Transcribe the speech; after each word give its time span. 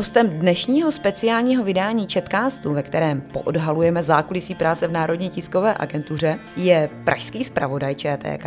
Hostem 0.00 0.28
dnešního 0.28 0.92
speciálního 0.92 1.64
vydání 1.64 2.06
Chatcastu, 2.12 2.74
ve 2.74 2.82
kterém 2.82 3.20
poodhalujeme 3.20 4.02
zákulisí 4.02 4.54
práce 4.54 4.88
v 4.88 4.92
Národní 4.92 5.30
tiskové 5.30 5.74
agentuře, 5.78 6.38
je 6.56 6.90
pražský 7.04 7.44
zpravodaj 7.44 7.94
ČTK, 7.94 8.46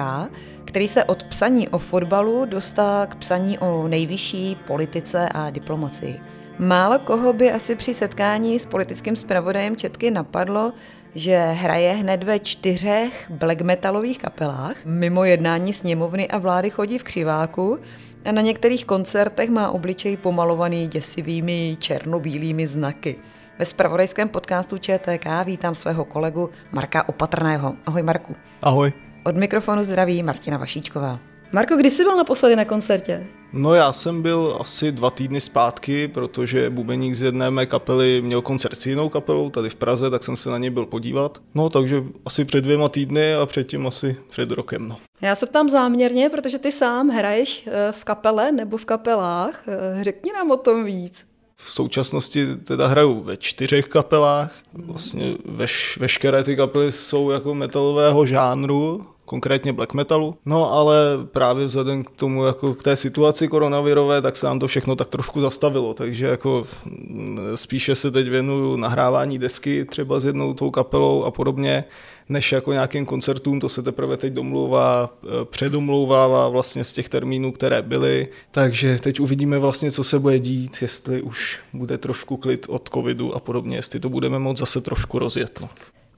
který 0.66 0.88
se 0.88 1.04
od 1.04 1.24
psaní 1.24 1.70
o 1.70 1.78
fotbalu 1.78 2.46
dostal 2.46 3.08
k 3.08 3.16
psaní 3.16 3.60
o 3.60 3.88
nejvyšší 3.88 4.58
politice 4.68 5.30
a 5.30 5.50
diplomacii. 5.50 6.20
Málo 6.60 7.00
koho 7.00 7.34
by 7.34 7.52
asi 7.52 7.76
při 7.76 7.94
setkání 7.94 8.60
s 8.60 8.66
politickým 8.66 9.16
zpravodajem 9.16 9.76
Četky 9.76 10.12
napadlo, 10.12 10.74
že 11.16 11.38
hraje 11.40 11.94
hned 11.94 12.24
ve 12.24 12.40
čtyřech 12.40 13.32
black 13.32 13.62
metalových 13.62 14.18
kapelách. 14.18 14.76
Mimo 14.86 15.24
jednání 15.24 15.74
sněmovny 15.74 16.28
a 16.28 16.38
vlády 16.38 16.70
chodí 16.70 16.98
v 16.98 17.04
křiváku 17.04 17.80
a 18.26 18.32
na 18.32 18.42
některých 18.42 18.86
koncertech 18.86 19.50
má 19.50 19.72
obličej 19.72 20.18
pomalovaný 20.18 20.88
děsivými 20.88 21.78
černobílými 21.80 22.68
znaky. 22.68 23.16
Ve 23.60 23.66
spravodajském 23.66 24.30
podcastu 24.30 24.78
ČTK 24.78 25.26
vítám 25.46 25.76
svého 25.76 26.06
kolegu 26.06 26.50
Marka 26.72 27.10
Opatrného. 27.10 27.76
Ahoj 27.86 28.04
Marku. 28.04 28.36
Ahoj. 28.62 28.94
Od 29.24 29.38
mikrofonu 29.38 29.84
zdraví 29.84 30.24
Martina 30.24 30.58
Vašíčková. 30.58 31.20
Marko, 31.54 31.76
kdy 31.76 31.92
jsi 31.92 32.04
byl 32.04 32.16
naposledy 32.16 32.56
na 32.56 32.66
koncertě? 32.66 33.28
No 33.54 33.74
já 33.74 33.94
jsem 33.94 34.22
byl 34.22 34.58
asi 34.60 34.92
dva 34.92 35.10
týdny 35.10 35.42
zpátky, 35.42 36.08
protože 36.08 36.70
bubeník 36.70 37.16
z 37.16 37.22
jedné 37.22 37.52
mé 37.52 37.66
kapely 37.66 38.22
měl 38.22 38.42
koncert 38.42 38.76
s 38.76 38.86
jinou 38.86 39.10
kapelou 39.10 39.50
tady 39.50 39.70
v 39.70 39.76
Praze, 39.76 40.10
tak 40.10 40.24
jsem 40.24 40.36
se 40.36 40.50
na 40.50 40.58
něj 40.58 40.70
byl 40.70 40.86
podívat. 40.86 41.42
No 41.56 41.70
takže 41.70 42.04
asi 42.26 42.46
před 42.46 42.62
dvěma 42.62 42.90
týdny 42.90 43.36
a 43.36 43.46
předtím 43.46 43.88
asi 43.88 44.16
před 44.30 44.52
rokem. 44.52 44.88
No. 44.88 44.98
Já 45.24 45.36
se 45.36 45.46
ptám 45.46 45.70
záměrně, 45.70 46.30
protože 46.30 46.60
ty 46.60 46.72
sám 46.72 47.10
hraješ 47.10 47.68
eh, 47.68 47.92
v 47.92 48.04
kapele 48.04 48.52
nebo 48.52 48.78
v 48.78 48.86
kapelách. 48.86 49.64
Eh, 49.68 50.04
řekni 50.04 50.32
nám 50.34 50.52
o 50.52 50.58
tom 50.58 50.86
víc. 50.86 51.26
V 51.56 51.72
současnosti 51.72 52.48
teda 52.56 52.88
hraju 52.88 53.22
ve 53.22 53.38
čtyřech 53.38 53.88
kapelách. 53.88 54.52
Vlastně 54.74 55.34
veš, 55.46 55.98
veškeré 55.98 56.44
ty 56.44 56.56
kapely 56.56 56.92
jsou 56.92 57.30
jako 57.30 57.56
metalového 57.56 58.26
žánru, 58.26 59.06
konkrétně 59.26 59.74
black 59.74 59.94
metalu. 59.94 60.36
No 60.46 60.74
ale 60.74 60.98
právě 61.32 61.66
vzhledem 61.66 62.04
k 62.04 62.10
tomu, 62.10 62.46
jako 62.46 62.74
k 62.74 62.84
té 62.84 62.96
situaci 62.96 63.48
koronavirové, 63.48 64.22
tak 64.22 64.38
se 64.38 64.46
nám 64.46 64.60
to 64.60 64.68
všechno 64.68 64.96
tak 64.96 65.10
trošku 65.10 65.42
zastavilo, 65.42 65.94
takže 65.94 66.28
jako 66.28 66.68
mm, 66.86 67.40
spíše 67.56 67.96
se 67.96 68.12
teď 68.12 68.30
věnuju 68.30 68.76
nahrávání 68.76 69.40
desky 69.40 69.86
třeba 69.86 70.20
s 70.20 70.26
jednou 70.26 70.54
tou 70.54 70.72
kapelou 70.72 71.24
a 71.24 71.32
podobně, 71.32 71.84
než 72.30 72.52
jako 72.52 72.74
nějakým 72.74 73.06
koncertům, 73.06 73.60
to 73.60 73.70
se 73.70 73.84
teprve 73.84 74.18
teď 74.18 74.34
domlouvá, 74.34 75.18
eh, 75.24 75.28
předomlouvává 75.46 76.50
vlastně 76.50 76.84
z 76.84 76.94
těch 76.94 77.10
termínů, 77.10 77.52
které 77.52 77.82
byly, 77.82 78.28
takže 78.52 79.00
teď 79.00 79.20
uvidíme 79.20 79.60
vlastně, 79.60 79.92
co 79.92 80.04
se 80.04 80.20
bude 80.20 80.40
dít, 80.40 80.78
jestli 80.82 81.22
už 81.22 81.60
bude 81.74 81.98
trošku 81.98 82.38
klid 82.38 82.66
od 82.70 82.90
covidu 82.94 83.36
a 83.36 83.40
podobně, 83.40 83.76
jestli 83.76 84.00
to 84.00 84.10
budeme 84.10 84.40
moct 84.40 84.58
zase 84.58 84.82
trošku 84.82 85.20
rozjet. 85.20 85.60
No. 85.62 85.70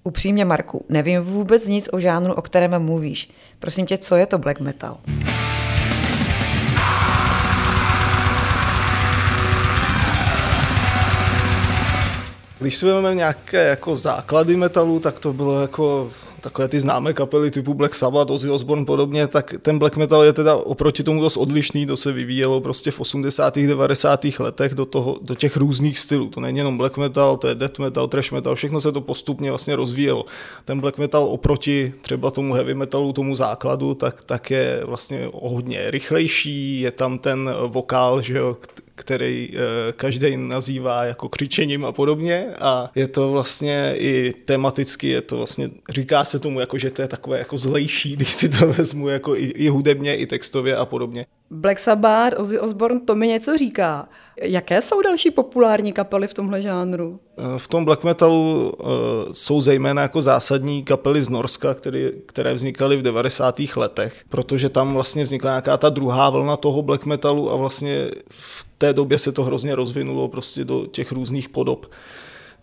Upřímně, 0.04 0.46
Marku, 0.46 0.86
nevím 0.90 1.22
vůbec 1.22 1.68
nic 1.68 1.90
o 1.92 2.00
žánru, 2.00 2.34
o 2.34 2.42
kterém 2.42 2.80
mluvíš. 2.80 3.30
Prosím 3.60 3.86
tě, 3.86 3.98
co 3.98 4.16
je 4.16 4.26
to 4.26 4.38
black 4.38 4.60
metal? 4.60 4.98
Když 12.60 12.76
si 12.76 12.86
vezmeme 12.86 13.16
nějaké 13.16 13.68
jako 13.68 13.96
základy 13.96 14.56
metalu, 14.56 15.00
tak 15.00 15.20
to 15.20 15.34
bylo 15.34 15.62
jako 15.62 16.12
takové 16.46 16.68
ty 16.68 16.80
známé 16.80 17.14
kapely 17.14 17.52
typu 17.52 17.74
Black 17.74 17.96
Sabbath, 17.96 18.32
Ozzy 18.32 18.50
Osbourne 18.50 18.86
podobně, 18.86 19.28
tak 19.28 19.54
ten 19.62 19.80
black 19.80 19.98
metal 19.98 20.24
je 20.24 20.34
teda 20.34 20.56
oproti 20.56 21.04
tomu 21.04 21.22
dost 21.22 21.38
odlišný, 21.38 21.86
to 21.86 21.98
se 21.98 22.12
vyvíjelo 22.12 22.62
prostě 22.62 22.92
v 22.92 23.00
80. 23.00 23.58
90. 23.58 24.26
letech 24.40 24.74
do, 24.74 24.86
toho, 24.86 25.18
do 25.22 25.36
těch 25.36 25.58
různých 25.58 26.00
stylů. 26.00 26.30
To 26.30 26.40
není 26.40 26.58
jenom 26.58 26.78
black 26.78 26.98
metal, 26.98 27.38
to 27.38 27.48
je 27.48 27.56
death 27.56 27.80
metal, 27.80 28.08
trash 28.08 28.32
metal, 28.32 28.56
všechno 28.56 28.82
se 28.82 28.92
to 28.92 29.02
postupně 29.02 29.50
vlastně 29.50 29.76
rozvíjelo. 29.76 30.26
Ten 30.66 30.80
black 30.80 30.98
metal 30.98 31.24
oproti 31.24 31.94
třeba 32.02 32.32
tomu 32.32 32.54
heavy 32.54 32.74
metalu, 32.74 33.14
tomu 33.14 33.36
základu, 33.36 33.94
tak, 33.94 34.24
tak 34.24 34.52
je 34.52 34.82
vlastně 34.86 35.30
hodně 35.34 35.92
rychlejší, 35.92 36.82
je 36.82 36.92
tam 36.92 37.18
ten 37.18 37.50
vokál, 37.68 38.22
že 38.22 38.38
jo, 38.38 38.58
který 38.96 39.50
eh, 39.54 39.92
každý 39.92 40.38
nazývá 40.38 41.04
jako 41.04 41.30
křičením 41.30 41.86
a 41.86 41.92
podobně 41.92 42.48
a 42.60 42.92
je 42.96 43.08
to 43.08 43.32
vlastně 43.32 43.94
i 43.98 44.34
tematicky, 44.46 45.10
je 45.10 45.22
to 45.22 45.38
vlastně, 45.38 45.70
říká 45.90 46.26
se 46.26 46.35
tomu 46.40 46.60
jako, 46.60 46.78
že 46.78 46.92
to 46.92 47.02
je 47.02 47.08
takové 47.08 47.40
jako 47.40 47.58
zlejší, 47.58 48.12
když 48.16 48.32
si 48.32 48.50
to 48.50 48.68
vezmu 48.68 49.08
jako 49.08 49.36
i, 49.36 49.46
i 49.46 49.70
hudebně, 49.70 50.16
i 50.16 50.28
textově 50.28 50.76
a 50.76 50.86
podobně. 50.86 51.26
Black 51.50 51.80
Sabbath, 51.80 52.40
Ozzy 52.40 52.60
Osbourne, 52.60 53.00
to 53.00 53.16
mi 53.16 53.28
něco 53.28 53.58
říká. 53.58 54.10
Jaké 54.42 54.82
jsou 54.82 55.02
další 55.02 55.32
populární 55.32 55.94
kapely 55.94 56.28
v 56.28 56.34
tomhle 56.34 56.62
žánru? 56.62 57.20
Eh, 57.38 57.60
v 57.60 57.68
tom 57.68 57.86
black 57.86 58.04
metalu 58.04 58.74
uh, 58.80 58.90
jsou 59.32 59.62
zejména 59.62 60.02
jako 60.02 60.22
zásadní 60.22 60.84
kapely 60.84 61.22
z 61.22 61.30
Norska, 61.30 61.74
které, 61.74 62.12
které 62.26 62.54
vznikaly 62.54 62.98
v 62.98 63.02
90. 63.02 63.56
letech, 63.76 64.24
protože 64.30 64.70
tam 64.70 64.94
vlastně 64.94 65.24
vznikla 65.24 65.52
nějaká 65.52 65.78
ta 65.78 65.90
druhá 65.90 66.30
vlna 66.30 66.58
toho 66.58 66.82
black 66.82 67.06
metalu 67.06 67.52
a 67.52 67.56
vlastně 67.56 68.12
v 68.30 68.66
té 68.78 68.94
době 68.94 69.20
se 69.20 69.32
to 69.32 69.44
hrozně 69.44 69.76
rozvinulo 69.76 70.28
prostě 70.28 70.66
do 70.66 70.86
těch 70.86 71.12
různých 71.12 71.50
podob 71.50 71.86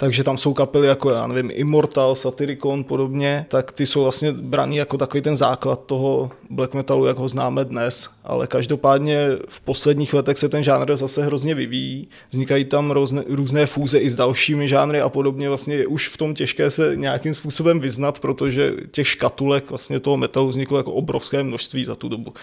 takže 0.02 0.24
tam 0.24 0.38
jsou 0.38 0.54
kapely 0.54 0.86
jako, 0.86 1.10
já 1.10 1.26
nevím, 1.26 1.50
Immortal, 1.54 2.16
Satyricon 2.16 2.84
podobně, 2.84 3.46
tak 3.48 3.72
ty 3.72 3.86
jsou 3.86 4.02
vlastně 4.02 4.32
braný 4.32 4.76
jako 4.76 4.98
takový 4.98 5.20
ten 5.20 5.36
základ 5.36 5.86
toho 5.86 6.30
black 6.50 6.74
metalu, 6.74 7.06
jak 7.06 7.16
ho 7.16 7.28
známe 7.28 7.64
dnes, 7.64 8.10
ale 8.24 8.46
každopádně 8.46 9.28
v 9.48 9.60
posledních 9.60 10.14
letech 10.14 10.38
se 10.38 10.48
ten 10.48 10.62
žánr 10.62 10.96
zase 10.96 11.24
hrozně 11.24 11.54
vyvíjí, 11.54 12.08
vznikají 12.30 12.64
tam 12.64 12.90
různé, 12.90 13.24
různé 13.28 13.66
fúze 13.66 13.98
i 13.98 14.10
s 14.10 14.14
dalšími 14.14 14.68
žánry 14.68 15.00
a 15.00 15.08
podobně, 15.08 15.48
vlastně 15.48 15.74
je 15.74 15.86
už 15.86 16.08
v 16.08 16.16
tom 16.16 16.34
těžké 16.34 16.70
se 16.70 16.96
nějakým 16.96 17.34
způsobem 17.34 17.80
vyznat, 17.80 18.20
protože 18.20 18.72
těch 18.90 19.08
škatulek 19.08 19.70
vlastně 19.70 20.00
toho 20.00 20.16
metalu 20.16 20.48
vzniklo 20.48 20.76
jako 20.76 20.92
obrovské 20.92 21.42
množství 21.42 21.84
za 21.84 21.94
tu 21.94 22.08
dobu 22.08 22.34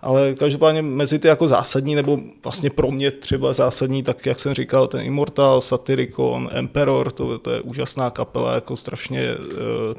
ale 0.00 0.34
každopádně 0.34 0.82
mezi 0.82 1.18
ty 1.18 1.28
jako 1.28 1.48
zásadní, 1.48 1.94
nebo 1.94 2.18
vlastně 2.42 2.70
pro 2.70 2.90
mě 2.90 3.10
třeba 3.10 3.52
zásadní, 3.52 4.02
tak 4.02 4.26
jak 4.26 4.38
jsem 4.38 4.54
říkal, 4.54 4.86
ten 4.86 5.00
Immortal, 5.00 5.60
Satyricon, 5.60 6.48
Emperor, 6.52 7.12
to, 7.12 7.38
to 7.38 7.50
je 7.50 7.60
úžasná 7.60 8.10
kapela, 8.10 8.54
jako 8.54 8.76
strašně 8.76 9.20
e, 9.20 9.36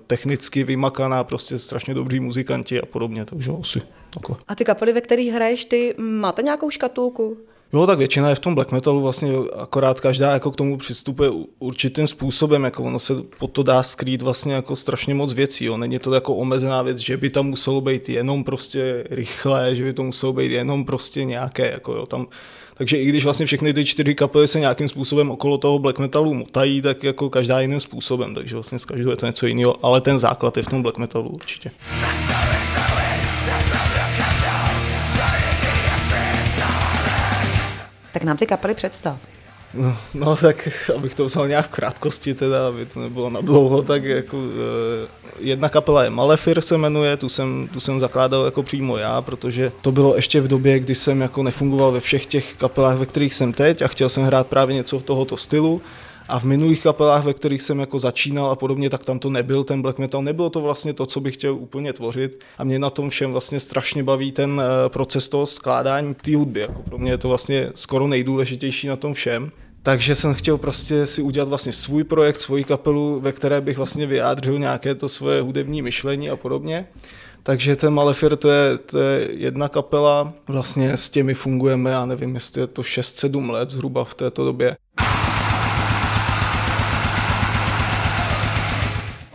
technicky 0.07 0.63
vymakaná, 0.63 1.23
prostě 1.23 1.59
strašně 1.59 1.93
dobří 1.93 2.19
muzikanti 2.19 2.81
a 2.81 2.85
podobně, 2.85 3.25
takže 3.25 3.51
asi 3.61 3.81
takhle. 4.13 4.37
A 4.47 4.55
ty 4.55 4.65
kapely, 4.65 4.93
ve 4.93 5.01
kterých 5.01 5.33
hraješ 5.33 5.65
ty, 5.65 5.95
máte 5.97 6.41
nějakou 6.41 6.69
škatulku? 6.69 7.37
Jo, 7.73 7.87
tak 7.87 7.97
většina 7.97 8.29
je 8.29 8.35
v 8.35 8.39
tom 8.39 8.55
black 8.55 8.71
metalu 8.71 9.01
vlastně 9.01 9.31
akorát 9.59 10.01
každá 10.01 10.33
jako 10.33 10.51
k 10.51 10.55
tomu 10.55 10.77
přistupuje 10.77 11.29
určitým 11.59 12.07
způsobem, 12.07 12.63
jako 12.63 12.83
ono 12.83 12.99
se 12.99 13.13
pod 13.39 13.51
to 13.51 13.63
dá 13.63 13.83
skrýt 13.83 14.21
vlastně 14.21 14.53
jako 14.53 14.75
strašně 14.75 15.13
moc 15.13 15.33
věcí, 15.33 15.65
jo. 15.65 15.77
Není 15.77 15.99
to 15.99 16.13
jako 16.13 16.35
omezená 16.35 16.81
věc, 16.81 16.97
že 16.97 17.17
by 17.17 17.29
tam 17.29 17.47
muselo 17.47 17.81
být 17.81 18.09
jenom 18.09 18.43
prostě 18.43 19.03
rychlé, 19.09 19.75
že 19.75 19.83
by 19.83 19.93
to 19.93 20.03
muselo 20.03 20.33
být 20.33 20.51
jenom 20.51 20.85
prostě 20.85 21.23
nějaké, 21.23 21.71
jako 21.71 21.93
jo, 21.93 22.05
tam 22.05 22.27
takže 22.77 22.97
i 22.97 23.05
když 23.05 23.23
vlastně 23.23 23.45
všechny 23.45 23.73
ty 23.73 23.85
čtyři 23.85 24.15
kapely 24.15 24.47
se 24.47 24.59
nějakým 24.59 24.87
způsobem 24.87 25.31
okolo 25.31 25.57
toho 25.57 25.79
black 25.79 25.99
metalu 25.99 26.33
motají, 26.33 26.81
tak 26.81 27.03
jako 27.03 27.29
každá 27.29 27.59
jiným 27.59 27.79
způsobem, 27.79 28.35
takže 28.35 28.55
vlastně 28.55 28.79
z 28.79 28.85
každého 28.85 29.11
je 29.11 29.17
to 29.17 29.25
něco 29.25 29.47
jiného, 29.47 29.85
ale 29.85 30.01
ten 30.01 30.19
základ 30.19 30.57
je 30.57 30.63
v 30.63 30.67
tom 30.67 30.81
black 30.81 30.97
metalu 30.97 31.29
určitě. 31.29 31.71
Tak 32.27 33.06
nám 38.23 38.37
ty 38.37 38.45
kapely 38.45 38.73
představ. 38.73 39.19
No, 39.73 39.97
no 40.13 40.35
tak, 40.35 40.69
abych 40.95 41.15
to 41.15 41.25
vzal 41.25 41.47
nějak 41.47 41.65
v 41.65 41.71
krátkosti, 41.71 42.33
teda, 42.33 42.67
aby 42.67 42.85
to 42.85 42.99
nebylo 42.99 43.29
na 43.29 43.41
dlouho, 43.41 43.81
tak 43.81 44.03
jako 44.03 44.37
eh, 44.37 45.07
jedna 45.39 45.69
kapela 45.69 46.03
je 46.03 46.09
Malefir 46.09 46.61
se 46.61 46.77
jmenuje, 46.77 47.17
tu 47.17 47.29
jsem, 47.29 47.69
tu 47.73 47.79
jsem 47.79 47.99
zakládal 47.99 48.45
jako 48.45 48.63
přímo 48.63 48.97
já, 48.97 49.21
protože 49.21 49.71
to 49.81 49.91
bylo 49.91 50.15
ještě 50.15 50.41
v 50.41 50.47
době, 50.47 50.79
kdy 50.79 50.95
jsem 50.95 51.21
jako 51.21 51.43
nefungoval 51.43 51.91
ve 51.91 51.99
všech 51.99 52.25
těch 52.25 52.55
kapelách, 52.57 52.97
ve 52.97 53.05
kterých 53.05 53.33
jsem 53.33 53.53
teď 53.53 53.81
a 53.81 53.87
chtěl 53.87 54.09
jsem 54.09 54.23
hrát 54.23 54.47
právě 54.47 54.75
něco 54.75 54.99
tohoto 54.99 55.37
stylu 55.37 55.81
a 56.27 56.39
v 56.39 56.43
minulých 56.43 56.83
kapelách, 56.83 57.23
ve 57.23 57.33
kterých 57.33 57.61
jsem 57.61 57.79
jako 57.79 57.99
začínal 57.99 58.51
a 58.51 58.55
podobně, 58.55 58.89
tak 58.89 59.03
tam 59.03 59.19
to 59.19 59.29
nebyl 59.29 59.63
ten 59.63 59.81
black 59.81 59.99
metal, 59.99 60.23
nebylo 60.23 60.49
to 60.49 60.61
vlastně 60.61 60.93
to, 60.93 61.05
co 61.05 61.19
bych 61.19 61.33
chtěl 61.33 61.55
úplně 61.55 61.93
tvořit 61.93 62.43
a 62.57 62.63
mě 62.63 62.79
na 62.79 62.89
tom 62.89 63.09
všem 63.09 63.31
vlastně 63.31 63.59
strašně 63.59 64.03
baví 64.03 64.31
ten 64.31 64.61
eh, 64.61 64.89
proces 64.89 65.29
toho 65.29 65.45
skládání 65.45 66.13
té 66.13 66.35
hudby, 66.35 66.59
jako 66.59 66.81
pro 66.81 66.97
mě 66.97 67.11
je 67.11 67.17
to 67.17 67.27
vlastně 67.27 67.69
skoro 67.75 68.07
nejdůležitější 68.07 68.87
na 68.87 68.95
tom 68.95 69.13
všem. 69.13 69.51
Takže 69.83 70.15
jsem 70.15 70.33
chtěl 70.33 70.57
prostě 70.57 71.05
si 71.05 71.21
udělat 71.21 71.49
vlastně 71.49 71.73
svůj 71.73 72.03
projekt, 72.03 72.39
svoji 72.39 72.63
kapelu, 72.63 73.19
ve 73.19 73.31
které 73.31 73.61
bych 73.61 73.77
vlastně 73.77 74.05
vyjádřil 74.05 74.59
nějaké 74.59 74.95
to 74.95 75.09
svoje 75.09 75.41
hudební 75.41 75.81
myšlení 75.81 76.29
a 76.29 76.35
podobně. 76.35 76.87
Takže 77.43 77.75
ten 77.75 77.93
Malefir 77.93 78.35
to 78.35 78.49
je, 78.51 78.77
to 78.77 78.99
je 78.99 79.29
jedna 79.31 79.69
kapela, 79.69 80.33
vlastně 80.47 80.97
s 80.97 81.09
těmi 81.09 81.33
fungujeme, 81.33 81.91
já 81.91 82.05
nevím, 82.05 82.35
jestli 82.35 82.61
je 82.61 82.67
to 82.67 82.81
6-7 82.81 83.51
let 83.51 83.69
zhruba 83.69 84.03
v 84.03 84.13
této 84.13 84.45
době. 84.45 84.77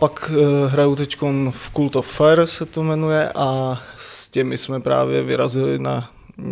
Pak 0.03 0.31
uh, 0.35 0.71
hraju 0.71 0.95
teď 0.95 1.17
v 1.49 1.71
Cult 1.75 1.95
of 1.95 2.17
Fire 2.17 2.47
se 2.47 2.65
to 2.65 2.83
jmenuje 2.83 3.31
a 3.35 3.79
s 3.97 4.29
těmi 4.29 4.57
jsme 4.57 4.79
právě 4.79 5.23
vyrazili 5.23 5.79
na 5.79 6.09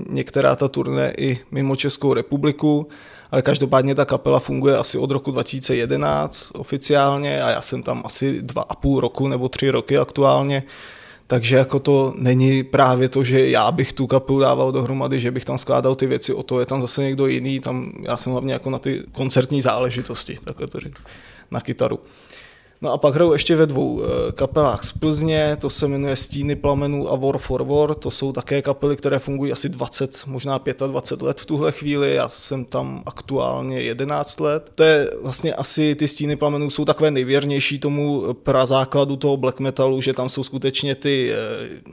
některá 0.09 0.56
ta 0.56 0.68
turné 0.68 1.13
i 1.18 1.39
mimo 1.51 1.75
Českou 1.75 2.13
republiku 2.13 2.88
ale 3.31 3.42
každopádně 3.42 3.95
ta 3.95 4.06
kapela 4.06 4.39
funguje 4.39 4.77
asi 4.77 4.98
od 4.98 5.12
roku 5.12 5.31
2011 5.31 6.51
oficiálně 6.53 7.42
a 7.42 7.50
já 7.50 7.62
jsem 7.62 7.83
tam 7.83 8.01
asi 8.06 8.42
dva 8.42 8.62
a 8.62 8.75
půl 8.75 9.00
roku 9.00 9.27
nebo 9.27 9.50
tři 9.50 9.69
roky 9.69 9.97
aktuálně, 9.97 10.63
takže 11.27 11.56
jako 11.56 11.80
to 11.80 12.13
není 12.18 12.63
právě 12.63 13.09
to, 13.09 13.24
že 13.24 13.50
já 13.50 13.71
bych 13.71 13.94
tu 13.94 14.07
kapelu 14.07 14.39
dával 14.39 14.71
dohromady, 14.71 15.19
že 15.19 15.31
bych 15.31 15.45
tam 15.45 15.57
skládal 15.57 15.95
ty 15.95 16.06
věci, 16.06 16.33
o 16.33 16.44
to 16.44 16.59
je 16.59 16.65
tam 16.65 16.81
zase 16.81 17.04
někdo 17.04 17.27
jiný, 17.27 17.59
tam 17.59 17.92
já 18.01 18.18
jsem 18.18 18.31
hlavně 18.31 18.54
jako 18.54 18.69
na 18.69 18.80
ty 18.80 19.04
koncertní 19.12 19.62
záležitosti, 19.62 20.38
takhle 20.44 20.68
to 20.68 20.80
řeknu, 20.80 21.06
na 21.51 21.62
kytaru. 21.62 22.00
No 22.83 22.92
a 22.92 22.98
pak 22.98 23.16
hrajou 23.16 23.33
ještě 23.33 23.56
ve 23.56 23.66
dvou 23.66 24.01
eh, 24.04 24.31
kapelách 24.31 24.83
z 24.83 24.92
Plzně, 24.92 25.57
to 25.62 25.69
se 25.69 25.88
jmenuje 25.88 26.16
Stíny 26.16 26.56
plamenů 26.56 27.12
a 27.12 27.16
War 27.16 27.38
for 27.38 27.63
War, 27.63 27.95
to 27.95 28.12
jsou 28.12 28.31
také 28.31 28.62
kapely, 28.62 28.95
které 28.95 29.19
fungují 29.19 29.51
asi 29.51 29.69
20, 29.69 30.24
možná 30.25 30.62
25 30.88 31.25
let 31.25 31.42
v 31.42 31.45
tuhle 31.45 31.72
chvíli, 31.72 32.13
já 32.13 32.30
jsem 32.30 32.66
tam 32.66 33.04
aktuálně 33.06 33.81
11 33.81 34.39
let. 34.39 34.72
To 34.75 34.83
je 34.83 35.12
vlastně 35.22 35.54
asi 35.54 35.95
ty 35.95 36.07
Stíny 36.07 36.36
plamenů 36.36 36.69
jsou 36.69 36.86
takové 36.86 37.12
nejvěrnější 37.12 37.80
tomu 37.80 38.33
prazákladu 38.33 39.16
toho 39.16 39.38
black 39.38 39.60
metalu, 39.60 40.01
že 40.01 40.13
tam 40.13 40.30
jsou 40.30 40.44
skutečně 40.44 40.95
ty 40.95 41.31
eh, 41.33 41.92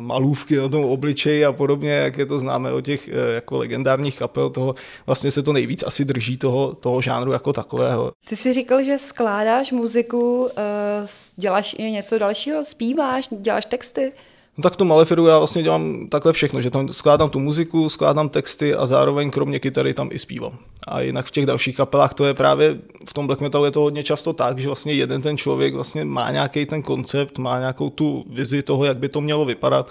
malůvky 0.00 0.56
na 0.56 0.68
tom 0.68 0.84
obličeji 0.84 1.44
a 1.44 1.52
podobně, 1.52 1.90
jak 1.90 2.18
je 2.18 2.26
to 2.26 2.38
známe 2.38 2.72
o 2.72 2.80
těch 2.80 3.08
eh, 3.08 3.34
jako 3.34 3.58
legendárních 3.58 4.18
kapel, 4.18 4.50
toho 4.50 4.74
vlastně 5.06 5.30
se 5.30 5.42
to 5.42 5.52
nejvíc 5.52 5.84
asi 5.86 6.04
drží 6.04 6.36
toho, 6.36 6.74
toho 6.74 7.02
žánru 7.02 7.32
jako 7.32 7.52
takového. 7.52 8.12
Ty 8.28 8.36
jsi 8.36 8.52
říkal, 8.52 8.82
že 8.82 8.98
skládáš 8.98 9.72
muziku, 9.72 10.48
eh, 10.56 11.06
děláš 11.36 11.76
i 11.78 11.90
něco 11.90 12.18
dalšího, 12.18 12.64
zpíváš, 12.64 13.28
děláš 13.40 13.64
texty? 13.64 14.12
No 14.58 14.62
tak 14.62 14.72
v 14.72 14.76
tom 14.76 14.88
Malefiru 14.88 15.26
já 15.26 15.38
vlastně 15.38 15.62
dělám 15.62 16.08
takhle 16.08 16.32
všechno, 16.32 16.60
že 16.60 16.70
tam 16.70 16.88
skládám 16.88 17.30
tu 17.30 17.38
muziku, 17.38 17.88
skládám 17.88 18.28
texty 18.28 18.74
a 18.74 18.86
zároveň 18.86 19.30
kromě 19.30 19.58
kytary 19.58 19.94
tam 19.94 20.08
i 20.12 20.18
zpívám. 20.18 20.58
A 20.86 21.00
jinak 21.00 21.26
v 21.26 21.30
těch 21.30 21.46
dalších 21.46 21.76
kapelách 21.76 22.14
to 22.14 22.24
je 22.24 22.34
právě, 22.34 22.78
v 23.08 23.14
tom 23.14 23.26
black 23.26 23.40
metalu 23.40 23.64
je 23.64 23.70
to 23.70 23.80
hodně 23.80 24.02
často 24.02 24.32
tak, 24.32 24.58
že 24.58 24.68
vlastně 24.68 24.92
jeden 24.92 25.22
ten 25.22 25.36
člověk 25.36 25.74
vlastně 25.74 26.04
má 26.04 26.30
nějaký 26.30 26.66
ten 26.66 26.82
koncept, 26.82 27.38
má 27.38 27.58
nějakou 27.58 27.90
tu 27.90 28.24
vizi 28.30 28.62
toho, 28.62 28.84
jak 28.84 28.96
by 28.96 29.08
to 29.08 29.20
mělo 29.20 29.44
vypadat. 29.44 29.90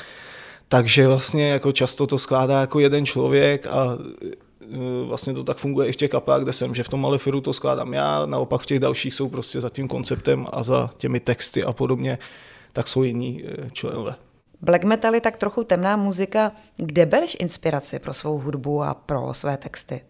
Takže 0.68 1.08
vlastně 1.08 1.50
jako 1.50 1.72
často 1.72 2.08
to 2.08 2.18
skládá 2.18 2.62
jako 2.62 2.80
jeden 2.80 3.06
člověk 3.06 3.68
a 3.68 3.98
e, 4.62 5.06
vlastně 5.06 5.34
to 5.34 5.44
tak 5.44 5.58
funguje 5.58 5.88
i 5.88 5.92
v 5.92 5.96
těch 5.96 6.12
kapelách, 6.12 6.42
kde 6.42 6.54
jsem, 6.54 6.76
že 6.76 6.84
v 6.84 6.90
tom 6.90 7.02
Malefiru 7.02 7.42
to 7.42 7.54
skládám 7.54 7.94
já, 7.94 8.26
naopak 8.26 8.62
v 8.62 8.66
těch 8.66 8.80
dalších 8.80 9.14
jsou 9.14 9.30
prostě 9.30 9.62
za 9.62 9.70
tím 9.70 9.88
konceptem 9.88 10.48
a 10.52 10.64
za 10.64 10.90
těmi 10.98 11.20
texty 11.20 11.64
a 11.64 11.74
podobně, 11.74 12.18
tak 12.74 12.88
jsou 12.88 13.04
jiní 13.04 13.44
e, 13.46 13.70
členové. 13.72 14.16
Black 14.62 14.84
metal 14.84 15.16
je 15.16 15.22
tak 15.22 15.38
trochu 15.38 15.64
temná 15.64 15.98
muzika. 15.98 16.52
Kde 16.78 17.06
bereš 17.06 17.38
inspiraci 17.40 18.00
pro 18.00 18.14
svou 18.14 18.40
hudbu 18.40 18.84
a 18.84 18.94
pro 18.94 19.34
své 19.34 19.58
texty? 19.58 20.02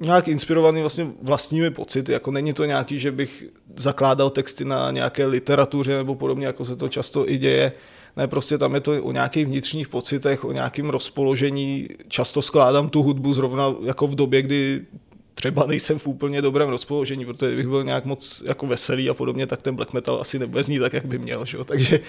Nějak 0.00 0.28
inspirovaný 0.28 0.80
vlastně 0.80 1.06
vlastními 1.22 1.70
pocity, 1.70 2.12
jako 2.12 2.30
není 2.30 2.52
to 2.52 2.64
nějaký, 2.64 2.98
že 2.98 3.12
bych 3.12 3.44
zakládal 3.76 4.30
texty 4.30 4.64
na 4.64 4.90
nějaké 4.90 5.26
literatuře 5.26 5.96
nebo 5.96 6.14
podobně, 6.14 6.46
jako 6.46 6.64
se 6.64 6.76
to 6.76 6.88
často 6.88 7.30
i 7.30 7.36
děje. 7.36 7.72
Ne, 8.16 8.28
prostě 8.28 8.58
tam 8.58 8.74
je 8.74 8.80
to 8.80 9.02
o 9.02 9.12
nějakých 9.12 9.46
vnitřních 9.46 9.88
pocitech, 9.88 10.44
o 10.44 10.52
nějakém 10.52 10.90
rozpoložení. 10.90 11.88
Často 12.08 12.42
skládám 12.42 12.88
tu 12.88 13.02
hudbu 13.02 13.34
zrovna 13.34 13.74
jako 13.84 14.06
v 14.06 14.14
době, 14.14 14.42
kdy 14.42 14.86
třeba 15.34 15.66
nejsem 15.66 15.98
v 15.98 16.06
úplně 16.06 16.42
dobrém 16.42 16.68
rozpoložení, 16.68 17.24
protože 17.24 17.56
bych 17.56 17.68
byl 17.68 17.84
nějak 17.84 18.04
moc 18.04 18.42
jako 18.46 18.66
veselý 18.66 19.10
a 19.10 19.14
podobně, 19.14 19.46
tak 19.46 19.62
ten 19.62 19.74
black 19.74 19.92
metal 19.92 20.20
asi 20.20 20.38
nebude 20.38 20.62
znít 20.62 20.78
tak, 20.78 20.92
jak 20.92 21.06
by 21.06 21.18
měl. 21.18 21.44
Že? 21.44 21.58
Takže 21.64 22.00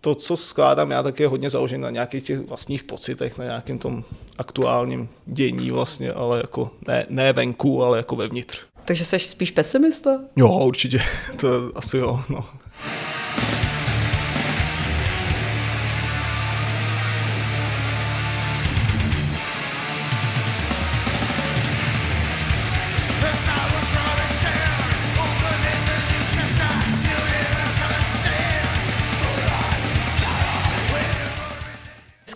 to, 0.00 0.14
co 0.14 0.36
skládám 0.36 0.90
já, 0.90 1.02
tak 1.02 1.20
je 1.20 1.28
hodně 1.28 1.50
založené 1.50 1.82
na 1.82 1.90
nějakých 1.90 2.22
těch 2.22 2.40
vlastních 2.40 2.84
pocitech, 2.84 3.38
na 3.38 3.44
nějakém 3.44 3.78
tom 3.78 4.04
aktuálním 4.38 5.08
dění 5.26 5.70
vlastně, 5.70 6.12
ale 6.12 6.38
jako 6.38 6.70
ne, 6.88 7.06
ne 7.08 7.32
venku, 7.32 7.84
ale 7.84 7.98
jako 7.98 8.16
vevnitř. 8.16 8.60
Takže 8.84 9.04
jsi 9.04 9.18
spíš 9.18 9.50
pesimista? 9.50 10.20
Jo, 10.36 10.48
určitě, 10.48 11.02
to 11.36 11.72
asi 11.74 11.96
jo, 11.96 12.20
no. 12.28 12.44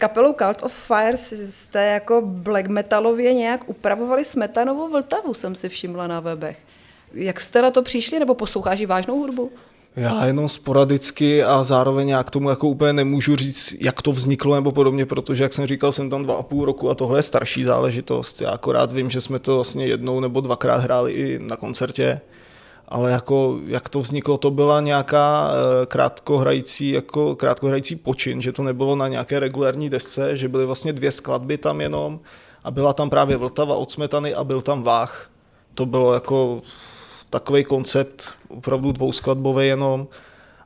Kapelou 0.08 0.32
Cult 0.32 0.62
of 0.62 0.72
Fire 0.72 1.16
jste 1.50 1.86
jako 1.86 2.22
black 2.24 2.66
metalově 2.66 3.34
nějak 3.34 3.68
upravovali 3.68 4.24
smetanovou 4.24 4.90
vltavu, 4.90 5.34
jsem 5.34 5.54
si 5.54 5.68
všimla 5.68 6.06
na 6.06 6.20
webech. 6.20 6.58
Jak 7.14 7.40
jste 7.40 7.62
na 7.62 7.70
to 7.70 7.82
přišli, 7.82 8.18
nebo 8.18 8.34
posloucháš 8.34 8.84
vážnou 8.84 9.18
hudbu? 9.18 9.50
Já 9.96 10.26
jenom 10.26 10.48
sporadicky 10.48 11.44
a 11.44 11.64
zároveň 11.64 12.08
já 12.08 12.22
k 12.22 12.30
tomu 12.30 12.50
jako 12.50 12.68
úplně 12.68 12.92
nemůžu 12.92 13.36
říct, 13.36 13.74
jak 13.80 14.02
to 14.02 14.12
vzniklo 14.12 14.54
nebo 14.54 14.72
podobně, 14.72 15.06
protože, 15.06 15.42
jak 15.42 15.52
jsem 15.52 15.66
říkal, 15.66 15.92
jsem 15.92 16.10
tam 16.10 16.22
dva 16.22 16.34
a 16.34 16.42
půl 16.42 16.64
roku 16.64 16.90
a 16.90 16.94
tohle 16.94 17.18
je 17.18 17.22
starší 17.22 17.64
záležitost. 17.64 18.40
Já 18.40 18.50
akorát 18.50 18.92
vím, 18.92 19.10
že 19.10 19.20
jsme 19.20 19.38
to 19.38 19.54
vlastně 19.54 19.86
jednou 19.86 20.20
nebo 20.20 20.40
dvakrát 20.40 20.76
hráli 20.76 21.12
i 21.12 21.38
na 21.38 21.56
koncertě 21.56 22.20
ale 22.88 23.10
jako, 23.10 23.60
jak 23.66 23.88
to 23.88 24.00
vzniklo, 24.00 24.38
to 24.38 24.50
byla 24.50 24.80
nějaká 24.80 25.50
eh, 25.50 25.86
krátkohrající, 25.86 26.90
jako 26.90 27.36
krátkohrající 27.36 27.96
počin, 27.96 28.40
že 28.40 28.52
to 28.52 28.62
nebylo 28.62 28.96
na 28.96 29.08
nějaké 29.08 29.40
regulární 29.40 29.90
desce, 29.90 30.36
že 30.36 30.48
byly 30.48 30.66
vlastně 30.66 30.92
dvě 30.92 31.10
skladby 31.10 31.58
tam 31.58 31.80
jenom 31.80 32.20
a 32.64 32.70
byla 32.70 32.92
tam 32.92 33.10
právě 33.10 33.36
Vltava 33.36 33.74
od 33.74 33.90
Smetany 33.90 34.34
a 34.34 34.44
byl 34.44 34.62
tam 34.62 34.82
Váh. 34.82 35.30
To 35.74 35.86
bylo 35.86 36.14
jako 36.14 36.62
takový 37.30 37.64
koncept, 37.64 38.28
opravdu 38.48 38.92
dvouskladbový 38.92 39.66
jenom, 39.66 40.06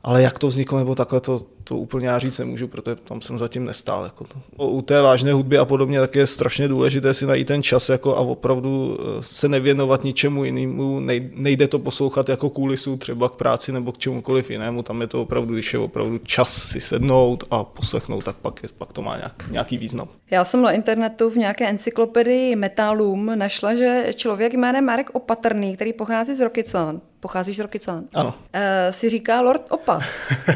ale 0.03 0.21
jak 0.21 0.39
to 0.39 0.47
vzniklo 0.47 0.77
nebo 0.77 0.95
takhle, 0.95 1.19
to, 1.19 1.41
to 1.63 1.77
úplně 1.77 2.07
já 2.07 2.19
říct 2.19 2.37
nemůžu, 2.37 2.67
protože 2.67 2.95
tam 2.95 3.21
jsem 3.21 3.37
zatím 3.37 3.65
nestál. 3.65 4.03
Jako 4.03 4.23
to. 4.23 4.67
U 4.67 4.81
té 4.81 5.01
vážné 5.01 5.33
hudby 5.33 5.57
a 5.57 5.65
podobně 5.65 5.99
tak 5.99 6.15
je 6.15 6.27
strašně 6.27 6.67
důležité 6.67 7.13
si 7.13 7.25
najít 7.25 7.47
ten 7.47 7.63
čas 7.63 7.89
jako 7.89 8.15
a 8.15 8.19
opravdu 8.19 8.97
eh, 8.99 9.03
se 9.21 9.47
nevěnovat 9.47 10.03
ničemu 10.03 10.43
jinému. 10.43 10.99
Nejde 11.33 11.67
to 11.67 11.79
poslouchat 11.79 12.29
jako 12.29 12.49
kulisu 12.49 12.97
třeba 12.97 13.29
k 13.29 13.33
práci 13.33 13.71
nebo 13.71 13.91
k 13.91 13.97
čemukoliv 13.97 14.51
jinému. 14.51 14.83
Tam 14.83 15.01
je 15.01 15.07
to 15.07 15.21
opravdu, 15.21 15.53
když 15.53 15.73
je 15.73 15.79
opravdu 15.79 16.17
čas 16.17 16.53
si 16.53 16.81
sednout 16.81 17.43
a 17.51 17.63
poslechnout, 17.63 18.23
tak 18.23 18.35
pak, 18.35 18.63
je, 18.63 18.69
pak 18.77 18.93
to 18.93 19.01
má 19.01 19.17
nějak, 19.17 19.49
nějaký 19.51 19.77
význam. 19.77 20.07
Já 20.31 20.43
jsem 20.43 20.61
na 20.61 20.71
internetu 20.71 21.29
v 21.29 21.37
nějaké 21.37 21.69
encyklopedii 21.69 22.55
Metalum 22.55 23.31
našla, 23.35 23.75
že 23.75 24.05
člověk 24.15 24.53
jménem 24.53 24.85
Marek 24.85 25.09
Opatrný, 25.13 25.75
který 25.75 25.93
pochází 25.93 26.33
z 26.33 26.39
Rokycan, 26.39 27.01
Pocházíš 27.19 27.57
z 27.57 27.59
Rokycan? 27.59 28.03
Ano. 28.13 28.33
Uh, 28.55 28.61
si 28.91 29.09
říká 29.09 29.41
Lord 29.41 29.61
Opat. 29.69 30.03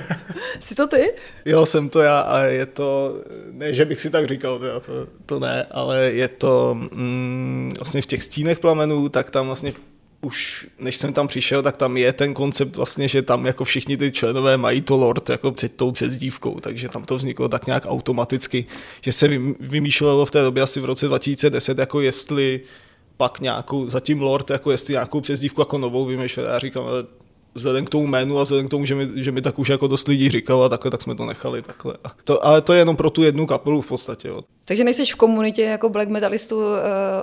Jsi 0.59 0.75
to 0.75 0.87
ty? 0.87 1.13
Jo, 1.45 1.65
jsem 1.65 1.89
to 1.89 2.01
já 2.01 2.19
a 2.19 2.39
je 2.43 2.65
to, 2.65 3.21
ne, 3.51 3.73
že 3.73 3.85
bych 3.85 4.01
si 4.01 4.09
tak 4.09 4.27
říkal, 4.27 4.59
teda, 4.59 4.79
to, 4.79 4.91
to 5.25 5.39
ne, 5.39 5.65
ale 5.71 5.99
je 5.99 6.27
to 6.27 6.77
mm, 6.91 7.73
vlastně 7.77 8.01
v 8.01 8.05
těch 8.05 8.23
stínech 8.23 8.59
plamenů, 8.59 9.09
tak 9.09 9.29
tam 9.29 9.45
vlastně 9.45 9.73
už 10.21 10.67
než 10.79 10.97
jsem 10.97 11.13
tam 11.13 11.27
přišel, 11.27 11.61
tak 11.61 11.77
tam 11.77 11.97
je 11.97 12.13
ten 12.13 12.33
koncept 12.33 12.75
vlastně, 12.75 13.07
že 13.07 13.21
tam 13.21 13.45
jako 13.45 13.63
všichni 13.63 13.97
ty 13.97 14.11
členové 14.11 14.57
mají 14.57 14.81
to 14.81 14.97
Lord 14.97 15.29
jako 15.29 15.51
před 15.51 15.73
tou 15.75 15.91
přezdívkou, 15.91 16.59
takže 16.59 16.89
tam 16.89 17.03
to 17.03 17.15
vzniklo 17.15 17.49
tak 17.49 17.65
nějak 17.65 17.85
automaticky, 17.87 18.65
že 19.01 19.11
se 19.11 19.27
vymýšlelo 19.59 20.25
v 20.25 20.31
té 20.31 20.41
době 20.41 20.63
asi 20.63 20.79
v 20.79 20.85
roce 20.85 21.07
2010, 21.07 21.77
jako 21.77 22.01
jestli 22.01 22.61
pak 23.17 23.39
nějakou, 23.39 23.89
zatím 23.89 24.21
Lord, 24.21 24.49
jako 24.49 24.71
jestli 24.71 24.91
nějakou 24.93 25.21
přezdívku 25.21 25.61
jako 25.61 25.77
novou 25.77 26.05
vymýšlel. 26.05 26.45
Já 26.45 26.59
říkám, 26.59 26.85
ale 26.85 27.03
vzhledem 27.55 27.85
k 27.85 27.89
tomu 27.89 28.07
jménu 28.07 28.39
a 28.39 28.43
vzhledem 28.43 28.67
k 28.67 28.69
tomu, 28.69 28.85
že 28.85 28.95
mi, 28.95 29.23
že 29.23 29.31
mi 29.31 29.41
tak 29.41 29.59
už 29.59 29.69
jako 29.69 29.87
dost 29.87 30.07
lidí 30.07 30.29
říkalo 30.29 30.63
a 30.63 30.69
takhle, 30.69 30.91
tak 30.91 31.01
jsme 31.01 31.15
to 31.15 31.25
nechali 31.25 31.61
takhle. 31.61 31.97
To, 32.23 32.45
ale 32.45 32.61
to 32.61 32.73
je 32.73 32.79
jenom 32.79 32.95
pro 32.95 33.09
tu 33.09 33.23
jednu 33.23 33.45
kapelu 33.45 33.81
v 33.81 33.87
podstatě. 33.87 34.27
Jo. 34.27 34.41
Takže 34.65 34.83
nejsi 34.83 35.05
v 35.05 35.15
komunitě 35.15 35.61
jako 35.61 35.89
black 35.89 36.09
metalistů 36.09 36.57
uh, 36.57 36.63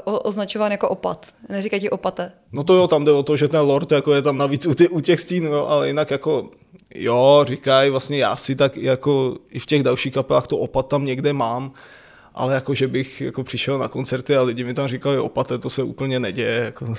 označován 0.04 0.73
jako 0.73 0.88
opat. 0.88 1.35
Neříkají 1.49 1.80
ti 1.80 1.90
opate. 1.90 2.32
No 2.52 2.62
to 2.62 2.75
jo, 2.75 2.87
tam 2.87 3.04
jde 3.04 3.12
o 3.12 3.23
to, 3.23 3.37
že 3.37 3.49
ten 3.49 3.61
Lord 3.61 3.92
jako 3.92 4.14
je 4.14 4.23
tam 4.23 4.38
navíc 4.38 4.66
u, 4.66 4.75
tě, 4.75 4.88
u 4.88 5.00
těch 5.00 5.20
stínů, 5.20 5.52
jo, 5.52 5.66
ale 5.66 5.87
jinak 5.87 6.11
jako 6.11 6.50
jo, 6.94 7.44
říkají, 7.49 7.90
vlastně 7.90 8.18
já 8.18 8.37
si 8.37 8.56
tak 8.56 8.76
jako 8.76 9.37
i 9.50 9.59
v 9.59 9.66
těch 9.66 9.82
dalších 9.82 10.14
kapelách 10.14 10.47
to 10.47 10.59
opat 10.59 10.88
tam 10.88 11.04
někde 11.04 11.32
mám, 11.32 11.73
ale 12.35 12.55
jako, 12.55 12.75
že 12.75 12.89
bych 12.89 13.21
jako 13.21 13.45
přišel 13.45 13.79
na 13.79 13.89
koncerty 13.89 14.37
a 14.37 14.43
lidi 14.43 14.65
mi 14.65 14.75
tam 14.75 14.89
říkali 14.89 15.19
opate, 15.19 15.59
to 15.59 15.71
se 15.71 15.83
úplně 15.83 16.21
neděje. 16.21 16.65
Jako. 16.65 16.95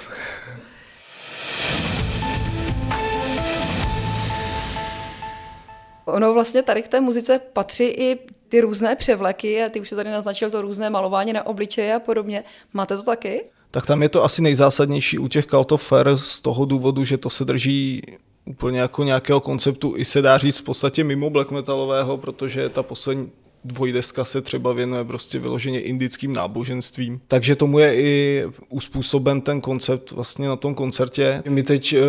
Ono 6.06 6.34
vlastně 6.34 6.62
tady 6.62 6.82
k 6.82 6.88
té 6.88 7.02
muzice 7.02 7.40
patří 7.54 7.84
i 7.84 8.20
ty 8.50 8.62
různé 8.62 8.96
převleky 8.96 9.64
a 9.64 9.70
ty 9.70 9.82
už 9.82 9.90
se 9.90 9.96
tady 9.96 10.10
naznačil 10.10 10.52
to 10.52 10.62
různé 10.62 10.90
malování 10.90 11.34
na 11.34 11.46
obličeji 11.46 11.92
a 11.92 12.00
podobně. 12.00 12.44
Máte 12.74 12.98
to 12.98 13.04
taky? 13.04 13.44
Tak 13.72 13.86
tam 13.86 14.04
je 14.04 14.10
to 14.10 14.24
asi 14.24 14.42
nejzásadnější 14.42 15.20
u 15.20 15.28
těch 15.28 15.46
Cult 15.46 15.72
of 15.72 15.84
Fair 15.88 16.18
z 16.18 16.42
toho 16.42 16.66
důvodu, 16.66 17.04
že 17.04 17.18
to 17.18 17.30
se 17.30 17.46
drží 17.46 18.02
úplně 18.46 18.80
jako 18.80 19.04
nějakého 19.04 19.40
konceptu, 19.40 19.94
i 19.98 20.06
se 20.06 20.22
dá 20.22 20.38
říct 20.38 20.60
v 20.60 20.64
podstatě 20.64 21.04
mimo 21.04 21.30
black 21.30 21.52
metalového, 21.52 22.18
protože 22.18 22.70
ta 22.70 22.84
poslední 22.84 23.32
dvojdeska 23.64 24.26
se 24.26 24.42
třeba 24.42 24.74
věnuje 24.74 25.04
prostě 25.04 25.40
vyloženě 25.40 25.82
indickým 25.82 26.34
náboženstvím. 26.34 27.22
Takže 27.28 27.56
tomu 27.56 27.80
je 27.80 27.96
i 27.96 28.44
uspůsoben 28.70 29.42
ten 29.42 29.62
koncept 29.62 30.12
vlastně 30.12 30.48
na 30.48 30.56
tom 30.56 30.76
koncertě. 30.76 31.44
My 31.50 31.64
teď 31.64 31.94
eh, 31.94 32.00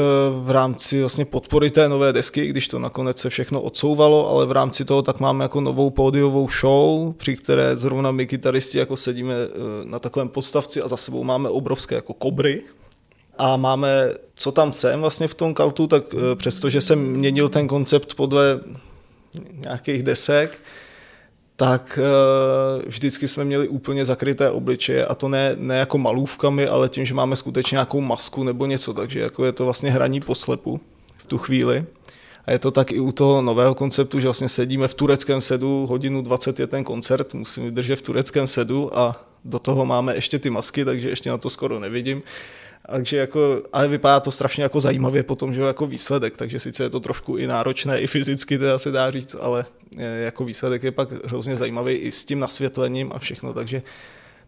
v 0.40 0.50
rámci 0.50 1.00
vlastně 1.00 1.24
podpory 1.24 1.70
té 1.70 1.88
nové 1.88 2.12
desky, 2.12 2.46
když 2.46 2.68
to 2.68 2.78
nakonec 2.78 3.18
se 3.18 3.30
všechno 3.30 3.60
odsouvalo, 3.60 4.28
ale 4.28 4.46
v 4.46 4.52
rámci 4.52 4.84
toho 4.84 5.02
tak 5.02 5.20
máme 5.20 5.44
jako 5.44 5.60
novou 5.60 5.90
pódiovou 5.90 6.48
show, 6.60 7.14
při 7.16 7.36
které 7.36 7.78
zrovna 7.78 8.10
my 8.10 8.26
kytaristi 8.26 8.78
jako 8.78 8.96
sedíme 8.96 9.34
eh, 9.34 9.48
na 9.84 9.98
takovém 9.98 10.28
podstavci 10.28 10.82
a 10.82 10.88
za 10.88 10.96
sebou 10.96 11.24
máme 11.24 11.48
obrovské 11.48 11.94
jako 11.94 12.14
kobry, 12.14 12.62
a 13.38 13.56
máme, 13.56 14.14
co 14.34 14.52
tam 14.52 14.72
jsem 14.72 15.00
vlastně 15.00 15.28
v 15.28 15.34
tom 15.34 15.54
kaltu, 15.54 15.86
tak 15.86 16.02
eh, 16.14 16.36
přestože 16.36 16.80
jsem 16.80 16.98
měnil 16.98 17.48
ten 17.48 17.68
koncept 17.68 18.14
podle 18.14 18.60
nějakých 19.56 20.02
desek, 20.02 20.60
tak 21.62 21.98
eh, 22.02 22.82
vždycky 22.86 23.28
jsme 23.28 23.44
měli 23.44 23.68
úplně 23.68 24.04
zakryté 24.04 24.50
obličeje 24.50 25.06
a 25.06 25.14
to 25.14 25.28
ne, 25.28 25.56
ne 25.58 25.78
jako 25.78 25.98
malůvkami, 25.98 26.66
ale 26.68 26.88
tím, 26.88 27.04
že 27.04 27.14
máme 27.14 27.36
skutečně 27.36 27.74
nějakou 27.74 28.00
masku 28.00 28.44
nebo 28.44 28.66
něco, 28.66 28.94
takže 28.94 29.20
jako 29.20 29.44
je 29.44 29.52
to 29.52 29.64
vlastně 29.64 29.90
hraní 29.90 30.20
poslepu 30.20 30.80
v 31.16 31.24
tu 31.24 31.38
chvíli. 31.38 31.84
A 32.46 32.52
je 32.52 32.58
to 32.58 32.70
tak 32.70 32.92
i 32.92 33.00
u 33.00 33.12
toho 33.12 33.42
nového 33.42 33.74
konceptu, 33.74 34.20
že 34.20 34.26
vlastně 34.26 34.48
sedíme 34.48 34.88
v 34.88 34.94
tureckém 34.94 35.40
sedu, 35.40 35.86
hodinu 35.86 36.22
20 36.22 36.60
je 36.60 36.66
ten 36.66 36.84
koncert, 36.84 37.34
musíme 37.34 37.70
držet 37.70 37.96
v 37.96 38.02
tureckém 38.02 38.46
sedu 38.46 38.98
a 38.98 39.24
do 39.44 39.58
toho 39.58 39.86
máme 39.86 40.14
ještě 40.14 40.38
ty 40.38 40.50
masky, 40.50 40.84
takže 40.84 41.08
ještě 41.08 41.30
na 41.30 41.38
to 41.38 41.50
skoro 41.50 41.80
nevidím. 41.80 42.22
Takže 42.90 43.16
jako, 43.16 43.62
ale 43.72 43.88
vypadá 43.88 44.20
to 44.20 44.30
strašně 44.30 44.62
jako 44.62 44.80
zajímavě 44.80 45.22
potom, 45.22 45.54
že 45.54 45.60
jako 45.60 45.86
výsledek, 45.86 46.36
takže 46.36 46.60
sice 46.60 46.82
je 46.82 46.90
to 46.90 47.00
trošku 47.00 47.36
i 47.36 47.46
náročné, 47.46 48.00
i 48.00 48.06
fyzicky 48.06 48.58
teda 48.58 48.78
se 48.78 48.90
dá 48.90 49.10
říct, 49.10 49.36
ale 49.40 49.64
jako 49.98 50.44
výsledek 50.44 50.82
je 50.82 50.92
pak 50.92 51.26
hrozně 51.26 51.56
zajímavý 51.56 51.94
i 51.94 52.12
s 52.12 52.24
tím 52.24 52.38
nasvětlením 52.38 53.10
a 53.14 53.18
všechno, 53.18 53.52
takže 53.52 53.82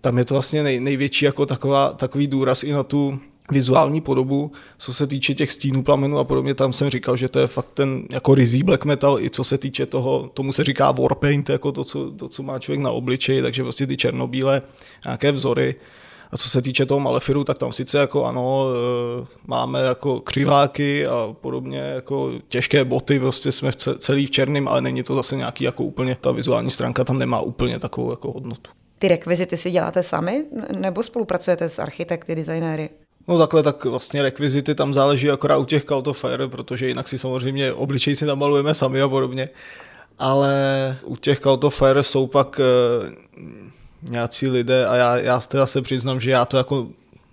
tam 0.00 0.18
je 0.18 0.24
to 0.24 0.34
vlastně 0.34 0.62
nej, 0.62 0.80
největší 0.80 1.24
jako 1.24 1.46
taková, 1.46 1.92
takový 1.92 2.26
důraz 2.26 2.62
i 2.62 2.72
na 2.72 2.82
tu 2.82 3.20
vizuální 3.50 4.00
podobu, 4.00 4.52
co 4.78 4.94
se 4.94 5.06
týče 5.06 5.34
těch 5.34 5.52
stínů 5.52 5.82
plamenu 5.82 6.18
a 6.18 6.24
podobně, 6.24 6.54
tam 6.54 6.72
jsem 6.72 6.90
říkal, 6.90 7.16
že 7.16 7.28
to 7.28 7.38
je 7.38 7.46
fakt 7.46 7.70
ten 7.70 8.04
jako 8.12 8.34
rizí 8.34 8.62
black 8.62 8.84
metal, 8.84 9.20
i 9.20 9.30
co 9.30 9.44
se 9.44 9.58
týče 9.58 9.86
toho, 9.86 10.30
tomu 10.34 10.52
se 10.52 10.64
říká 10.64 10.90
warpaint, 10.92 11.48
jako 11.48 11.72
to, 11.72 11.84
co, 11.84 12.10
to, 12.10 12.28
co 12.28 12.42
má 12.42 12.58
člověk 12.58 12.80
na 12.80 12.90
obličeji, 12.90 13.42
takže 13.42 13.62
vlastně 13.62 13.86
ty 13.86 13.96
černobílé 13.96 14.62
nějaké 15.04 15.32
vzory, 15.32 15.74
a 16.30 16.36
co 16.36 16.48
se 16.48 16.62
týče 16.62 16.86
toho 16.86 17.00
Malefiru, 17.00 17.44
tak 17.44 17.58
tam 17.58 17.72
sice 17.72 17.98
jako 17.98 18.24
ano, 18.24 18.66
e, 19.22 19.26
máme 19.46 19.80
jako 19.80 20.20
křiváky 20.20 21.06
a 21.06 21.34
podobně 21.40 21.78
jako 21.78 22.32
těžké 22.48 22.84
boty, 22.84 23.20
prostě 23.20 23.52
jsme 23.52 23.70
v 23.72 23.76
celý 23.76 24.26
v 24.26 24.30
černém, 24.30 24.68
ale 24.68 24.80
není 24.80 25.02
to 25.02 25.14
zase 25.14 25.36
nějaký 25.36 25.64
jako 25.64 25.84
úplně, 25.84 26.16
ta 26.20 26.32
vizuální 26.32 26.70
stránka 26.70 27.04
tam 27.04 27.18
nemá 27.18 27.40
úplně 27.40 27.78
takovou 27.78 28.10
jako 28.10 28.32
hodnotu. 28.32 28.70
Ty 28.98 29.08
rekvizity 29.08 29.56
si 29.56 29.70
děláte 29.70 30.02
sami 30.02 30.44
nebo 30.76 31.02
spolupracujete 31.02 31.68
s 31.68 31.78
architekty, 31.78 32.34
designéry? 32.34 32.88
No 33.28 33.38
takhle, 33.38 33.62
tak 33.62 33.84
vlastně 33.84 34.22
rekvizity 34.22 34.74
tam 34.74 34.94
záleží 34.94 35.30
akorát 35.30 35.58
u 35.58 35.64
těch 35.64 35.84
Cult 35.84 36.08
of 36.08 36.20
Fire, 36.20 36.48
protože 36.48 36.88
jinak 36.88 37.08
si 37.08 37.18
samozřejmě 37.18 37.72
obličej 37.72 38.16
si 38.16 38.26
namalujeme 38.26 38.74
sami 38.74 39.02
a 39.02 39.08
podobně. 39.08 39.48
Ale 40.18 40.52
u 41.04 41.16
těch 41.16 41.40
Cult 41.40 41.64
of 41.64 41.78
Fire 41.78 42.02
jsou 42.02 42.26
pak 42.26 42.60
e, 42.60 42.64
nějací 44.10 44.48
lidé 44.48 44.86
a 44.86 44.96
já, 44.96 45.16
já 45.16 45.40
teda 45.40 45.66
se 45.66 45.82
přiznám, 45.82 46.20
že 46.20 46.30
já 46.30 46.44
to 46.44 46.56
jako 46.56 46.88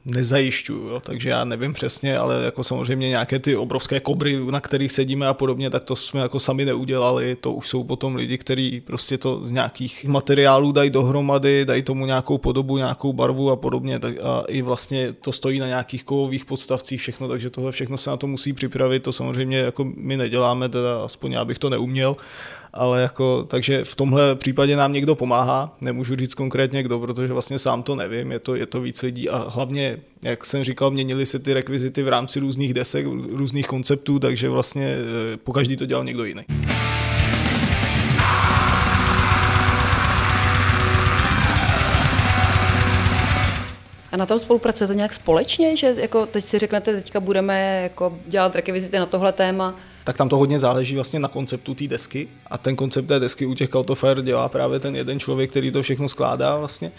nezajišťuju, 0.05 0.87
jo, 0.87 0.99
takže 0.99 1.29
já 1.29 1.45
nevím 1.45 1.73
přesně, 1.73 2.17
ale 2.17 2.43
jako 2.43 2.63
samozřejmě 2.63 3.09
nějaké 3.09 3.39
ty 3.39 3.55
obrovské 3.55 3.99
kobry, 3.99 4.39
na 4.51 4.59
kterých 4.59 4.91
sedíme 4.91 5.27
a 5.27 5.33
podobně, 5.33 5.69
tak 5.69 5.83
to 5.83 5.95
jsme 5.95 6.21
jako 6.21 6.39
sami 6.39 6.65
neudělali, 6.65 7.35
to 7.35 7.53
už 7.53 7.67
jsou 7.67 7.83
potom 7.83 8.15
lidi, 8.15 8.37
kteří 8.37 8.81
prostě 8.81 9.17
to 9.17 9.45
z 9.45 9.51
nějakých 9.51 10.05
materiálů 10.05 10.71
dají 10.71 10.89
dohromady, 10.89 11.65
dají 11.65 11.83
tomu 11.83 12.05
nějakou 12.05 12.37
podobu, 12.37 12.77
nějakou 12.77 13.13
barvu 13.13 13.51
a 13.51 13.55
podobně. 13.55 13.99
Tak 13.99 14.15
a 14.23 14.43
i 14.47 14.61
vlastně 14.61 15.13
to 15.13 15.31
stojí 15.31 15.59
na 15.59 15.67
nějakých 15.67 16.03
kovových 16.03 16.45
podstavcích 16.45 17.01
všechno, 17.01 17.27
takže 17.27 17.49
tohle 17.49 17.71
všechno 17.71 17.97
se 17.97 18.09
na 18.09 18.17
to 18.17 18.27
musí 18.27 18.53
připravit, 18.53 19.03
to 19.03 19.11
samozřejmě 19.11 19.57
jako 19.57 19.85
my 19.95 20.17
neděláme, 20.17 20.69
teda 20.69 21.03
aspoň 21.03 21.31
já 21.31 21.45
bych 21.45 21.59
to 21.59 21.69
neuměl, 21.69 22.17
ale 22.73 23.01
jako, 23.01 23.43
takže 23.43 23.83
v 23.83 23.95
tomhle 23.95 24.35
případě 24.35 24.75
nám 24.75 24.93
někdo 24.93 25.15
pomáhá, 25.15 25.75
nemůžu 25.81 26.15
říct 26.15 26.33
konkrétně 26.33 26.83
kdo, 26.83 26.99
protože 26.99 27.33
vlastně 27.33 27.59
sám 27.59 27.83
to 27.83 27.95
nevím, 27.95 28.31
je 28.31 28.39
to, 28.39 28.55
je 28.55 28.65
to 28.65 28.81
víc 28.81 29.01
lidí 29.01 29.29
a 29.29 29.49
hlavně, 29.49 29.97
jak 30.21 30.45
jsem 30.45 30.63
říkal, 30.63 30.91
měnily 30.91 31.25
se 31.25 31.39
ty 31.39 31.53
rekvizity 31.53 32.03
v 32.03 32.07
rámci 32.07 32.39
různých 32.39 32.73
desek, 32.73 33.05
různých 33.31 33.67
konceptů, 33.67 34.19
takže 34.19 34.49
vlastně 34.49 34.95
eh, 35.33 35.37
po 35.37 35.53
každý 35.53 35.77
to 35.77 35.85
dělal 35.85 36.03
někdo 36.03 36.23
jiný. 36.23 36.43
A 44.11 44.17
na 44.17 44.25
tom 44.25 44.39
spolupracujete 44.39 44.95
nějak 44.95 45.13
společně, 45.13 45.77
že 45.77 45.95
jako 45.97 46.25
teď 46.25 46.43
si 46.43 46.59
řeknete, 46.59 46.93
teďka 46.93 47.19
budeme 47.19 47.79
jako 47.83 48.19
dělat 48.27 48.55
rekvizity 48.55 48.99
na 48.99 49.05
tohle 49.05 49.31
téma, 49.31 49.75
tak 50.03 50.17
tam 50.17 50.29
to 50.29 50.37
hodně 50.37 50.59
záleží 50.59 50.95
vlastně 50.95 51.19
na 51.19 51.27
konceptu 51.27 51.75
té 51.75 51.87
desky. 51.87 52.27
A 52.47 52.57
ten 52.57 52.75
koncept 52.75 53.05
té 53.05 53.19
desky 53.19 53.45
u 53.45 53.53
těch 53.53 53.69
Cult 53.69 53.91
dělá 54.21 54.49
právě 54.49 54.79
ten 54.79 54.95
jeden 54.95 55.19
člověk, 55.19 55.49
který 55.49 55.71
to 55.71 55.81
všechno 55.81 56.09
skládá 56.09 56.57
vlastně 56.57 56.91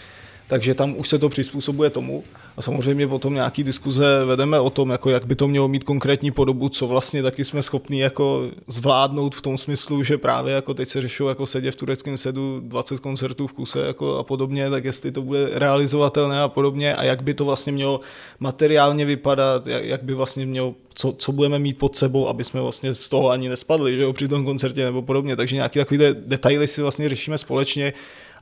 takže 0.53 0.73
tam 0.73 0.95
už 0.97 1.09
se 1.09 1.19
to 1.19 1.29
přizpůsobuje 1.29 1.89
tomu. 1.89 2.23
A 2.57 2.61
samozřejmě 2.61 3.07
potom 3.07 3.33
nějaký 3.33 3.63
diskuze 3.63 4.25
vedeme 4.25 4.59
o 4.59 4.69
tom, 4.69 4.89
jako 4.89 5.09
jak 5.09 5.25
by 5.25 5.35
to 5.35 5.47
mělo 5.47 5.67
mít 5.67 5.83
konkrétní 5.83 6.31
podobu, 6.31 6.69
co 6.69 6.87
vlastně 6.87 7.23
taky 7.23 7.43
jsme 7.43 7.61
schopni 7.61 8.01
jako 8.01 8.49
zvládnout 8.67 9.35
v 9.35 9.41
tom 9.41 9.57
smyslu, 9.57 10.03
že 10.03 10.17
právě 10.17 10.53
jako 10.53 10.73
teď 10.73 10.87
se 10.87 11.01
řešou 11.01 11.27
jako 11.27 11.45
sedě 11.45 11.71
v 11.71 11.75
tureckém 11.75 12.17
sedu 12.17 12.59
20 12.59 12.99
koncertů 12.99 13.47
v 13.47 13.53
kuse 13.53 13.79
jako 13.87 14.17
a 14.17 14.23
podobně, 14.23 14.69
tak 14.69 14.85
jestli 14.85 15.11
to 15.11 15.21
bude 15.21 15.49
realizovatelné 15.51 16.41
a 16.41 16.47
podobně 16.47 16.95
a 16.95 17.03
jak 17.03 17.21
by 17.21 17.33
to 17.33 17.45
vlastně 17.45 17.71
mělo 17.71 17.99
materiálně 18.39 19.05
vypadat, 19.05 19.67
jak, 19.67 19.85
jak 19.85 20.03
by 20.03 20.13
vlastně 20.13 20.45
mělo 20.45 20.75
co, 20.93 21.15
co 21.17 21.31
budeme 21.31 21.59
mít 21.59 21.77
pod 21.77 21.95
sebou, 21.95 22.27
aby 22.27 22.43
jsme 22.43 22.61
vlastně 22.61 22.93
z 22.93 23.09
toho 23.09 23.29
ani 23.29 23.49
nespadli, 23.49 23.95
že 23.95 24.03
jo, 24.03 24.13
při 24.13 24.27
tom 24.27 24.45
koncertě 24.45 24.85
nebo 24.85 25.01
podobně. 25.01 25.35
Takže 25.35 25.55
nějaké 25.55 25.79
takové 25.79 26.13
detaily 26.13 26.67
si 26.67 26.81
vlastně 26.81 27.09
řešíme 27.09 27.37
společně 27.37 27.93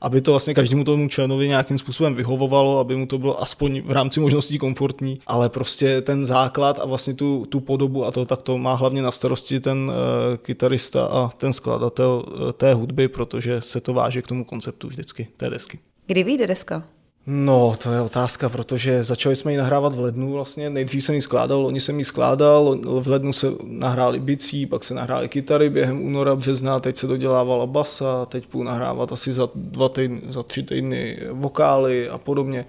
aby 0.01 0.22
to 0.22 0.31
vlastně 0.31 0.53
každému 0.53 0.84
tomu 0.84 1.08
členovi 1.08 1.48
nějakým 1.48 1.77
způsobem 1.77 2.15
vyhovovalo, 2.15 2.79
aby 2.79 2.96
mu 2.96 3.05
to 3.05 3.17
bylo 3.17 3.41
aspoň 3.41 3.81
v 3.81 3.91
rámci 3.91 4.20
možností 4.20 4.58
komfortní, 4.58 5.20
ale 5.27 5.50
prostě 5.50 6.01
ten 6.01 6.25
základ 6.25 6.79
a 6.79 6.86
vlastně 6.86 7.13
tu, 7.13 7.46
tu 7.50 7.60
podobu 7.60 8.05
a 8.05 8.12
to, 8.12 8.25
tak 8.25 8.41
to 8.41 8.58
má 8.58 8.74
hlavně 8.74 9.01
na 9.01 9.12
starosti 9.12 9.60
ten 9.60 9.77
uh, 9.77 10.38
kytarista 10.38 11.05
a 11.05 11.29
ten 11.38 11.53
skladatel 11.53 12.25
uh, 12.27 12.51
té 12.51 12.74
hudby, 12.74 13.08
protože 13.08 13.62
se 13.62 13.81
to 13.81 13.93
váže 13.93 14.22
k 14.22 14.27
tomu 14.27 14.46
konceptu 14.46 14.88
vždycky 14.88 15.27
té 15.38 15.50
desky. 15.50 15.79
Kdy 16.08 16.24
vyjde 16.24 16.48
deska? 16.48 16.84
No, 17.27 17.73
to 17.83 17.91
je 17.93 18.01
otázka, 18.01 18.49
protože 18.49 19.03
začali 19.03 19.35
jsme 19.35 19.51
ji 19.51 19.57
nahrávat 19.57 19.95
v 19.95 19.99
lednu 19.99 20.31
vlastně. 20.31 20.69
Nejdřív 20.69 21.03
jsem 21.03 21.15
ji 21.15 21.21
skládal, 21.21 21.65
oni 21.65 21.79
jsem 21.79 21.99
ji 21.99 22.05
skládal, 22.05 22.77
v 23.01 23.07
lednu 23.07 23.33
se 23.33 23.47
nahráli 23.63 24.19
bicí, 24.19 24.65
pak 24.65 24.83
se 24.83 24.93
nahrály 24.93 25.29
kytary 25.29 25.69
během 25.69 26.01
února, 26.01 26.35
března, 26.35 26.79
teď 26.79 26.97
se 26.97 27.07
dodělávala 27.07 27.65
basa, 27.67 28.25
teď 28.25 28.47
půjdu 28.47 28.63
nahrávat 28.63 29.11
asi 29.11 29.33
za, 29.33 29.49
dva 29.55 29.89
týdny, 29.89 30.21
za 30.27 30.43
tři 30.43 30.63
týdny 30.63 31.19
vokály 31.31 32.09
a 32.09 32.17
podobně. 32.17 32.65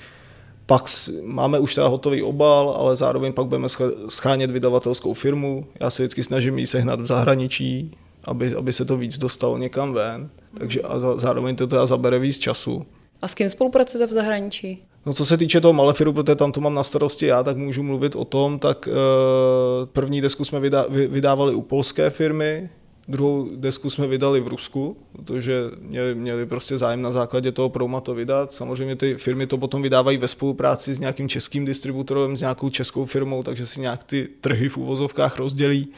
Pak 0.67 0.83
máme 1.23 1.59
už 1.59 1.75
teda 1.75 1.87
hotový 1.87 2.23
obal, 2.23 2.71
ale 2.71 2.97
zároveň 2.97 3.33
pak 3.33 3.47
budeme 3.47 3.69
schánět 4.09 4.51
vydavatelskou 4.51 5.15
firmu. 5.15 5.67
Já 5.81 5.91
se 5.91 6.03
vždycky 6.03 6.23
snažím 6.23 6.59
ji 6.59 6.67
sehnat 6.67 7.01
v 7.01 7.07
zahraničí, 7.07 7.97
aby, 8.25 8.55
aby 8.55 8.73
se 8.73 8.85
to 8.85 8.97
víc 8.97 9.19
dostalo 9.19 9.59
někam 9.59 9.93
ven. 9.93 10.31
Takže 10.59 10.83
a 10.83 10.99
zároveň 10.99 11.57
to 11.57 11.67
teda 11.67 11.87
zabere 11.87 12.19
víc 12.19 12.39
času. 12.39 12.87
A 13.23 13.29
s 13.29 13.35
kým 13.35 13.51
spolupracujete 13.51 14.07
v 14.07 14.15
zahraničí? 14.15 14.83
No 15.07 15.13
co 15.13 15.25
se 15.25 15.37
týče 15.37 15.61
toho 15.61 15.73
Malefiru, 15.73 16.13
protože 16.13 16.35
tam 16.35 16.53
to 16.53 16.61
mám 16.61 16.75
na 16.75 16.85
starosti 16.85 17.27
já, 17.27 17.43
tak 17.43 17.57
můžu 17.57 17.83
mluvit 17.83 18.17
o 18.17 18.25
tom, 18.25 18.59
tak 18.59 18.89
uh, 18.89 18.95
první 19.93 20.21
desku 20.21 20.45
jsme 20.45 20.61
vydá, 20.61 20.87
vydávali 20.89 21.55
u 21.55 21.63
polské 21.63 22.11
firmy, 22.11 22.71
druhou 23.09 23.49
desku 23.57 23.91
jsme 23.91 24.07
vydali 24.07 24.41
v 24.41 24.49
Rusku, 24.49 24.97
protože 25.13 25.63
měli, 25.81 26.15
měli 26.15 26.47
prostě 26.47 26.79
zájem 26.79 27.03
na 27.03 27.13
základě 27.13 27.53
toho 27.53 27.69
Prouma 27.69 28.01
to 28.01 28.15
vydat. 28.15 28.53
Samozřejmě 28.53 28.97
ty 28.97 29.15
firmy 29.15 29.47
to 29.47 29.59
potom 29.59 29.83
vydávají 29.83 30.19
ve 30.19 30.29
spolupráci 30.29 30.95
s 30.95 31.01
nějakým 31.01 31.29
českým 31.29 31.65
distributorem, 31.65 32.37
s 32.37 32.41
nějakou 32.41 32.71
českou 32.71 33.05
firmou, 33.05 33.43
takže 33.43 33.67
si 33.67 33.81
nějak 33.81 34.05
ty 34.05 34.29
trhy 34.41 34.69
v 34.69 34.79
uvozovkách 34.79 35.39
rozdělí. 35.39 35.89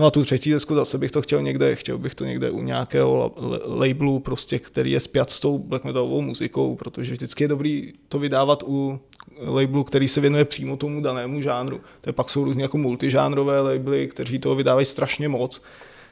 No 0.00 0.06
a 0.06 0.10
tu 0.10 0.22
třetí 0.22 0.50
desku 0.50 0.74
zase 0.74 0.98
bych 0.98 1.10
to 1.10 1.22
chtěl 1.22 1.42
někde, 1.42 1.76
chtěl 1.76 1.98
bych 1.98 2.14
to 2.14 2.24
někde 2.24 2.50
u 2.50 2.62
nějakého 2.62 3.34
labelu, 3.66 4.20
prostě, 4.20 4.58
který 4.58 4.90
je 4.90 5.00
spjat 5.00 5.30
s 5.30 5.40
tou 5.40 5.58
black 5.58 5.84
metalovou 5.84 6.22
muzikou, 6.22 6.76
protože 6.76 7.12
vždycky 7.12 7.44
je 7.44 7.48
dobrý 7.48 7.92
to 8.08 8.18
vydávat 8.18 8.62
u 8.66 9.00
labelu, 9.40 9.84
který 9.84 10.08
se 10.08 10.20
věnuje 10.20 10.44
přímo 10.44 10.76
tomu 10.76 11.00
danému 11.00 11.42
žánru. 11.42 11.80
To 12.00 12.12
pak 12.12 12.30
jsou 12.30 12.44
různě 12.44 12.62
jako 12.62 12.78
multižánrové 12.78 13.60
labely, 13.60 14.08
kteří 14.08 14.38
toho 14.38 14.54
vydávají 14.54 14.86
strašně 14.86 15.28
moc. 15.28 15.62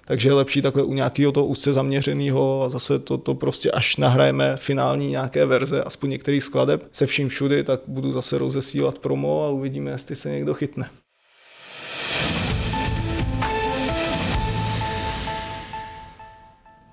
Takže 0.04 0.28
je 0.28 0.32
lepší 0.32 0.62
takhle 0.62 0.82
u 0.82 0.94
nějakého 0.94 1.32
toho 1.32 1.46
úzce 1.46 1.72
zaměřeného 1.72 2.62
a 2.62 2.70
zase 2.70 2.98
to, 2.98 3.18
to 3.18 3.34
prostě 3.34 3.70
až 3.70 3.96
nahrajeme 3.96 4.56
finální 4.56 5.10
nějaké 5.10 5.46
verze, 5.46 5.82
aspoň 5.82 6.10
některý 6.10 6.40
skladeb 6.40 6.88
se 6.92 7.06
vším 7.06 7.28
všudy, 7.28 7.64
tak 7.64 7.80
budu 7.86 8.12
zase 8.12 8.38
rozesílat 8.38 8.98
promo 8.98 9.44
a 9.44 9.50
uvidíme, 9.50 9.90
jestli 9.90 10.16
se 10.16 10.30
někdo 10.30 10.54
chytne. 10.54 10.90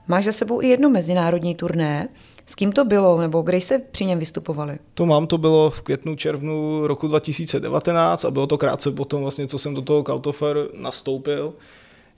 Máš 0.08 0.26
za 0.26 0.32
sebou 0.32 0.62
i 0.62 0.68
jedno 0.68 0.90
mezinárodní 0.90 1.56
turné. 1.56 2.10
S 2.46 2.56
kým 2.56 2.72
to 2.72 2.86
bylo, 2.86 3.22
nebo 3.22 3.42
kde 3.42 3.58
jste 3.58 3.80
při 3.80 4.06
něm 4.06 4.20
vystupovali? 4.20 4.80
To 4.94 5.06
mám, 5.06 5.28
to 5.28 5.38
bylo 5.38 5.70
v 5.70 5.82
květnu, 5.82 6.16
červnu 6.16 6.88
roku 6.88 7.08
2019 7.08 8.26
a 8.26 8.32
bylo 8.32 8.48
to 8.48 8.58
krátce 8.58 8.92
potom, 8.92 9.22
vlastně, 9.22 9.48
co 9.48 9.58
jsem 9.58 9.74
do 9.74 9.82
toho 9.82 10.04
Kautofer 10.04 10.68
nastoupil, 10.74 11.54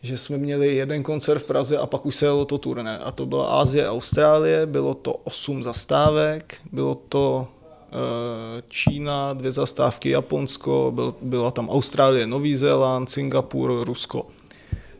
že 0.01 0.17
jsme 0.17 0.37
měli 0.37 0.75
jeden 0.75 1.03
koncert 1.03 1.39
v 1.39 1.45
Praze 1.45 1.77
a 1.77 1.85
pak 1.85 2.05
už 2.05 2.15
se 2.15 2.25
jelo 2.25 2.45
to 2.45 2.57
turné. 2.57 2.97
A 2.97 3.11
to 3.11 3.25
byla 3.25 3.47
Ázie, 3.47 3.89
Austrálie, 3.89 4.65
bylo 4.65 4.93
to 4.93 5.13
osm 5.13 5.63
zastávek, 5.63 6.57
bylo 6.71 6.95
to 6.95 7.47
eh, 7.87 8.63
Čína, 8.67 9.33
dvě 9.33 9.51
zastávky, 9.51 10.09
Japonsko, 10.09 10.91
byl, 10.95 11.15
byla 11.21 11.51
tam 11.51 11.69
Austrálie, 11.69 12.27
Nový 12.27 12.55
Zéland, 12.55 13.09
Singapur, 13.09 13.83
Rusko. 13.83 14.27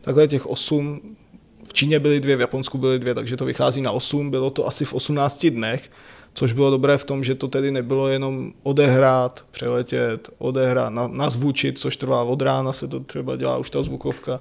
Takhle 0.00 0.28
těch 0.28 0.46
osm 0.46 1.15
v 1.68 1.72
Číně 1.72 2.00
byly 2.00 2.20
dvě, 2.20 2.36
v 2.36 2.40
Japonsku 2.40 2.78
byly 2.78 2.98
dvě, 2.98 3.14
takže 3.14 3.36
to 3.36 3.44
vychází 3.44 3.82
na 3.82 3.90
8, 3.90 4.30
bylo 4.30 4.50
to 4.50 4.66
asi 4.66 4.84
v 4.84 4.94
18 4.94 5.46
dnech, 5.46 5.90
což 6.34 6.52
bylo 6.52 6.70
dobré 6.70 6.98
v 6.98 7.04
tom, 7.04 7.24
že 7.24 7.34
to 7.34 7.48
tedy 7.48 7.70
nebylo 7.70 8.08
jenom 8.08 8.52
odehrát, 8.62 9.44
přeletět, 9.50 10.30
odehrát, 10.38 10.92
nazvučit, 11.10 11.78
což 11.78 11.96
trvá 11.96 12.22
od 12.22 12.42
rána, 12.42 12.72
se 12.72 12.88
to 12.88 13.00
třeba 13.00 13.36
dělá 13.36 13.58
už 13.58 13.70
ta 13.70 13.82
zvukovka. 13.82 14.40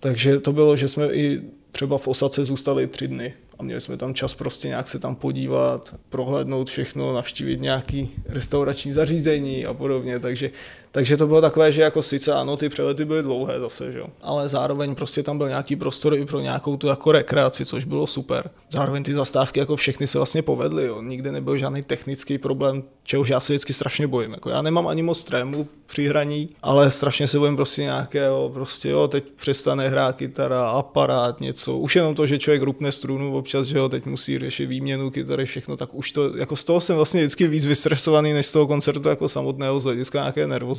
Takže 0.00 0.40
to 0.40 0.52
bylo, 0.52 0.76
že 0.76 0.88
jsme 0.88 1.06
i 1.06 1.40
třeba 1.72 1.98
v 1.98 2.08
Osace 2.08 2.44
zůstali 2.44 2.86
tři 2.86 3.08
dny 3.08 3.34
a 3.58 3.62
měli 3.62 3.80
jsme 3.80 3.96
tam 3.96 4.14
čas 4.14 4.34
prostě 4.34 4.68
nějak 4.68 4.88
se 4.88 4.98
tam 4.98 5.16
podívat, 5.16 5.94
prohlédnout 6.08 6.68
všechno, 6.68 7.12
navštívit 7.14 7.60
nějaký 7.60 8.10
restaurační 8.26 8.92
zařízení 8.92 9.66
a 9.66 9.74
podobně, 9.74 10.18
takže 10.18 10.50
takže 10.92 11.16
to 11.16 11.26
bylo 11.26 11.40
takové, 11.40 11.72
že 11.72 11.82
jako 11.82 12.02
sice 12.02 12.32
ano, 12.32 12.56
ty 12.56 12.68
přelety 12.68 13.04
byly 13.04 13.22
dlouhé 13.22 13.60
zase, 13.60 13.92
že? 13.92 14.02
ale 14.22 14.48
zároveň 14.48 14.94
prostě 14.94 15.22
tam 15.22 15.38
byl 15.38 15.48
nějaký 15.48 15.76
prostor 15.76 16.14
i 16.14 16.24
pro 16.24 16.40
nějakou 16.40 16.76
tu 16.76 16.86
jako 16.86 17.12
rekreaci, 17.12 17.64
což 17.64 17.84
bylo 17.84 18.06
super. 18.06 18.50
Zároveň 18.70 19.02
ty 19.02 19.14
zastávky 19.14 19.60
jako 19.60 19.76
všechny 19.76 20.06
se 20.06 20.18
vlastně 20.18 20.42
povedly, 20.42 20.86
jo. 20.86 21.02
nikde 21.02 21.32
nebyl 21.32 21.56
žádný 21.58 21.82
technický 21.82 22.38
problém, 22.38 22.82
čehož 23.02 23.28
já 23.28 23.40
se 23.40 23.52
vždycky 23.52 23.72
strašně 23.72 24.06
bojím. 24.06 24.32
Jako 24.32 24.50
já 24.50 24.62
nemám 24.62 24.86
ani 24.86 25.02
moc 25.02 25.24
trému 25.24 25.68
při 25.86 26.08
hraní, 26.08 26.48
ale 26.62 26.90
strašně 26.90 27.28
se 27.28 27.38
bojím 27.38 27.56
prostě 27.56 27.82
nějakého, 27.82 28.50
prostě 28.54 28.88
jo, 28.88 29.08
teď 29.08 29.24
přestane 29.32 29.88
hrát 29.88 30.16
kytara, 30.16 30.68
aparát, 30.68 31.40
něco. 31.40 31.78
Už 31.78 31.96
jenom 31.96 32.14
to, 32.14 32.26
že 32.26 32.38
člověk 32.38 32.62
rupne 32.62 32.92
strunu 32.92 33.36
občas, 33.36 33.66
že 33.66 33.78
jo, 33.78 33.88
teď 33.88 34.06
musí 34.06 34.38
řešit 34.38 34.66
výměnu 34.66 35.10
kytary, 35.10 35.44
všechno, 35.44 35.76
tak 35.76 35.94
už 35.94 36.12
to, 36.12 36.36
jako 36.36 36.56
z 36.56 36.64
toho 36.64 36.80
jsem 36.80 36.96
vlastně 36.96 37.20
vždycky 37.20 37.46
víc 37.46 37.66
vystresovaný, 37.66 38.32
než 38.32 38.46
z 38.46 38.52
toho 38.52 38.66
koncertu 38.66 39.08
jako 39.08 39.28
samotného 39.28 39.80
z 39.80 39.84
hlediska 39.84 40.18
nějaké 40.18 40.46
nervozity. 40.46 40.77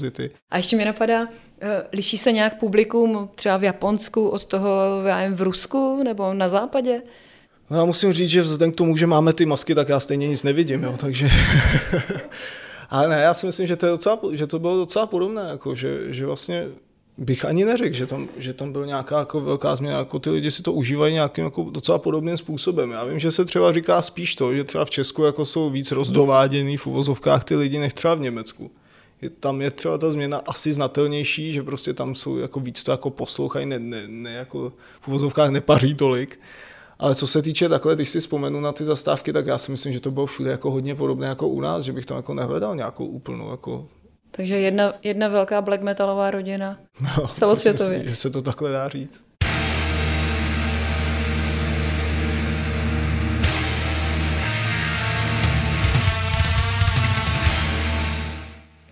A 0.51 0.57
ještě 0.57 0.77
mi 0.77 0.85
napadá, 0.85 1.27
eh, 1.61 1.83
liší 1.93 2.17
se 2.17 2.31
nějak 2.31 2.59
publikum 2.59 3.29
třeba 3.35 3.57
v 3.57 3.63
Japonsku 3.63 4.29
od 4.29 4.45
toho, 4.45 4.69
já 5.05 5.17
nevím, 5.17 5.37
v 5.37 5.41
Rusku 5.41 6.03
nebo 6.03 6.33
na 6.33 6.49
západě? 6.49 7.01
No 7.69 7.77
já 7.77 7.85
musím 7.85 8.13
říct, 8.13 8.29
že 8.29 8.41
vzhledem 8.41 8.71
k 8.71 8.75
tomu, 8.75 8.97
že 8.97 9.07
máme 9.07 9.33
ty 9.33 9.45
masky, 9.45 9.75
tak 9.75 9.89
já 9.89 9.99
stejně 9.99 10.27
nic 10.27 10.43
nevidím, 10.43 10.83
jo, 10.83 10.95
takže... 10.97 11.29
Ale 12.89 13.07
ne, 13.07 13.21
já 13.21 13.33
si 13.33 13.45
myslím, 13.45 13.67
že 13.67 13.75
to, 13.75 13.85
je 13.85 13.91
docela, 13.91 14.19
že 14.31 14.47
to 14.47 14.59
bylo 14.59 14.77
docela 14.77 15.05
podobné, 15.05 15.41
jako, 15.49 15.75
že, 15.75 16.13
že 16.13 16.25
vlastně 16.25 16.67
bych 17.19 17.45
ani 17.45 17.65
neřekl, 17.65 17.95
že 17.95 18.05
tam, 18.05 18.27
že 18.37 18.53
tam 18.53 18.71
byl 18.71 18.85
nějaká 18.85 19.19
jako 19.19 19.41
velká 19.41 19.75
změna, 19.75 19.97
jako 19.97 20.19
ty 20.19 20.29
lidi 20.29 20.51
si 20.51 20.63
to 20.63 20.73
užívají 20.73 21.13
nějakým 21.13 21.43
jako 21.43 21.63
docela 21.71 21.97
podobným 21.97 22.37
způsobem. 22.37 22.91
Já 22.91 23.05
vím, 23.05 23.19
že 23.19 23.31
se 23.31 23.45
třeba 23.45 23.73
říká 23.73 24.01
spíš 24.01 24.35
to, 24.35 24.53
že 24.53 24.63
třeba 24.63 24.85
v 24.85 24.89
Česku 24.89 25.23
jako 25.23 25.45
jsou 25.45 25.69
víc 25.69 25.91
rozdováděný 25.91 26.77
v 26.77 26.88
uvozovkách 26.88 27.43
ty 27.43 27.55
lidi, 27.55 27.79
než 27.79 27.93
třeba 27.93 28.15
v 28.15 28.19
Německu. 28.19 28.71
Je, 29.21 29.29
tam 29.29 29.62
je 29.62 29.71
třeba 29.71 29.97
ta 29.97 30.12
změna 30.12 30.38
asi 30.38 30.73
znatelnější, 30.73 31.53
že 31.53 31.63
prostě 31.63 31.93
tam 31.93 32.15
jsou 32.15 32.38
jako 32.38 32.60
víc 32.60 32.84
to 32.84 32.91
jako 32.91 33.10
poslouchají, 33.10 33.65
ne, 33.65 33.79
ne, 33.79 34.03
ne 34.08 34.34
jako 34.34 34.73
v 35.01 35.08
uvozovkách 35.08 35.49
nepaří 35.49 35.95
tolik. 35.95 36.39
Ale 36.99 37.15
co 37.15 37.27
se 37.27 37.41
týče 37.41 37.69
takhle, 37.69 37.95
když 37.95 38.10
si 38.10 38.19
vzpomenu 38.19 38.62
na 38.62 38.71
ty 38.71 38.86
zastávky, 38.86 39.34
tak 39.34 39.45
já 39.45 39.58
si 39.58 39.71
myslím, 39.71 39.93
že 39.93 39.99
to 39.99 40.12
bylo 40.12 40.25
všude 40.25 40.51
jako 40.51 40.71
hodně 40.71 40.95
podobné 40.95 41.27
jako 41.27 41.47
u 41.47 41.62
nás, 41.62 41.86
že 41.86 41.93
bych 41.93 42.05
tam 42.05 42.17
jako 42.17 42.34
nehledal 42.34 42.75
nějakou 42.75 43.05
úplnou 43.05 43.51
jako 43.51 43.88
takže 44.32 44.55
jedna, 44.55 44.93
jedna 45.03 45.27
velká 45.27 45.62
black 45.62 45.82
metalová 45.82 46.32
rodina 46.32 46.79
no, 47.01 47.27
celosvětově. 47.27 47.97
Myslím, 47.97 48.10
že 48.10 48.15
se 48.15 48.29
to 48.29 48.41
takhle 48.41 48.71
dá 48.71 48.89
říct. 48.89 49.28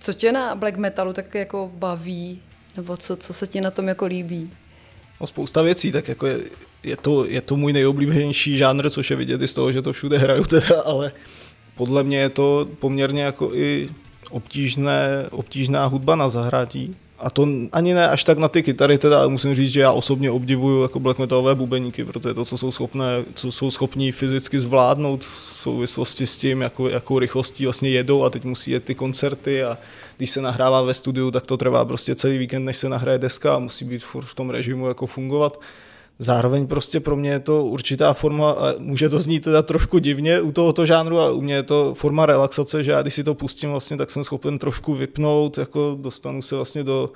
Co 0.07 0.13
tě 0.13 0.31
na 0.31 0.55
black 0.55 0.77
metalu 0.77 1.13
tak 1.13 1.35
jako 1.35 1.71
baví? 1.73 2.41
Nebo 2.77 2.97
co, 2.97 3.15
co 3.15 3.33
se 3.33 3.47
ti 3.47 3.61
na 3.61 3.71
tom 3.71 3.87
jako 3.87 4.05
líbí? 4.05 4.51
No 5.21 5.27
spousta 5.27 5.61
věcí, 5.61 5.91
tak 5.91 6.07
jako 6.07 6.27
je, 6.27 6.39
je, 6.83 6.97
to, 6.97 7.25
je 7.25 7.41
to 7.41 7.55
můj 7.55 7.73
nejoblíbenější 7.73 8.57
žánr, 8.57 8.89
což 8.89 9.09
je 9.09 9.15
vidět 9.15 9.41
i 9.41 9.47
z 9.47 9.53
toho, 9.53 9.71
že 9.71 9.81
to 9.81 9.93
všude 9.93 10.17
hraju 10.17 10.43
teda, 10.43 10.81
ale 10.85 11.11
podle 11.75 12.03
mě 12.03 12.17
je 12.17 12.29
to 12.29 12.67
poměrně 12.79 13.23
jako 13.23 13.51
i 13.53 13.89
obtížné, 14.29 15.27
obtížná 15.31 15.85
hudba 15.85 16.15
na 16.15 16.29
zahrátí. 16.29 16.95
A 17.19 17.29
to 17.29 17.47
ani 17.71 17.93
ne 17.93 18.09
až 18.09 18.23
tak 18.23 18.37
na 18.37 18.47
ty 18.47 18.63
kytary, 18.63 18.97
teda 18.97 19.27
musím 19.27 19.55
říct, 19.55 19.71
že 19.71 19.81
já 19.81 19.91
osobně 19.91 20.31
obdivuju 20.31 20.81
jako 20.81 20.99
black 20.99 21.19
metalové 21.19 21.55
bubeníky, 21.55 22.05
protože 22.05 22.33
to, 22.33 22.45
co 22.45 22.57
jsou, 22.57 22.71
schopné, 22.71 23.05
co 23.33 23.51
jsou 23.51 23.71
schopní 23.71 24.11
fyzicky 24.11 24.59
zvládnout 24.59 25.23
v 25.23 25.39
souvislosti 25.39 26.27
s 26.27 26.37
tím, 26.37 26.61
jakou, 26.61 26.87
jakou 26.87 27.19
rychlostí 27.19 27.65
vlastně 27.65 27.89
jedou 27.89 28.23
a 28.23 28.29
teď 28.29 28.43
musí 28.43 28.71
jet 28.71 28.83
ty 28.83 28.95
koncerty 28.95 29.63
a 29.63 29.77
když 30.17 30.29
se 30.29 30.41
nahrává 30.41 30.81
ve 30.81 30.93
studiu, 30.93 31.31
tak 31.31 31.45
to 31.45 31.57
trvá 31.57 31.85
prostě 31.85 32.15
celý 32.15 32.37
víkend, 32.37 32.65
než 32.65 32.77
se 32.77 32.89
nahraje 32.89 33.17
deska 33.17 33.55
a 33.55 33.59
musí 33.59 33.85
být 33.85 34.03
furt 34.03 34.25
v 34.25 34.35
tom 34.35 34.49
režimu 34.49 34.87
jako 34.87 35.05
fungovat. 35.05 35.59
Zároveň 36.19 36.67
prostě 36.67 36.99
pro 36.99 37.15
mě 37.15 37.29
je 37.29 37.39
to 37.39 37.65
určitá 37.65 38.13
forma, 38.13 38.51
a 38.51 38.73
může 38.79 39.09
to 39.09 39.19
znít 39.19 39.43
teda 39.43 39.61
trošku 39.61 39.99
divně 39.99 40.41
u 40.41 40.51
tohoto 40.51 40.85
žánru 40.85 41.19
a 41.19 41.31
u 41.31 41.41
mě 41.41 41.53
je 41.53 41.63
to 41.63 41.93
forma 41.93 42.25
relaxace, 42.25 42.83
že 42.83 42.91
já 42.91 43.01
když 43.01 43.13
si 43.13 43.23
to 43.23 43.33
pustím 43.33 43.71
vlastně, 43.71 43.97
tak 43.97 44.11
jsem 44.11 44.23
schopen 44.23 44.59
trošku 44.59 44.95
vypnout, 44.95 45.57
jako 45.57 45.97
dostanu 46.01 46.41
se 46.41 46.55
vlastně 46.55 46.83
do 46.83 47.11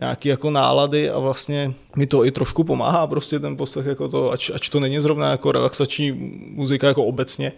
nějaký 0.00 0.28
jako 0.28 0.50
nálady 0.50 1.10
a 1.10 1.18
vlastně 1.18 1.74
mi 1.96 2.06
to 2.06 2.24
i 2.24 2.30
trošku 2.30 2.64
pomáhá 2.64 3.06
prostě 3.06 3.38
ten 3.38 3.56
poslech 3.56 3.86
jako 3.86 4.08
to, 4.08 4.32
ač, 4.32 4.50
ač 4.54 4.68
to 4.68 4.80
není 4.80 5.00
zrovna 5.00 5.30
jako 5.30 5.52
relaxační 5.52 6.12
muzika 6.54 6.86
jako 6.86 7.04
obecně. 7.04 7.52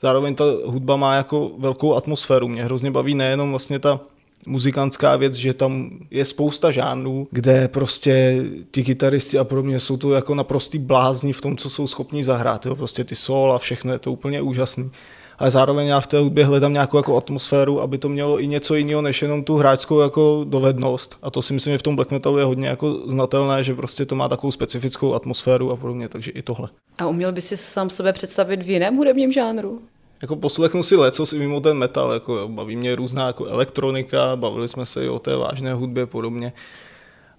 Zároveň 0.00 0.34
ta 0.34 0.44
hudba 0.64 0.96
má 0.96 1.14
jako 1.14 1.50
velkou 1.58 1.94
atmosféru. 1.94 2.48
Mě 2.48 2.64
hrozně 2.64 2.90
baví 2.90 3.14
nejenom 3.14 3.50
vlastně 3.50 3.78
ta 3.78 4.00
muzikantská 4.46 5.16
věc, 5.16 5.34
že 5.34 5.54
tam 5.54 5.90
je 6.10 6.24
spousta 6.24 6.70
žánrů, 6.70 7.28
kde 7.30 7.68
prostě 7.68 8.44
ti 8.70 8.84
kytaristi 8.84 9.38
a 9.38 9.44
podobně 9.44 9.78
jsou 9.78 9.96
to 9.96 10.12
jako 10.12 10.34
naprostý 10.34 10.78
blázni 10.78 11.32
v 11.32 11.40
tom, 11.40 11.56
co 11.56 11.70
jsou 11.70 11.86
schopni 11.86 12.24
zahrát. 12.24 12.66
Jo? 12.66 12.76
Prostě 12.76 13.04
ty 13.04 13.14
sol 13.14 13.52
a 13.52 13.58
všechno 13.58 13.92
je 13.92 13.98
to 13.98 14.12
úplně 14.12 14.42
úžasný. 14.42 14.90
Ale 15.38 15.50
zároveň 15.50 15.86
já 15.86 16.00
v 16.00 16.06
té 16.06 16.18
hudbě 16.18 16.44
hledám 16.44 16.72
nějakou 16.72 16.96
jako 16.96 17.16
atmosféru, 17.16 17.80
aby 17.80 17.98
to 17.98 18.08
mělo 18.08 18.40
i 18.40 18.46
něco 18.46 18.74
jiného, 18.74 19.02
než 19.02 19.22
jenom 19.22 19.44
tu 19.44 19.56
hráčskou 19.56 20.00
jako 20.00 20.44
dovednost. 20.48 21.18
A 21.22 21.30
to 21.30 21.42
si 21.42 21.52
myslím, 21.52 21.74
že 21.74 21.78
v 21.78 21.82
tom 21.82 21.96
black 21.96 22.10
metalu 22.10 22.38
je 22.38 22.44
hodně 22.44 22.68
jako 22.68 22.92
znatelné, 23.06 23.64
že 23.64 23.74
prostě 23.74 24.04
to 24.04 24.14
má 24.14 24.28
takovou 24.28 24.50
specifickou 24.50 25.14
atmosféru 25.14 25.70
a 25.70 25.76
podobně, 25.76 26.08
takže 26.08 26.30
i 26.30 26.42
tohle. 26.42 26.68
A 26.98 27.06
uměl 27.06 27.32
by 27.32 27.42
si 27.42 27.56
sám 27.56 27.90
sebe 27.90 28.12
představit 28.12 28.62
v 28.62 28.70
jiném 28.70 28.96
hudebním 28.96 29.32
žánru? 29.32 29.82
Jako 30.22 30.36
poslechnu 30.36 30.82
si 30.82 30.96
leco 30.96 31.26
si 31.26 31.38
mimo 31.38 31.60
ten 31.60 31.76
metal, 31.76 32.12
jako 32.12 32.36
jo, 32.36 32.48
baví 32.48 32.76
mě 32.76 32.94
různá 32.94 33.26
jako 33.26 33.46
elektronika, 33.46 34.36
bavili 34.36 34.68
jsme 34.68 34.86
se 34.86 35.04
i 35.04 35.08
o 35.08 35.18
té 35.18 35.36
vážné 35.36 35.74
hudbě 35.74 36.06
podobně, 36.06 36.52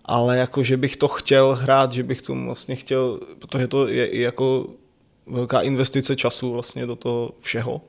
ale 0.06 0.38
jako, 0.38 0.64
že 0.64 0.78
bych 0.78 0.98
to 0.98 1.08
chtěl 1.08 1.56
hrát, 1.56 1.92
že 1.92 2.04
bych 2.04 2.22
tomu 2.22 2.46
vlastně 2.46 2.76
chtěl, 2.76 3.20
protože 3.40 3.68
to 3.68 3.88
je 3.88 4.06
i 4.06 4.22
jako 4.22 4.68
velká 5.28 5.62
investice 5.62 6.16
času 6.16 6.54
vlastně 6.54 6.86
do 6.86 6.96
toho 6.96 7.32
všeho, 7.40 7.82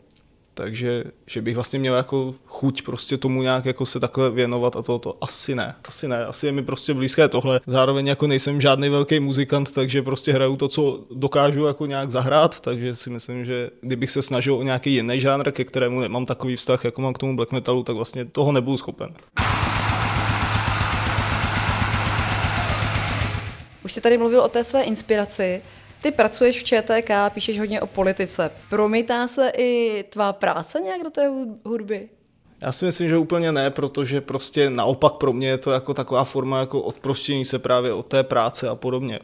takže 0.55 1.05
že 1.27 1.43
bych 1.43 1.55
vlastně 1.55 1.79
měl 1.79 1.95
jako 1.95 2.35
chuť 2.47 2.83
prostě 2.83 3.17
tomu 3.17 3.43
nějak 3.43 3.65
jako 3.65 3.87
se 3.87 4.01
takhle 4.01 4.31
věnovat 4.31 4.77
a 4.77 4.83
to, 4.83 4.99
to 4.99 5.17
asi 5.21 5.55
ne, 5.55 5.75
asi 5.85 6.09
ne, 6.09 6.27
asi 6.27 6.47
je 6.47 6.53
mi 6.53 6.63
prostě 6.63 6.95
blízké 6.95 7.29
tohle. 7.29 7.61
Zároveň 7.67 8.07
jako 8.07 8.27
nejsem 8.27 8.61
žádný 8.61 8.89
velký 8.89 9.21
muzikant, 9.21 9.73
takže 9.73 10.03
prostě 10.03 10.33
hraju 10.33 10.57
to, 10.57 10.69
co 10.69 11.05
dokážu 11.11 11.65
jako 11.65 11.87
nějak 11.87 12.11
zahrát, 12.11 12.61
takže 12.61 12.97
si 12.97 13.11
myslím, 13.11 13.45
že 13.45 13.71
kdybych 13.81 14.11
se 14.11 14.23
snažil 14.23 14.55
o 14.55 14.63
nějaký 14.63 14.95
jiný 14.95 15.21
žánr, 15.21 15.53
ke 15.53 15.65
kterému 15.65 16.01
nemám 16.01 16.27
takový 16.27 16.57
vztah, 16.57 16.85
jako 16.85 17.03
mám 17.03 17.13
k 17.13 17.19
tomu 17.19 17.37
black 17.37 17.53
metalu, 17.53 17.83
tak 17.83 17.97
vlastně 17.97 18.25
toho 18.25 18.53
nebudu 18.53 18.77
schopen. 18.77 19.15
Už 23.85 23.93
jsi 23.93 24.01
tady 24.01 24.19
mluvil 24.19 24.41
o 24.41 24.49
té 24.49 24.65
své 24.65 24.83
inspiraci. 24.83 25.63
Ty 26.05 26.11
pracuješ 26.11 26.61
v 26.61 26.65
ČTK, 26.65 27.11
píšeš 27.35 27.59
hodně 27.59 27.81
o 27.81 27.87
politice. 27.87 28.51
Promítá 28.71 29.29
se 29.29 29.53
i 29.57 30.05
tvá 30.09 30.33
práce 30.33 30.81
nějak 30.81 31.03
do 31.03 31.11
té 31.11 31.31
hudby? 31.65 32.09
Já 32.61 32.73
si 32.73 32.85
myslím, 32.85 33.09
že 33.09 33.17
úplně 33.17 33.53
ne, 33.53 33.71
protože 33.71 34.21
prostě 34.21 34.71
naopak 34.71 35.13
pro 35.13 35.33
mě 35.33 35.49
je 35.49 35.59
to 35.59 35.71
jako 35.73 35.95
taková 35.95 36.25
forma 36.25 36.61
jako 36.61 36.81
odproštění 36.81 37.45
se 37.45 37.59
právě 37.59 37.93
od 37.93 38.07
té 38.07 38.23
práce 38.23 38.69
a 38.69 38.75
podobně. 38.75 39.21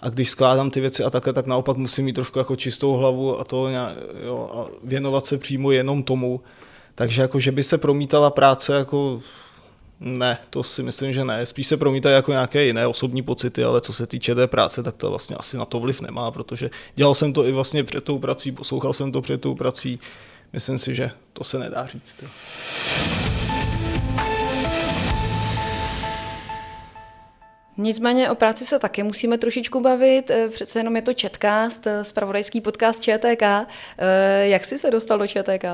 A 0.00 0.08
když 0.08 0.30
skládám 0.30 0.70
ty 0.70 0.80
věci 0.80 1.04
a 1.04 1.10
takhle, 1.10 1.32
tak 1.32 1.46
naopak 1.46 1.76
musím 1.76 2.04
mít 2.04 2.12
trošku 2.12 2.38
jako 2.38 2.56
čistou 2.56 2.92
hlavu 2.92 3.40
a 3.40 3.44
to 3.44 3.68
nějak, 3.68 3.96
jo, 4.24 4.50
a 4.54 4.78
věnovat 4.84 5.26
se 5.26 5.38
přímo 5.38 5.70
jenom 5.70 6.02
tomu. 6.02 6.40
Takže 6.94 7.22
jako, 7.22 7.38
že 7.38 7.52
by 7.52 7.62
se 7.62 7.78
promítala 7.78 8.30
práce 8.30 8.74
jako 8.74 9.20
Ne, 10.04 10.38
to 10.50 10.62
si 10.62 10.82
myslím, 10.82 11.12
že 11.12 11.24
ne. 11.24 11.46
Spíš 11.46 11.66
se 11.66 11.76
promítají 11.76 12.14
jako 12.14 12.30
nějaké 12.30 12.64
jiné 12.64 12.86
osobní 12.86 13.22
pocity, 13.22 13.64
ale 13.64 13.80
co 13.80 13.92
se 13.92 14.06
týče 14.06 14.34
té 14.34 14.46
práce, 14.46 14.82
tak 14.82 14.96
to 14.96 15.10
vlastně 15.10 15.36
asi 15.36 15.56
na 15.56 15.64
to 15.64 15.80
vliv 15.80 16.00
nemá, 16.00 16.30
protože 16.30 16.70
dělal 16.94 17.14
jsem 17.14 17.32
to 17.32 17.46
i 17.46 17.52
vlastně 17.52 17.84
před 17.84 18.04
tou 18.04 18.18
prací, 18.18 18.52
poslouchal 18.52 18.92
jsem 18.92 19.12
to 19.12 19.20
před 19.20 19.40
tou 19.40 19.54
prací. 19.54 19.98
Myslím 20.52 20.78
si, 20.78 20.94
že 20.94 21.10
to 21.32 21.44
se 21.44 21.58
nedá 21.58 21.86
říct. 21.86 22.16
Nicméně 27.76 28.30
o 28.30 28.34
práci 28.34 28.64
se 28.64 28.78
také 28.78 29.04
musíme 29.04 29.38
trošičku 29.38 29.80
bavit, 29.80 30.30
eh, 30.30 30.48
přece 30.48 30.78
jenom 30.78 30.96
je 30.96 31.02
to 31.02 31.14
Četkást, 31.14 31.86
spravodajský 32.02 32.60
podcast 32.60 33.02
ČTK. 33.02 33.42
Eh, 33.42 33.66
jak 34.48 34.64
jsi 34.64 34.78
se 34.78 34.90
dostal 34.90 35.18
do 35.18 35.26
ČTK? 35.26 35.64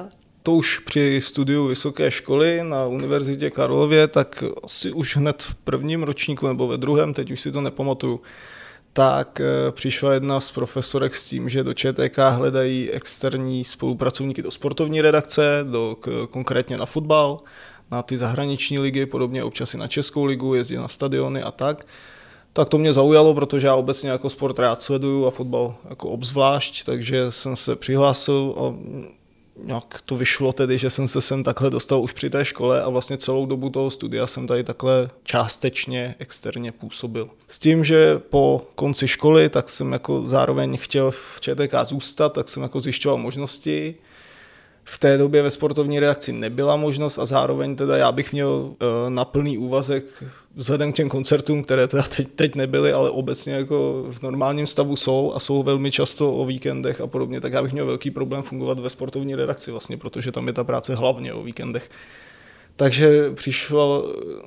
To 0.48 0.54
už 0.54 0.78
při 0.78 1.20
studiu 1.20 1.66
vysoké 1.66 2.10
školy 2.10 2.60
na 2.62 2.86
Univerzitě 2.86 3.50
Karlově, 3.50 4.08
tak 4.08 4.44
asi 4.64 4.92
už 4.92 5.16
hned 5.16 5.42
v 5.42 5.54
prvním 5.54 6.02
ročníku 6.02 6.46
nebo 6.46 6.66
ve 6.66 6.76
druhém, 6.76 7.14
teď 7.14 7.30
už 7.30 7.40
si 7.40 7.52
to 7.52 7.60
nepamatuju, 7.60 8.20
tak 8.92 9.40
eh, 9.40 9.72
přišla 9.72 10.12
jedna 10.12 10.40
z 10.40 10.50
profesorek 10.52 11.14
s 11.14 11.28
tím, 11.28 11.48
že 11.48 11.64
do 11.64 11.74
ČTK 11.74 12.18
hledají 12.30 12.90
externí 12.90 13.64
spolupracovníky 13.64 14.42
do 14.42 14.50
sportovní 14.50 15.00
redakce, 15.00 15.60
do, 15.70 15.96
konkrétně 16.30 16.76
na 16.76 16.86
fotbal 16.86 17.40
na 17.90 18.02
ty 18.02 18.18
zahraniční 18.18 18.78
ligy, 18.78 19.06
podobně 19.06 19.44
občas 19.44 19.74
i 19.74 19.78
na 19.78 19.88
Českou 19.88 20.24
ligu, 20.24 20.54
jezdí 20.54 20.76
na 20.76 20.88
stadiony 20.88 21.42
a 21.42 21.50
tak. 21.50 21.84
Tak 22.52 22.68
to 22.68 22.78
mě 22.78 22.92
zaujalo, 22.92 23.34
protože 23.34 23.66
já 23.66 23.74
obecně 23.74 24.10
jako 24.10 24.30
sport 24.30 24.58
rád 24.58 24.82
sleduju 24.82 25.26
a 25.26 25.30
fotbal 25.30 25.74
jako 25.88 26.08
obzvlášť, 26.08 26.84
takže 26.84 27.32
jsem 27.32 27.56
se 27.56 27.76
přihlásil 27.76 28.54
a 28.58 28.74
nějak 29.62 30.00
to 30.04 30.16
vyšlo 30.16 30.52
tedy, 30.52 30.78
že 30.78 30.90
jsem 30.90 31.08
se 31.08 31.20
sem 31.20 31.42
takhle 31.44 31.70
dostal 31.70 32.00
už 32.00 32.12
při 32.12 32.30
té 32.30 32.44
škole 32.44 32.82
a 32.82 32.88
vlastně 32.88 33.16
celou 33.16 33.46
dobu 33.46 33.70
toho 33.70 33.90
studia 33.90 34.26
jsem 34.26 34.46
tady 34.46 34.64
takhle 34.64 35.10
částečně 35.24 36.14
externě 36.18 36.72
působil. 36.72 37.30
S 37.48 37.58
tím, 37.58 37.84
že 37.84 38.18
po 38.18 38.66
konci 38.74 39.08
školy 39.08 39.48
tak 39.48 39.68
jsem 39.68 39.92
jako 39.92 40.22
zároveň 40.22 40.76
chtěl 40.76 41.10
v 41.10 41.40
ČTK 41.40 41.74
zůstat, 41.84 42.32
tak 42.32 42.48
jsem 42.48 42.62
jako 42.62 42.80
zjišťoval 42.80 43.18
možnosti 43.18 43.94
v 44.90 44.98
té 44.98 45.18
době 45.18 45.42
ve 45.42 45.50
sportovní 45.50 46.00
reakci 46.00 46.32
nebyla 46.32 46.76
možnost 46.76 47.18
a 47.18 47.26
zároveň 47.26 47.76
teda 47.76 47.96
já 47.96 48.12
bych 48.12 48.32
měl 48.32 48.74
eh, 48.80 49.10
na 49.10 49.24
plný 49.24 49.58
úvazek 49.58 50.04
vzhledem 50.56 50.92
k 50.92 50.96
těm 50.96 51.08
koncertům, 51.08 51.62
které 51.62 51.86
teda 51.86 52.02
teď, 52.16 52.28
teď 52.34 52.54
nebyly, 52.54 52.92
ale 52.92 53.10
obecně 53.10 53.52
jako 53.52 54.04
v 54.08 54.22
normálním 54.22 54.66
stavu 54.66 54.96
jsou 54.96 55.32
a 55.34 55.40
jsou 55.40 55.62
velmi 55.62 55.90
často 55.90 56.34
o 56.34 56.46
víkendech 56.46 57.00
a 57.00 57.06
podobně, 57.06 57.40
tak 57.40 57.52
já 57.52 57.62
bych 57.62 57.72
měl 57.72 57.86
velký 57.86 58.10
problém 58.10 58.42
fungovat 58.42 58.78
ve 58.78 58.90
sportovní 58.90 59.34
redakci 59.34 59.70
vlastně, 59.70 59.96
protože 59.96 60.32
tam 60.32 60.46
je 60.46 60.52
ta 60.52 60.64
práce 60.64 60.94
hlavně 60.94 61.32
o 61.32 61.42
víkendech. 61.42 61.90
Takže 62.78 63.30
přišla 63.34 64.02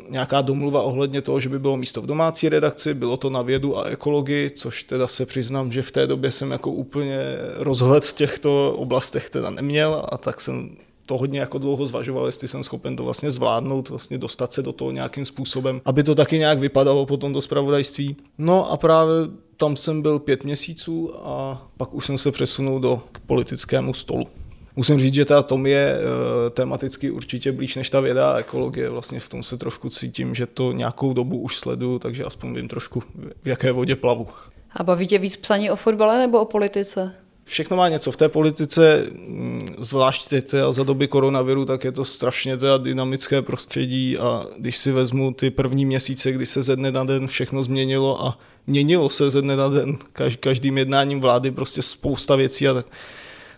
nějaká 0.09 0.41
domluva 0.41 0.81
ohledně 0.81 1.21
toho, 1.21 1.39
že 1.39 1.49
by 1.49 1.59
bylo 1.59 1.77
místo 1.77 2.01
v 2.01 2.05
domácí 2.05 2.49
redakci, 2.49 2.93
bylo 2.93 3.17
to 3.17 3.29
na 3.29 3.41
vědu 3.41 3.77
a 3.77 3.83
ekologii, 3.83 4.49
což 4.49 4.83
teda 4.83 5.07
se 5.07 5.25
přiznám, 5.25 5.71
že 5.71 5.81
v 5.81 5.91
té 5.91 6.07
době 6.07 6.31
jsem 6.31 6.51
jako 6.51 6.71
úplně 6.71 7.19
rozhled 7.55 8.05
v 8.05 8.13
těchto 8.13 8.73
oblastech 8.77 9.29
teda 9.29 9.49
neměl 9.49 10.05
a 10.09 10.17
tak 10.17 10.41
jsem 10.41 10.77
to 11.05 11.17
hodně 11.17 11.39
jako 11.39 11.57
dlouho 11.57 11.85
zvažoval, 11.85 12.25
jestli 12.25 12.47
jsem 12.47 12.63
schopen 12.63 12.95
to 12.95 13.03
vlastně 13.03 13.31
zvládnout, 13.31 13.89
vlastně 13.89 14.17
dostat 14.17 14.53
se 14.53 14.61
do 14.61 14.73
toho 14.73 14.91
nějakým 14.91 15.25
způsobem, 15.25 15.81
aby 15.85 16.03
to 16.03 16.15
taky 16.15 16.37
nějak 16.37 16.59
vypadalo 16.59 17.05
potom 17.05 17.33
do 17.33 17.41
zpravodajství. 17.41 18.15
No 18.37 18.71
a 18.71 18.77
právě 18.77 19.13
tam 19.57 19.75
jsem 19.75 20.01
byl 20.01 20.19
pět 20.19 20.43
měsíců 20.43 21.11
a 21.23 21.67
pak 21.77 21.93
už 21.93 22.05
jsem 22.05 22.17
se 22.17 22.31
přesunul 22.31 22.79
do 22.79 23.01
k 23.11 23.19
politickému 23.19 23.93
stolu. 23.93 24.27
Musím 24.75 24.99
říct, 24.99 25.13
že 25.13 25.25
ta 25.25 25.43
Tom 25.43 25.65
je 25.65 25.97
uh, 25.99 26.49
tematicky 26.49 27.11
určitě 27.11 27.51
blíž 27.51 27.75
než 27.75 27.89
ta 27.89 27.99
věda 27.99 28.31
a 28.31 28.37
ekologie. 28.37 28.89
Vlastně 28.89 29.19
v 29.19 29.29
tom 29.29 29.43
se 29.43 29.57
trošku 29.57 29.89
cítím, 29.89 30.35
že 30.35 30.45
to 30.45 30.71
nějakou 30.71 31.13
dobu 31.13 31.37
už 31.37 31.57
sleduju, 31.57 31.99
takže 31.99 32.23
aspoň 32.23 32.55
vím 32.55 32.67
trošku, 32.67 33.03
v 33.43 33.47
jaké 33.47 33.71
vodě 33.71 33.95
plavu. 33.95 34.27
A 34.73 34.83
baví 34.83 35.07
tě 35.07 35.19
víc 35.19 35.37
psaní 35.37 35.71
o 35.71 35.75
fotbale 35.75 36.17
nebo 36.17 36.39
o 36.39 36.45
politice? 36.45 37.15
Všechno 37.43 37.77
má 37.77 37.89
něco. 37.89 38.11
V 38.11 38.17
té 38.17 38.29
politice, 38.29 39.05
mm, 39.11 39.75
zvlášť 39.79 40.29
teď 40.29 40.53
za 40.69 40.83
doby 40.83 41.07
koronaviru, 41.07 41.65
tak 41.65 41.83
je 41.83 41.91
to 41.91 42.05
strašně 42.05 42.57
teda 42.57 42.77
dynamické 42.77 43.41
prostředí 43.41 44.17
a 44.17 44.45
když 44.57 44.77
si 44.77 44.91
vezmu 44.91 45.33
ty 45.33 45.49
první 45.49 45.85
měsíce, 45.85 46.31
kdy 46.31 46.45
se 46.45 46.61
ze 46.61 46.75
dne 46.75 46.91
na 46.91 47.03
den 47.03 47.27
všechno 47.27 47.63
změnilo 47.63 48.25
a 48.25 48.37
měnilo 48.67 49.09
se 49.09 49.29
ze 49.29 49.41
dne 49.41 49.55
na 49.55 49.69
den 49.69 49.97
každým 50.39 50.77
jednáním 50.77 51.21
vlády 51.21 51.51
prostě 51.51 51.81
spousta 51.81 52.35
věcí 52.35 52.67
a 52.67 52.73
tak 52.73 52.85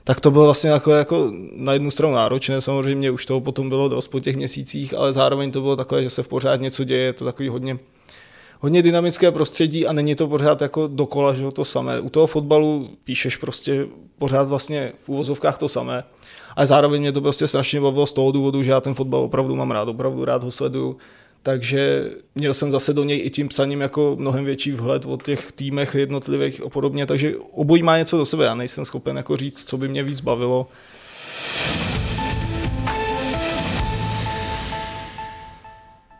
tak 0.04 0.22
to 0.22 0.32
bylo 0.32 0.46
vlastně 0.46 0.72
takové 0.72 0.98
jako 0.98 1.32
na 1.56 1.74
jednu 1.74 1.92
stranu 1.92 2.14
náročné, 2.14 2.62
samozřejmě 2.62 3.12
už 3.12 3.26
toho 3.26 3.42
potom 3.42 3.70
bylo 3.70 3.90
dost 3.90 4.08
po 4.08 4.20
těch 4.20 4.36
měsících, 4.36 4.94
ale 4.94 5.14
zároveň 5.14 5.52
to 5.52 5.62
bylo 5.62 5.76
takové, 5.76 6.04
že 6.04 6.10
se 6.10 6.24
v 6.24 6.28
pořád 6.28 6.62
něco 6.62 6.84
děje, 6.84 7.02
je 7.02 7.14
to 7.14 7.26
takový 7.26 7.50
hodně, 7.50 7.78
hodně 8.60 8.82
dynamické 8.82 9.32
prostředí 9.32 9.88
a 9.88 9.94
není 9.94 10.16
to 10.16 10.28
pořád 10.28 10.62
jako 10.62 10.88
dokola, 10.88 11.34
že 11.34 11.52
to 11.54 11.66
samé. 11.66 12.00
U 12.00 12.10
toho 12.10 12.28
fotbalu 12.28 12.90
píšeš 13.04 13.36
prostě 13.36 13.88
pořád 14.18 14.48
vlastně 14.48 14.92
v 15.04 15.10
úvozovkách 15.10 15.58
to 15.58 15.70
samé, 15.70 16.04
ale 16.56 16.68
zároveň 16.68 17.02
mě 17.02 17.12
to 17.12 17.22
prostě 17.22 17.48
strašně 17.48 17.82
bavilo 17.82 18.08
z 18.08 18.14
toho 18.14 18.32
důvodu, 18.32 18.64
že 18.64 18.72
já 18.72 18.82
ten 18.82 18.94
fotbal 18.94 19.22
opravdu 19.22 19.56
mám 19.56 19.72
rád, 19.72 19.88
opravdu 19.88 20.26
rád 20.26 20.44
ho 20.44 20.52
sleduju 20.52 20.98
takže 21.44 22.12
měl 22.36 22.54
jsem 22.54 22.72
zase 22.72 22.94
do 22.94 23.04
něj 23.04 23.26
i 23.26 23.30
tím 23.30 23.48
psaním 23.48 23.82
jako 23.82 24.16
mnohem 24.20 24.46
větší 24.46 24.72
vhled 24.72 25.06
o 25.06 25.18
těch 25.18 25.52
týmech 25.52 25.96
jednotlivých 25.96 26.62
a 26.66 26.70
podobně, 26.70 27.06
takže 27.06 27.38
obojí 27.38 27.84
má 27.84 27.98
něco 27.98 28.18
do 28.18 28.26
sebe, 28.26 28.46
já 28.46 28.56
nejsem 28.56 28.86
schopen 28.86 29.18
jako 29.18 29.38
říct, 29.38 29.64
co 29.64 29.78
by 29.78 29.88
mě 29.88 30.04
víc 30.04 30.22
bavilo. 30.22 30.68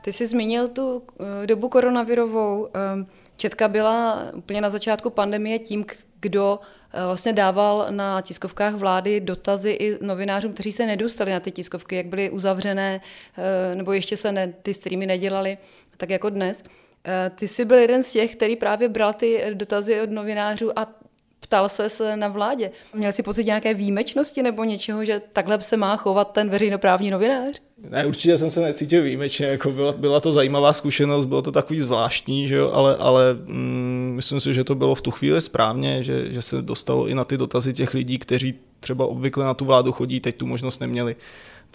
Ty 0.02 0.14
jsi 0.14 0.28
zmínil 0.28 0.68
tu 0.68 1.04
eh, 1.44 1.48
dobu 1.48 1.70
koronavirovou. 1.70 2.68
Ehm, 2.74 3.06
Četka 3.38 3.68
byla 3.68 4.24
úplně 4.34 4.62
na 4.62 4.70
začátku 4.70 5.10
pandemie 5.10 5.60
tím, 5.60 5.86
kdo 6.20 6.60
vlastně 7.06 7.34
dával 7.34 7.88
na 7.90 8.22
tiskovkách 8.22 8.74
vlády 8.74 9.20
dotazy 9.20 9.72
i 9.72 10.06
novinářům, 10.06 10.54
kteří 10.54 10.72
se 10.72 10.86
nedostali 10.86 11.32
na 11.32 11.40
ty 11.40 11.52
tiskovky, 11.52 11.96
jak 11.96 12.06
byly 12.06 12.30
uzavřené, 12.30 13.02
eh, 13.38 13.76
nebo 13.76 13.94
ještě 13.94 14.18
se 14.18 14.32
ne, 14.32 14.54
ty 14.62 14.74
streamy 14.74 15.06
nedělali, 15.06 15.58
tak 15.98 16.10
jako 16.10 16.30
dnes. 16.30 16.64
Eh, 17.06 17.32
ty 17.36 17.48
jsi 17.48 17.66
byl 17.66 17.78
jeden 17.78 18.04
z 18.04 18.12
těch, 18.12 18.36
který 18.36 18.56
právě 18.56 18.90
bral 18.90 19.14
ty 19.14 19.44
dotazy 19.54 20.02
od 20.02 20.10
novinářů 20.10 20.80
a 20.80 21.03
ptal 21.44 21.70
se 21.70 22.16
na 22.16 22.28
vládě. 22.28 22.72
Měl 22.94 23.12
jsi 23.12 23.24
pocit 23.24 23.46
nějaké 23.46 23.74
výjimečnosti 23.74 24.44
nebo 24.44 24.64
něčeho, 24.64 25.06
že 25.06 25.22
takhle 25.34 25.62
se 25.62 25.78
má 25.78 25.98
chovat 25.98 26.32
ten 26.32 26.50
veřejnoprávní 26.50 27.12
novinář? 27.12 27.62
Ne, 27.90 28.06
určitě 28.06 28.38
jsem 28.38 28.50
se 28.50 28.62
necítil 28.62 29.04
výjimečně, 29.04 29.46
jako 29.46 29.72
byla, 29.72 29.92
byla 29.92 30.20
to 30.20 30.32
zajímavá 30.32 30.74
zkušenost, 30.74 31.26
bylo 31.26 31.42
to 31.42 31.52
takový 31.52 31.80
zvláštní, 31.80 32.48
že 32.48 32.56
jo, 32.56 32.72
ale, 32.74 32.96
ale 32.98 33.34
mm, 33.34 34.14
myslím 34.16 34.40
si, 34.40 34.54
že 34.54 34.64
to 34.64 34.76
bylo 34.76 34.96
v 34.96 35.02
tu 35.02 35.12
chvíli 35.12 35.42
správně, 35.42 36.04
že, 36.04 36.34
že 36.34 36.42
se 36.42 36.62
dostalo 36.62 37.08
i 37.08 37.16
na 37.16 37.26
ty 37.26 37.38
dotazy 37.38 37.74
těch 37.74 37.94
lidí, 37.94 38.20
kteří 38.20 38.54
třeba 38.80 39.06
obvykle 39.06 39.46
na 39.46 39.54
tu 39.54 39.66
vládu 39.66 39.92
chodí, 39.92 40.20
teď 40.20 40.38
tu 40.38 40.46
možnost 40.46 40.80
neměli. 40.80 41.16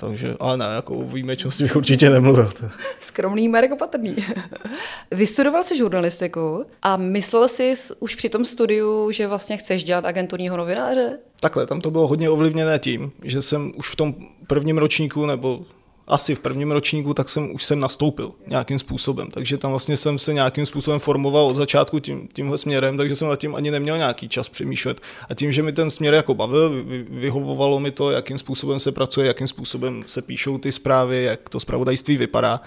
Takže, 0.00 0.34
ale 0.40 0.56
ne, 0.56 0.64
jako 0.74 0.94
o 0.94 1.02
výjimečnosti 1.02 1.62
bych 1.62 1.76
určitě 1.76 2.10
nemluvil. 2.10 2.52
Skromný 3.00 3.48
Marek 3.48 3.72
opatrný. 3.72 4.16
Vystudoval 5.10 5.64
jsi 5.64 5.76
žurnalistiku 5.76 6.64
a 6.82 6.96
myslel 6.96 7.48
jsi 7.48 7.74
už 7.98 8.14
při 8.14 8.28
tom 8.28 8.44
studiu, 8.44 9.10
že 9.10 9.26
vlastně 9.26 9.56
chceš 9.56 9.84
dělat 9.84 10.04
agenturního 10.04 10.56
novináře? 10.56 11.18
Takhle, 11.40 11.66
tam 11.66 11.80
to 11.80 11.90
bylo 11.90 12.06
hodně 12.06 12.30
ovlivněné 12.30 12.78
tím, 12.78 13.12
že 13.22 13.42
jsem 13.42 13.72
už 13.76 13.90
v 13.90 13.96
tom 13.96 14.14
prvním 14.46 14.78
ročníku 14.78 15.26
nebo 15.26 15.64
asi 16.08 16.34
v 16.34 16.40
prvním 16.40 16.72
ročníku, 16.72 17.14
tak 17.14 17.28
jsem 17.28 17.54
už 17.54 17.64
jsem 17.64 17.80
nastoupil 17.80 18.32
nějakým 18.46 18.78
způsobem. 18.78 19.30
Takže 19.30 19.58
tam 19.58 19.70
vlastně 19.70 19.96
jsem 19.96 20.18
se 20.18 20.32
nějakým 20.32 20.66
způsobem 20.66 21.00
formoval 21.00 21.46
od 21.46 21.56
začátku 21.56 21.98
tím, 21.98 22.28
tímhle 22.32 22.58
směrem, 22.58 22.96
takže 22.96 23.16
jsem 23.16 23.28
nad 23.28 23.36
tím 23.36 23.54
ani 23.54 23.70
neměl 23.70 23.96
nějaký 23.96 24.28
čas 24.28 24.48
přemýšlet. 24.48 25.00
A 25.28 25.34
tím, 25.34 25.52
že 25.52 25.62
mi 25.62 25.72
ten 25.72 25.90
směr 25.90 26.14
jako 26.14 26.34
bavil, 26.34 26.84
vyhovovalo 27.10 27.80
mi 27.80 27.90
to, 27.90 28.10
jakým 28.10 28.38
způsobem 28.38 28.78
se 28.78 28.92
pracuje, 28.92 29.26
jakým 29.26 29.46
způsobem 29.46 30.02
se 30.06 30.22
píšou 30.22 30.58
ty 30.58 30.72
zprávy, 30.72 31.24
jak 31.24 31.48
to 31.48 31.60
zpravodajství 31.60 32.16
vypadá, 32.16 32.60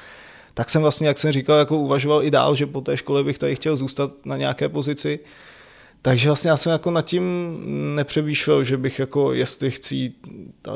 tak 0.53 0.69
jsem 0.69 0.81
vlastně, 0.81 1.07
jak 1.07 1.17
jsem 1.17 1.31
říkal, 1.31 1.59
jako 1.59 1.77
uvažoval 1.77 2.23
i 2.23 2.31
dál, 2.31 2.55
že 2.55 2.65
po 2.65 2.81
té 2.81 2.97
škole 2.97 3.23
bych 3.23 3.37
tady 3.37 3.55
chtěl 3.55 3.75
zůstat 3.75 4.25
na 4.25 4.37
nějaké 4.37 4.69
pozici. 4.69 5.19
Takže 6.01 6.29
vlastně 6.29 6.49
já 6.49 6.57
jsem 6.57 6.71
jako 6.71 6.91
nad 6.91 7.01
tím 7.01 7.57
nepřemýšlel, 7.95 8.63
že 8.63 8.77
bych 8.77 8.99
jako, 8.99 9.33
jestli 9.33 9.71
chci 9.71 10.13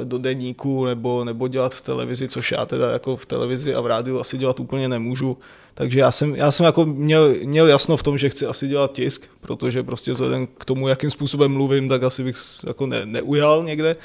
do 0.04 0.18
deníku 0.18 0.86
nebo, 0.86 1.24
nebo 1.24 1.48
dělat 1.48 1.74
v 1.74 1.82
televizi, 1.82 2.28
což 2.28 2.52
já 2.52 2.66
teda 2.66 2.92
jako 2.92 3.16
v 3.16 3.26
televizi 3.26 3.76
a 3.76 3.82
v 3.82 3.86
rádiu 3.86 4.20
asi 4.20 4.38
dělat 4.38 4.60
úplně 4.60 4.90
nemůžu. 4.90 5.38
Takže 5.74 6.00
já 6.00 6.12
jsem, 6.12 6.36
já 6.36 6.52
jsem 6.52 6.66
jako 6.66 6.86
měl, 6.86 7.36
měl 7.44 7.68
jasno 7.70 7.98
v 7.98 8.04
tom, 8.04 8.18
že 8.18 8.30
chci 8.30 8.46
asi 8.46 8.68
dělat 8.68 8.94
tisk, 8.94 9.26
protože 9.42 9.84
prostě 9.84 10.12
vzhledem 10.12 10.48
k 10.48 10.66
tomu, 10.66 10.88
jakým 10.88 11.10
způsobem 11.10 11.52
mluvím, 11.52 11.90
tak 11.90 12.04
asi 12.04 12.24
bych 12.24 12.36
jako 12.68 12.88
ne, 12.88 13.06
neujal 13.06 13.64
někde, 13.64 13.96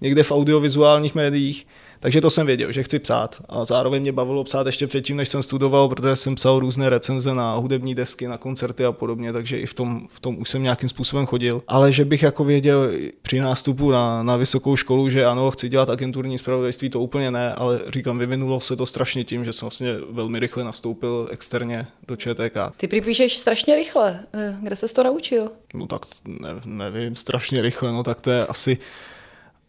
někde 0.00 0.22
v 0.22 0.32
audiovizuálních 0.32 1.14
médiích. 1.14 1.66
Takže 2.00 2.20
to 2.20 2.30
jsem 2.30 2.46
věděl, 2.46 2.72
že 2.72 2.82
chci 2.82 2.98
psát 2.98 3.42
a 3.48 3.64
zároveň 3.64 4.02
mě 4.02 4.12
bavilo 4.12 4.44
psát 4.44 4.66
ještě 4.66 4.86
předtím, 4.86 5.16
než 5.16 5.28
jsem 5.28 5.42
studoval, 5.42 5.88
protože 5.88 6.16
jsem 6.16 6.34
psal 6.34 6.58
různé 6.58 6.90
recenze 6.90 7.34
na 7.34 7.54
hudební 7.54 7.94
desky, 7.94 8.28
na 8.28 8.38
koncerty 8.38 8.84
a 8.84 8.92
podobně, 8.92 9.32
takže 9.32 9.58
i 9.58 9.66
v 9.66 9.74
tom, 9.74 10.06
v 10.10 10.20
tom 10.20 10.38
už 10.38 10.50
jsem 10.50 10.62
nějakým 10.62 10.88
způsobem 10.88 11.26
chodil. 11.26 11.62
Ale 11.68 11.92
že 11.92 12.04
bych 12.04 12.22
jako 12.22 12.44
věděl 12.44 12.90
při 13.22 13.40
nástupu 13.40 13.90
na, 13.90 14.22
na 14.22 14.36
vysokou 14.36 14.76
školu, 14.76 15.10
že 15.10 15.24
ano, 15.24 15.50
chci 15.50 15.68
dělat 15.68 15.90
agenturní 15.90 16.38
zpravodajství, 16.38 16.90
to 16.90 17.00
úplně 17.00 17.30
ne, 17.30 17.54
ale 17.54 17.80
říkám, 17.88 18.18
vyvinulo 18.18 18.60
se 18.60 18.76
to 18.76 18.86
strašně 18.86 19.24
tím, 19.24 19.44
že 19.44 19.52
jsem 19.52 19.66
vlastně 19.66 19.94
velmi 20.10 20.38
rychle 20.38 20.64
nastoupil 20.64 21.28
externě 21.30 21.86
do 22.08 22.16
ČTK. 22.16 22.56
Ty 22.76 22.88
připíšeš 22.88 23.36
strašně 23.36 23.76
rychle. 23.76 24.20
Eh, 24.34 24.56
kde 24.62 24.76
se 24.76 24.88
to 24.88 25.02
naučil? 25.02 25.50
No 25.74 25.86
tak 25.86 26.02
ne, 26.24 26.48
nevím, 26.64 27.16
strašně 27.16 27.62
rychle, 27.62 27.92
no 27.92 28.02
tak 28.02 28.20
to 28.20 28.30
je 28.30 28.46
asi, 28.46 28.78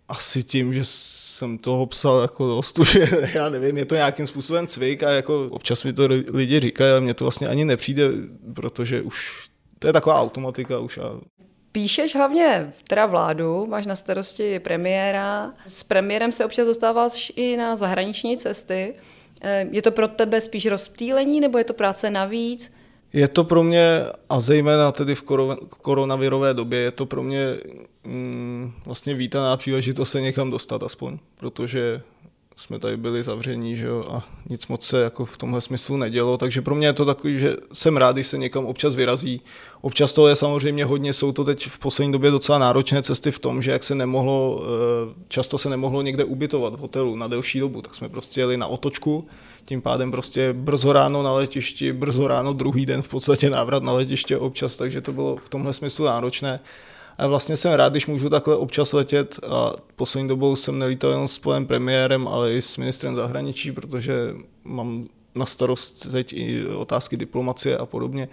asi 0.07 0.43
tím, 0.43 0.73
že 0.73 0.81
jsem 1.37 1.57
toho 1.57 1.85
psal 1.85 2.21
jako 2.21 2.47
do 2.47 2.61
studie, 2.61 3.29
já 3.33 3.49
nevím, 3.49 3.77
je 3.77 3.85
to 3.85 3.95
nějakým 3.95 4.25
způsobem 4.27 4.67
cvik 4.67 5.03
a 5.03 5.09
jako 5.09 5.47
občas 5.51 5.83
mi 5.83 5.93
to 5.93 6.07
lidi 6.33 6.59
říkají, 6.59 6.91
ale 6.91 7.01
mně 7.01 7.13
to 7.13 7.23
vlastně 7.23 7.47
ani 7.47 7.65
nepřijde, 7.65 8.03
protože 8.53 9.01
už 9.01 9.47
to 9.79 9.87
je 9.87 9.93
taková 9.93 10.21
automatika 10.21 10.79
už 10.79 10.97
a 10.97 11.03
Píšeš 11.71 12.15
hlavně 12.15 12.73
teda 12.87 13.05
vládu, 13.05 13.65
máš 13.65 13.85
na 13.85 13.95
starosti 13.95 14.59
premiéra. 14.59 15.53
S 15.67 15.83
premiérem 15.83 16.31
se 16.31 16.45
občas 16.45 16.67
dostáváš 16.67 17.31
i 17.35 17.57
na 17.57 17.75
zahraniční 17.75 18.37
cesty. 18.37 18.93
Eh, 19.41 19.65
je 19.71 19.81
to 19.81 19.91
pro 19.91 20.07
tebe 20.07 20.41
spíš 20.41 20.65
rozptýlení, 20.65 21.41
nebo 21.41 21.57
je 21.57 21.63
to 21.63 21.73
práce 21.73 22.09
navíc? 22.09 22.71
Je 23.13 23.27
to 23.27 23.43
pro 23.43 23.63
mě, 23.63 24.03
a 24.29 24.39
zejména 24.39 24.91
tedy 24.91 25.15
v 25.15 25.23
koronavirové 25.69 26.53
době, 26.53 26.79
je 26.79 26.91
to 26.91 27.05
pro 27.05 27.23
mě 27.23 27.57
mm, 28.03 28.73
vlastně 28.85 29.13
vítaná 29.13 29.57
příležitost 29.57 30.11
se 30.11 30.21
někam 30.21 30.51
dostat 30.51 30.83
aspoň, 30.83 31.17
protože 31.39 32.01
jsme 32.57 32.79
tady 32.79 32.97
byli 32.97 33.23
zavření 33.23 33.75
že 33.75 33.87
jo, 33.87 34.03
a 34.09 34.25
nic 34.49 34.67
moc 34.67 34.85
se 34.85 35.01
jako 35.01 35.25
v 35.25 35.37
tomhle 35.37 35.61
smyslu 35.61 35.97
nedělo, 35.97 36.37
takže 36.37 36.61
pro 36.61 36.75
mě 36.75 36.87
je 36.87 36.93
to 36.93 37.05
takový, 37.05 37.39
že 37.39 37.55
jsem 37.73 37.97
rád, 37.97 38.15
když 38.15 38.27
se 38.27 38.37
někam 38.37 38.65
občas 38.65 38.95
vyrazí. 38.95 39.41
Občas 39.81 40.13
toho 40.13 40.27
je 40.27 40.35
samozřejmě 40.35 40.85
hodně, 40.85 41.13
jsou 41.13 41.31
to 41.31 41.43
teď 41.43 41.67
v 41.67 41.79
poslední 41.79 42.11
době 42.11 42.31
docela 42.31 42.57
náročné 42.57 43.03
cesty 43.03 43.31
v 43.31 43.39
tom, 43.39 43.61
že 43.61 43.71
jak 43.71 43.83
se 43.83 43.95
nemohlo, 43.95 44.63
eh, 44.63 45.13
často 45.27 45.57
se 45.57 45.69
nemohlo 45.69 46.01
někde 46.01 46.23
ubytovat 46.23 46.75
v 46.75 46.79
hotelu 46.79 47.15
na 47.15 47.27
delší 47.27 47.59
dobu, 47.59 47.81
tak 47.81 47.95
jsme 47.95 48.09
prostě 48.09 48.41
jeli 48.41 48.57
na 48.57 48.67
otočku, 48.67 49.27
tím 49.65 49.81
pádem 49.81 50.11
prostě 50.11 50.53
brzo 50.53 50.93
ráno 50.93 51.23
na 51.23 51.33
letišti, 51.33 51.93
brzo 51.93 52.27
ráno 52.27 52.53
druhý 52.53 52.85
den 52.85 53.01
v 53.01 53.07
podstatě 53.07 53.49
návrat 53.49 53.83
na 53.83 53.91
letiště 53.91 54.37
občas, 54.37 54.75
takže 54.75 55.01
to 55.01 55.13
bylo 55.13 55.35
v 55.35 55.49
tomhle 55.49 55.73
smyslu 55.73 56.05
náročné. 56.05 56.59
A 57.17 57.27
vlastně 57.27 57.55
jsem 57.57 57.73
rád, 57.73 57.93
když 57.93 58.07
můžu 58.07 58.29
takhle 58.29 58.55
občas 58.55 58.93
letět 58.93 59.39
a 59.47 59.73
poslední 59.95 60.27
dobou 60.27 60.55
jsem 60.55 60.79
nelítal 60.79 61.11
jenom 61.11 61.27
s 61.27 61.39
panem 61.39 61.65
premiérem, 61.65 62.27
ale 62.27 62.53
i 62.53 62.61
s 62.61 62.77
ministrem 62.77 63.15
zahraničí, 63.15 63.71
protože 63.71 64.13
mám 64.63 65.07
na 65.35 65.45
starost 65.45 66.11
teď 66.11 66.33
i 66.33 66.65
otázky 66.65 67.17
diplomacie 67.17 67.77
a 67.77 67.85
podobně. 67.85 68.29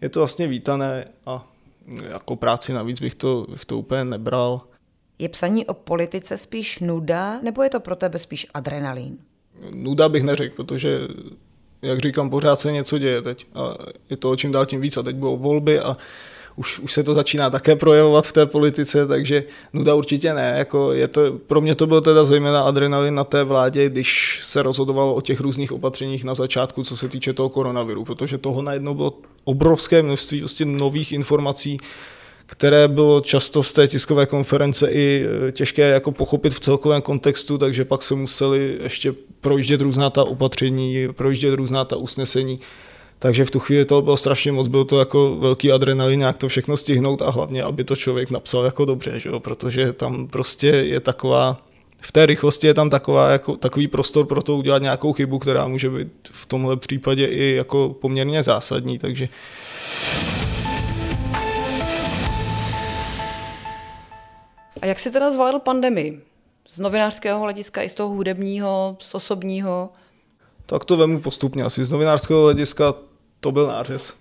Je 0.00 0.08
to 0.08 0.20
vlastně 0.20 0.46
vítané 0.46 1.08
a 1.26 1.48
jako 2.08 2.36
práci 2.36 2.72
navíc 2.72 3.00
bych 3.00 3.14
to, 3.14 3.46
bych 3.50 3.64
to 3.64 3.78
úplně 3.78 4.04
nebral. 4.04 4.60
Je 5.18 5.28
psaní 5.28 5.66
o 5.66 5.74
politice 5.74 6.38
spíš 6.38 6.78
nuda, 6.78 7.40
nebo 7.40 7.62
je 7.62 7.70
to 7.70 7.80
pro 7.80 7.96
tebe 7.96 8.18
spíš 8.18 8.46
adrenalin? 8.54 9.18
Nuda 9.70 10.08
bych 10.08 10.22
neřekl, 10.22 10.56
protože 10.56 10.98
jak 11.82 11.98
říkám, 11.98 12.30
pořád 12.30 12.60
se 12.60 12.72
něco 12.72 12.98
děje 12.98 13.22
teď 13.22 13.46
a 13.54 13.74
je 14.10 14.16
to 14.16 14.36
čím 14.36 14.52
dál 14.52 14.66
tím 14.66 14.80
víc 14.80 14.96
a 14.96 15.02
teď 15.02 15.16
budou 15.16 15.36
volby 15.36 15.80
a 15.80 15.96
už, 16.60 16.78
už 16.78 16.92
se 16.92 17.02
to 17.02 17.14
začíná 17.14 17.50
také 17.50 17.76
projevovat 17.76 18.26
v 18.26 18.32
té 18.32 18.46
politice, 18.46 19.06
takže 19.06 19.44
nuda 19.72 19.94
určitě 19.94 20.34
ne. 20.34 20.54
Jako 20.58 20.92
je 20.92 21.08
to, 21.08 21.32
pro 21.46 21.60
mě 21.60 21.74
to 21.74 21.86
byl 21.86 22.00
teda 22.00 22.24
zejména 22.24 22.62
adrenalin 22.62 23.14
na 23.14 23.24
té 23.24 23.44
vládě, 23.44 23.88
když 23.88 24.40
se 24.42 24.62
rozhodovalo 24.62 25.14
o 25.14 25.20
těch 25.20 25.40
různých 25.40 25.72
opatřeních 25.72 26.24
na 26.24 26.34
začátku, 26.34 26.82
co 26.82 26.96
se 26.96 27.08
týče 27.08 27.32
toho 27.32 27.48
koronaviru, 27.48 28.04
protože 28.04 28.38
toho 28.38 28.62
najednou 28.62 28.94
bylo 28.94 29.18
obrovské 29.44 30.02
množství 30.02 30.38
prostě 30.38 30.64
nových 30.64 31.12
informací, 31.12 31.78
které 32.46 32.88
bylo 32.88 33.20
často 33.20 33.62
z 33.62 33.72
té 33.72 33.88
tiskové 33.88 34.26
konference 34.26 34.90
i 34.90 35.26
e, 35.48 35.52
těžké 35.52 35.88
jako 35.88 36.12
pochopit 36.12 36.54
v 36.54 36.60
celkovém 36.60 37.02
kontextu, 37.02 37.58
takže 37.58 37.84
pak 37.84 38.02
se 38.02 38.14
museli 38.14 38.78
ještě 38.82 39.14
projíždět 39.40 39.80
různá 39.80 40.10
ta 40.10 40.24
opatření, 40.24 41.08
projíždět 41.12 41.54
různá 41.54 41.84
ta 41.84 41.96
usnesení. 41.96 42.60
Takže 43.22 43.44
v 43.44 43.50
tu 43.50 43.58
chvíli 43.58 43.84
to 43.84 44.02
bylo 44.02 44.16
strašně 44.16 44.52
moc, 44.52 44.68
byl 44.68 44.84
to 44.84 44.98
jako 44.98 45.36
velký 45.36 45.72
adrenalin, 45.72 46.20
jak 46.20 46.38
to 46.38 46.48
všechno 46.48 46.76
stihnout 46.76 47.22
a 47.22 47.30
hlavně, 47.30 47.62
aby 47.62 47.84
to 47.84 47.96
člověk 47.96 48.30
napsal 48.30 48.64
jako 48.64 48.84
dobře, 48.84 49.20
že 49.20 49.28
jo? 49.28 49.40
protože 49.40 49.92
tam 49.92 50.26
prostě 50.26 50.66
je 50.66 51.00
taková, 51.00 51.56
v 52.00 52.12
té 52.12 52.26
rychlosti 52.26 52.66
je 52.66 52.74
tam 52.74 52.90
taková, 52.90 53.30
jako, 53.30 53.56
takový 53.56 53.88
prostor 53.88 54.26
pro 54.26 54.42
to 54.42 54.56
udělat 54.56 54.82
nějakou 54.82 55.12
chybu, 55.12 55.38
která 55.38 55.68
může 55.68 55.90
být 55.90 56.08
v 56.30 56.46
tomhle 56.46 56.76
případě 56.76 57.26
i 57.26 57.54
jako 57.54 57.96
poměrně 58.00 58.42
zásadní, 58.42 58.98
takže 58.98 59.28
A 64.82 64.86
jak 64.86 65.00
jsi 65.00 65.10
teda 65.10 65.30
zvládl 65.30 65.58
pandemii? 65.58 66.20
Z 66.68 66.78
novinářského 66.78 67.40
hlediska 67.40 67.82
i 67.82 67.88
z 67.88 67.94
toho 67.94 68.08
hudebního, 68.08 68.96
z 69.00 69.14
osobního? 69.14 69.90
Tak 70.66 70.84
to 70.84 70.96
vemu 70.96 71.20
postupně. 71.20 71.64
Asi 71.64 71.84
z 71.84 71.92
novinářského 71.92 72.42
hlediska 72.42 72.94
to 73.40 73.52
byl 73.52 73.66
nářez. 73.66 74.14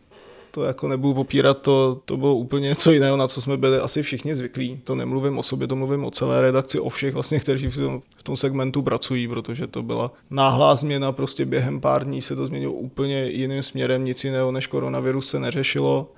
To 0.52 0.64
jako 0.64 0.88
nebudu 0.88 1.14
popírat, 1.14 1.62
to, 1.62 2.02
to 2.06 2.18
bylo 2.18 2.36
úplně 2.36 2.68
něco 2.68 2.92
jiného, 2.92 3.18
na 3.18 3.28
co 3.28 3.42
jsme 3.42 3.58
byli 3.58 3.78
asi 3.78 4.02
všichni 4.04 4.36
zvyklí. 4.36 4.80
To 4.84 4.96
nemluvím 4.96 5.38
o 5.38 5.44
sobě, 5.44 5.68
to 5.68 5.76
mluvím 5.76 6.06
o 6.06 6.12
celé 6.12 6.42
redakci, 6.42 6.80
o 6.80 6.90
všech 6.90 7.14
vlastně, 7.14 7.40
kteří 7.40 7.68
v 7.68 7.78
tom, 7.78 8.02
v 8.18 8.24
tom 8.24 8.36
segmentu 8.36 8.82
pracují, 8.82 9.28
protože 9.28 9.68
to 9.68 9.84
byla 9.84 10.12
náhlá 10.30 10.76
změna, 10.76 11.12
prostě 11.12 11.46
během 11.46 11.82
pár 11.82 12.06
dní 12.06 12.22
se 12.22 12.36
to 12.36 12.48
změnilo 12.48 12.74
úplně 12.74 13.26
jiným 13.26 13.64
směrem, 13.64 14.06
nic 14.06 14.24
jiného 14.24 14.52
než 14.52 14.68
koronavirus 14.68 15.30
se 15.30 15.40
neřešilo. 15.40 16.12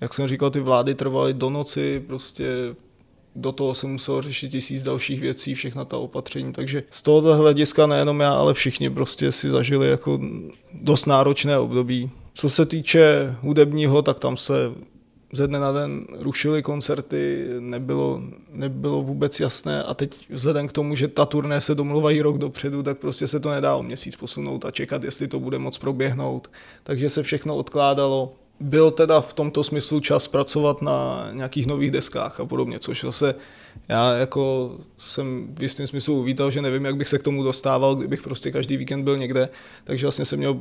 Jak 0.00 0.14
jsem 0.14 0.26
říkal, 0.26 0.50
ty 0.50 0.60
vlády 0.60 0.94
trvaly 0.94 1.34
do 1.34 1.50
noci, 1.50 2.04
prostě 2.06 2.46
do 3.36 3.52
toho 3.52 3.74
se 3.74 3.86
muselo 3.86 4.22
řešit 4.22 4.48
tisíc 4.48 4.82
dalších 4.82 5.20
věcí, 5.20 5.54
všechna 5.54 5.84
ta 5.84 5.96
opatření, 5.96 6.52
takže 6.52 6.82
z 6.90 7.02
tohohle 7.02 7.36
hlediska 7.36 7.86
nejenom 7.86 8.20
já, 8.20 8.32
ale 8.32 8.54
všichni 8.54 8.90
prostě 8.90 9.32
si 9.32 9.50
zažili 9.50 9.90
jako 9.90 10.20
dost 10.72 11.06
náročné 11.06 11.58
období. 11.58 12.10
Co 12.40 12.48
se 12.48 12.66
týče 12.66 13.36
hudebního, 13.40 14.02
tak 14.02 14.18
tam 14.18 14.36
se 14.36 14.54
ze 15.32 15.48
dne 15.48 15.60
na 15.60 15.72
den 15.72 16.06
rušily 16.18 16.62
koncerty, 16.62 17.46
nebylo, 17.60 18.22
nebylo 18.50 19.02
vůbec 19.02 19.40
jasné 19.40 19.82
a 19.82 19.94
teď 19.94 20.26
vzhledem 20.30 20.68
k 20.68 20.72
tomu, 20.72 20.94
že 20.94 21.08
ta 21.08 21.26
turné 21.26 21.60
se 21.60 21.74
domluvají 21.74 22.22
rok 22.22 22.38
dopředu, 22.38 22.82
tak 22.82 22.98
prostě 22.98 23.26
se 23.26 23.40
to 23.40 23.50
nedá 23.50 23.76
o 23.76 23.82
měsíc 23.82 24.16
posunout 24.16 24.64
a 24.64 24.70
čekat, 24.70 25.04
jestli 25.04 25.28
to 25.28 25.40
bude 25.40 25.58
moc 25.58 25.78
proběhnout. 25.78 26.50
Takže 26.82 27.08
se 27.08 27.22
všechno 27.22 27.56
odkládalo 27.56 28.34
byl 28.60 28.90
teda 28.90 29.20
v 29.20 29.32
tomto 29.32 29.64
smyslu 29.64 30.00
čas 30.00 30.28
pracovat 30.28 30.82
na 30.82 31.28
nějakých 31.32 31.66
nových 31.66 31.90
deskách 31.90 32.40
a 32.40 32.46
podobně, 32.46 32.78
což 32.78 33.00
zase 33.00 33.34
já 33.88 34.14
jako 34.14 34.72
jsem 34.98 35.54
v 35.58 35.62
jistém 35.62 35.86
smyslu 35.86 36.20
uvítal, 36.20 36.50
že 36.50 36.62
nevím, 36.62 36.84
jak 36.84 36.96
bych 36.96 37.08
se 37.08 37.18
k 37.18 37.22
tomu 37.22 37.42
dostával, 37.42 37.96
kdybych 37.96 38.22
prostě 38.22 38.50
každý 38.50 38.76
víkend 38.76 39.04
byl 39.04 39.18
někde, 39.18 39.48
takže 39.84 40.06
vlastně 40.06 40.24
jsem 40.24 40.38
měl 40.38 40.58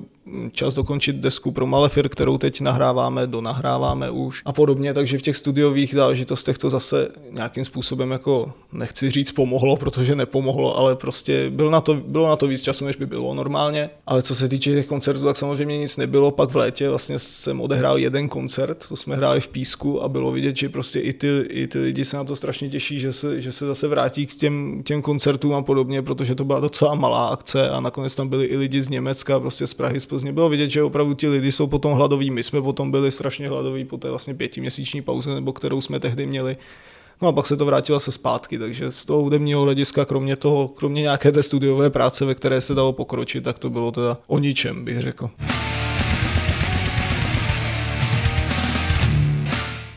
čas 0.52 0.74
dokončit 0.74 1.16
desku 1.16 1.52
pro 1.52 1.68
Malefir, 1.68 2.10
kterou 2.10 2.38
teď 2.38 2.62
nahráváme, 2.62 3.28
donahráváme 3.28 4.12
už 4.12 4.42
a 4.46 4.54
podobně, 4.54 4.94
takže 4.94 5.18
v 5.18 5.22
těch 5.22 5.38
studiových 5.38 5.94
záležitostech 5.94 6.58
to 6.58 6.70
zase 6.70 7.08
nějakým 7.32 7.66
způsobem 7.66 8.12
jako 8.12 8.54
nechci 8.72 9.10
říct 9.10 9.32
pomohlo, 9.32 9.78
protože 9.78 10.16
nepomohlo, 10.16 10.78
ale 10.78 10.96
prostě 10.96 11.50
bylo 11.50 11.72
na 11.72 11.82
to, 11.82 11.94
bylo 11.94 12.28
na 12.28 12.36
to 12.36 12.48
víc 12.48 12.62
času, 12.62 12.86
než 12.86 12.96
by 12.96 13.06
bylo 13.06 13.34
normálně, 13.34 13.90
ale 14.06 14.22
co 14.22 14.36
se 14.36 14.48
týče 14.48 14.74
těch 14.74 14.86
koncertů, 14.86 15.24
tak 15.24 15.38
samozřejmě 15.38 15.78
nic 15.78 15.98
nebylo, 15.98 16.32
pak 16.32 16.50
v 16.50 16.56
létě 16.56 16.90
vlastně 16.90 17.20
jsem 17.20 17.62
odehrál 17.62 17.98
jeden 17.98 18.30
koncert, 18.30 18.88
to 18.90 18.96
jsme 18.96 19.16
hráli 19.16 19.42
v 19.42 19.48
Písku 19.48 20.04
a 20.04 20.10
bylo 20.10 20.32
vidět, 20.32 20.58
že 20.58 20.70
prostě 20.70 21.00
i 21.00 21.14
ty, 21.14 21.28
i 21.50 21.68
ty 21.68 21.80
lidi 21.80 22.06
se 22.06 22.18
na 22.18 22.24
to 22.24 22.36
strašně 22.36 22.70
těší, 22.70 23.00
že 23.00 23.07
se, 23.12 23.42
že 23.42 23.52
se 23.52 23.68
zase 23.68 23.88
vrátí 23.88 24.26
k 24.26 24.36
těm, 24.36 24.82
těm 24.84 25.02
koncertům 25.02 25.54
a 25.54 25.62
podobně, 25.62 26.02
protože 26.02 26.36
to 26.36 26.46
byla 26.46 26.60
docela 26.60 26.96
malá 26.96 27.28
akce 27.28 27.70
a 27.70 27.80
nakonec 27.80 28.16
tam 28.16 28.30
byli 28.30 28.46
i 28.46 28.58
lidi 28.58 28.82
z 28.82 28.90
Německa, 28.90 29.40
prostě 29.40 29.68
z 29.68 29.74
Prahy, 29.74 30.00
z 30.00 30.06
Plzně. 30.06 30.32
Bylo 30.32 30.50
vidět, 30.50 30.70
že 30.70 30.84
opravdu 30.84 31.14
ti 31.14 31.28
lidi 31.28 31.52
jsou 31.52 31.68
potom 31.68 31.94
hladoví. 31.94 32.32
My 32.32 32.44
jsme 32.44 32.62
potom 32.62 32.92
byli 32.92 33.12
strašně 33.12 33.48
hladoví 33.48 33.86
po 33.86 33.98
té 33.98 34.10
vlastně 34.10 34.34
pětiměsíční 34.34 35.02
pauze, 35.02 35.36
nebo 35.36 35.54
kterou 35.54 35.82
jsme 35.82 36.00
tehdy 36.00 36.26
měli. 36.26 36.58
No 37.22 37.28
a 37.28 37.32
pak 37.32 37.48
se 37.48 37.58
to 37.58 37.66
vrátilo 37.66 38.00
se 38.00 38.12
zpátky, 38.12 38.60
takže 38.60 38.92
z 38.92 39.06
toho 39.06 39.22
hudebního 39.22 39.62
hlediska, 39.62 40.06
kromě 40.06 40.36
toho, 40.36 40.68
kromě 40.68 41.02
nějaké 41.02 41.32
té 41.32 41.44
studiové 41.44 41.90
práce, 41.90 42.26
ve 42.26 42.36
které 42.36 42.62
se 42.62 42.76
dalo 42.76 42.94
pokročit, 42.94 43.44
tak 43.44 43.60
to 43.60 43.70
bylo 43.70 43.92
teda 43.92 44.18
o 44.28 44.40
ničem, 44.40 44.86
bych 44.86 45.00
řekl. 45.00 45.30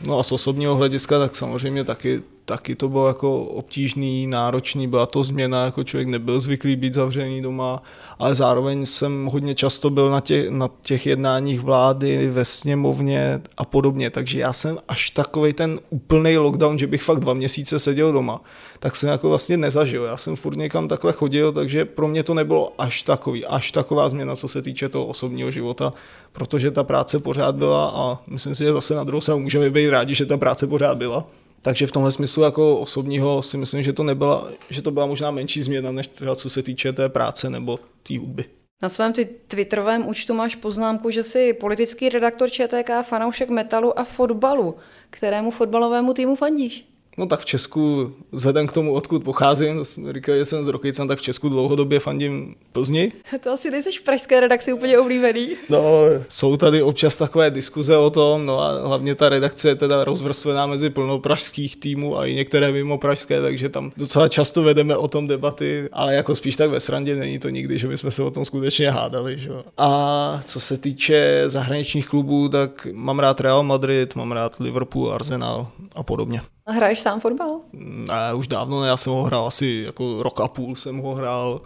No 0.07 0.19
a 0.19 0.23
z 0.23 0.31
osobního 0.31 0.75
hlediska, 0.75 1.19
tak 1.19 1.35
samozřejmě 1.35 1.83
taky 1.83 2.21
taky 2.45 2.75
to 2.75 2.89
bylo 2.89 3.07
jako 3.07 3.43
obtížný, 3.43 4.27
náročný, 4.27 4.87
byla 4.87 5.05
to 5.05 5.23
změna, 5.23 5.65
jako 5.65 5.83
člověk 5.83 6.07
nebyl 6.07 6.39
zvyklý 6.39 6.75
být 6.75 6.93
zavřený 6.93 7.41
doma, 7.41 7.83
ale 8.19 8.35
zároveň 8.35 8.85
jsem 8.85 9.25
hodně 9.25 9.55
často 9.55 9.89
byl 9.89 10.09
na 10.09 10.19
těch, 10.19 10.49
na 10.49 10.69
těch 10.81 11.05
jednáních 11.05 11.59
vlády, 11.59 12.27
ve 12.27 12.45
sněmovně 12.45 13.41
a 13.57 13.65
podobně, 13.65 14.09
takže 14.09 14.41
já 14.41 14.53
jsem 14.53 14.77
až 14.87 15.11
takový 15.11 15.53
ten 15.53 15.79
úplný 15.89 16.37
lockdown, 16.37 16.77
že 16.77 16.87
bych 16.87 17.03
fakt 17.03 17.19
dva 17.19 17.33
měsíce 17.33 17.79
seděl 17.79 18.11
doma, 18.11 18.41
tak 18.79 18.95
jsem 18.95 19.09
jako 19.09 19.29
vlastně 19.29 19.57
nezažil. 19.57 20.03
Já 20.03 20.17
jsem 20.17 20.35
furt 20.35 20.57
někam 20.57 20.87
takhle 20.87 21.11
chodil, 21.11 21.51
takže 21.51 21.85
pro 21.85 22.07
mě 22.07 22.23
to 22.23 22.33
nebylo 22.33 22.73
až 22.77 23.03
takový, 23.03 23.45
až 23.45 23.71
taková 23.71 24.09
změna, 24.09 24.35
co 24.35 24.47
se 24.47 24.61
týče 24.61 24.89
toho 24.89 25.05
osobního 25.05 25.51
života, 25.51 25.93
protože 26.31 26.71
ta 26.71 26.83
práce 26.83 27.19
pořád 27.19 27.55
byla 27.55 27.91
a 27.95 28.19
myslím 28.27 28.55
si, 28.55 28.63
že 28.63 28.73
zase 28.73 28.95
na 28.95 29.03
druhou 29.03 29.21
stranu 29.21 29.39
můžeme 29.39 29.69
být 29.69 29.89
rádi, 29.89 30.15
že 30.15 30.25
ta 30.25 30.37
práce 30.37 30.67
pořád 30.67 30.97
byla. 30.97 31.25
Takže 31.61 31.87
v 31.87 31.91
tomhle 31.91 32.11
smyslu 32.11 32.43
jako 32.43 32.79
osobního 32.79 33.41
si 33.41 33.57
myslím, 33.57 33.83
že 33.83 33.93
to 33.93 34.03
nebyla, 34.03 34.51
že 34.69 34.81
to 34.81 34.91
byla 34.91 35.05
možná 35.05 35.31
menší 35.31 35.61
změna, 35.61 35.91
než 35.91 36.07
teda 36.07 36.35
co 36.35 36.49
se 36.49 36.63
týče 36.63 36.93
té 36.93 37.09
práce 37.09 37.49
nebo 37.49 37.79
té 38.03 38.19
hudby. 38.19 38.45
Na 38.81 38.89
svém 38.89 39.13
Twitterovém 39.47 40.07
účtu 40.07 40.33
máš 40.33 40.55
poznámku, 40.55 41.09
že 41.09 41.23
jsi 41.23 41.53
politický 41.53 42.09
redaktor 42.09 42.49
ČTK, 42.49 42.89
fanoušek 43.01 43.49
metalu 43.49 43.99
a 43.99 44.03
fotbalu. 44.03 44.75
Kterému 45.09 45.51
fotbalovému 45.51 46.13
týmu 46.13 46.35
fandíš? 46.35 46.90
No 47.21 47.27
tak 47.27 47.39
v 47.39 47.45
Česku, 47.45 48.11
vzhledem 48.31 48.67
k 48.67 48.71
tomu, 48.71 48.93
odkud 48.93 49.23
pocházím, 49.23 49.83
říkal, 50.13 50.37
že 50.37 50.45
jsem 50.45 50.65
z 50.65 50.67
Rokycan, 50.67 51.07
tak 51.07 51.19
v 51.19 51.21
Česku 51.21 51.49
dlouhodobě 51.49 51.99
fandím 51.99 52.55
Plzni. 52.71 53.11
To 53.43 53.51
asi 53.51 53.71
nejseš 53.71 53.99
v 53.99 54.03
pražské 54.03 54.39
redakci 54.39 54.73
úplně 54.73 54.99
oblíbený. 54.99 55.47
No, 55.69 55.81
jsou 56.29 56.57
tady 56.57 56.81
občas 56.81 57.17
takové 57.17 57.51
diskuze 57.51 57.97
o 57.97 58.09
tom, 58.09 58.45
no 58.45 58.59
a 58.59 58.87
hlavně 58.87 59.15
ta 59.15 59.29
redakce 59.29 59.69
je 59.69 59.75
teda 59.75 60.03
rozvrstvená 60.03 60.65
mezi 60.65 60.89
plnou 60.89 61.19
pražských 61.19 61.77
týmů 61.77 62.17
a 62.17 62.25
i 62.25 62.35
některé 62.35 62.71
mimo 62.71 62.97
pražské, 62.97 63.41
takže 63.41 63.69
tam 63.69 63.91
docela 63.97 64.27
často 64.27 64.63
vedeme 64.63 64.97
o 64.97 65.07
tom 65.07 65.27
debaty, 65.27 65.89
ale 65.91 66.15
jako 66.15 66.35
spíš 66.35 66.55
tak 66.55 66.69
ve 66.69 66.79
srandě 66.79 67.15
není 67.15 67.39
to 67.39 67.49
nikdy, 67.49 67.77
že 67.77 67.87
bychom 67.87 68.11
se 68.11 68.23
o 68.23 68.31
tom 68.31 68.45
skutečně 68.45 68.91
hádali. 68.91 69.39
Že? 69.39 69.49
A 69.77 70.41
co 70.45 70.59
se 70.59 70.77
týče 70.77 71.43
zahraničních 71.45 72.09
klubů, 72.09 72.49
tak 72.49 72.87
mám 72.93 73.19
rád 73.19 73.41
Real 73.41 73.63
Madrid, 73.63 74.15
mám 74.15 74.31
rád 74.31 74.59
Liverpool, 74.59 75.11
Arsenal 75.11 75.67
a 75.95 76.03
podobně. 76.03 76.41
Hraješ 76.71 76.99
sám 76.99 77.19
fotbal? 77.19 77.59
Ne, 77.73 78.33
už 78.35 78.47
dávno 78.47 78.81
ne, 78.81 78.87
já 78.87 78.97
jsem 78.97 79.13
ho 79.13 79.23
hrál 79.23 79.47
asi 79.47 79.83
jako 79.85 80.23
rok 80.23 80.39
a 80.39 80.47
půl 80.47 80.75
jsem 80.75 80.97
ho 80.97 81.15
hrál 81.15 81.61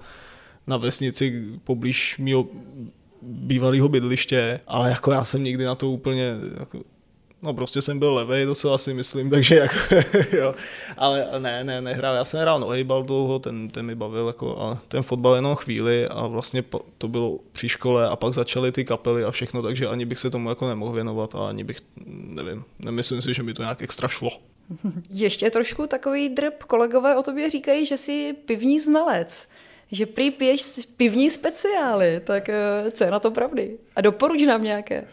na 0.68 0.78
vesnici 0.78 1.44
poblíž 1.64 2.18
mého 2.18 2.46
bývalého 3.22 3.90
bydliště, 3.90 4.60
ale 4.68 4.90
jako 4.90 5.12
já 5.12 5.26
jsem 5.26 5.44
nikdy 5.44 5.66
na 5.66 5.76
to 5.76 5.92
úplně 5.92 6.34
jako, 6.60 6.80
No 7.46 7.54
prostě 7.54 7.82
jsem 7.82 8.00
byl 8.00 8.14
levej, 8.14 8.46
docela 8.46 8.78
si 8.78 8.94
myslím, 8.94 9.30
takže 9.36 9.56
jako, 9.56 9.76
jo. 10.38 10.56
Ale 10.98 11.28
ne, 11.40 11.64
ne, 11.64 11.82
nehrál. 11.82 12.16
Já 12.16 12.26
jsem 12.26 12.40
hrál 12.40 12.60
nohejbal 12.60 13.04
dlouho, 13.04 13.40
ten, 13.40 13.70
ten 13.70 13.86
mi 13.86 13.96
bavil 13.96 14.28
jako 14.28 14.62
a 14.62 14.82
ten 14.88 15.04
fotbal 15.04 15.36
jenom 15.36 15.56
chvíli 15.56 16.08
a 16.08 16.28
vlastně 16.28 16.64
to 16.98 17.08
bylo 17.08 17.40
při 17.52 17.70
škole 17.70 18.10
a 18.10 18.16
pak 18.16 18.34
začaly 18.34 18.72
ty 18.72 18.86
kapely 18.86 19.24
a 19.24 19.32
všechno, 19.32 19.62
takže 19.62 19.88
ani 19.88 20.06
bych 20.06 20.20
se 20.20 20.30
tomu 20.30 20.50
jako 20.50 20.68
nemohl 20.68 20.92
věnovat 20.92 21.36
a 21.36 21.48
ani 21.50 21.64
bych, 21.64 21.78
nevím, 22.08 22.64
nemyslím 22.80 23.22
si, 23.22 23.34
že 23.34 23.44
mi 23.44 23.54
to 23.54 23.62
nějak 23.62 23.82
extra 23.82 24.08
šlo. 24.08 24.30
Ještě 25.10 25.50
trošku 25.50 25.88
takový 25.88 26.30
drb. 26.30 26.64
Kolegové 26.68 27.16
o 27.16 27.24
tobě 27.24 27.50
říkají, 27.50 27.86
že 27.86 27.98
jsi 27.98 28.34
pivní 28.46 28.80
znalec 28.80 29.48
že 29.92 30.06
prý 30.06 30.32
piješ 30.32 30.88
pivní 30.98 31.30
speciály, 31.30 32.22
tak 32.24 32.50
eh, 32.50 32.92
co 32.92 33.04
je 33.04 33.12
na 33.12 33.20
to 33.20 33.32
pravdy? 33.32 33.78
A 33.96 34.02
doporuč 34.02 34.42
nám 34.42 34.64
nějaké. 34.64 35.04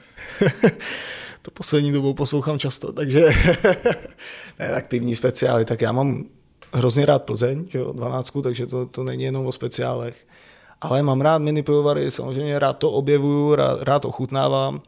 to 1.43 1.51
poslední 1.51 1.93
dobou 1.93 2.15
poslouchám 2.15 2.59
často, 2.59 2.93
takže 2.93 3.21
ne, 4.59 4.71
tak 4.71 4.89
pivní 4.89 5.15
speciály, 5.15 5.65
tak 5.65 5.81
já 5.81 5.93
mám 5.93 6.25
hrozně 6.73 7.07
rád 7.07 7.23
Plzeň, 7.23 7.65
že 7.69 7.79
jo, 7.79 7.93
12, 7.93 8.33
takže 8.43 8.67
to, 8.67 8.87
to 8.87 9.05
není 9.05 9.25
jenom 9.25 9.47
o 9.47 9.53
speciálech. 9.53 10.27
Ale 10.81 11.03
mám 11.03 11.21
rád 11.21 11.39
mini 11.39 11.63
pivovary, 11.63 12.11
samozřejmě 12.11 12.59
rád 12.59 12.73
to 12.73 12.91
objevuju, 12.91 13.55
rád, 13.55 13.83
rád 13.83 14.05
ochutnávám. 14.05 14.83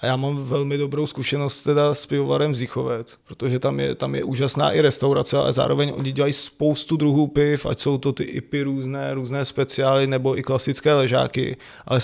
A 0.00 0.06
já 0.06 0.16
mám 0.16 0.44
velmi 0.44 0.78
dobrou 0.78 1.06
zkušenost 1.06 1.62
teda 1.62 1.94
s 1.94 2.06
pivovarem 2.06 2.54
Zichovec, 2.54 3.18
protože 3.24 3.58
tam 3.58 3.80
je, 3.80 3.94
tam 3.94 4.14
je 4.14 4.24
úžasná 4.24 4.72
i 4.72 4.80
restaurace, 4.80 5.36
ale 5.38 5.52
zároveň 5.52 5.92
oni 5.96 6.12
dělají 6.12 6.32
spoustu 6.32 6.96
druhů 6.96 7.26
piv, 7.26 7.66
ať 7.66 7.78
jsou 7.78 7.98
to 7.98 8.12
ty 8.12 8.24
IPy 8.24 8.62
různé, 8.62 9.14
různé 9.14 9.44
speciály 9.44 10.06
nebo 10.06 10.38
i 10.38 10.42
klasické 10.42 10.94
ležáky, 10.94 11.56
ale 11.86 12.00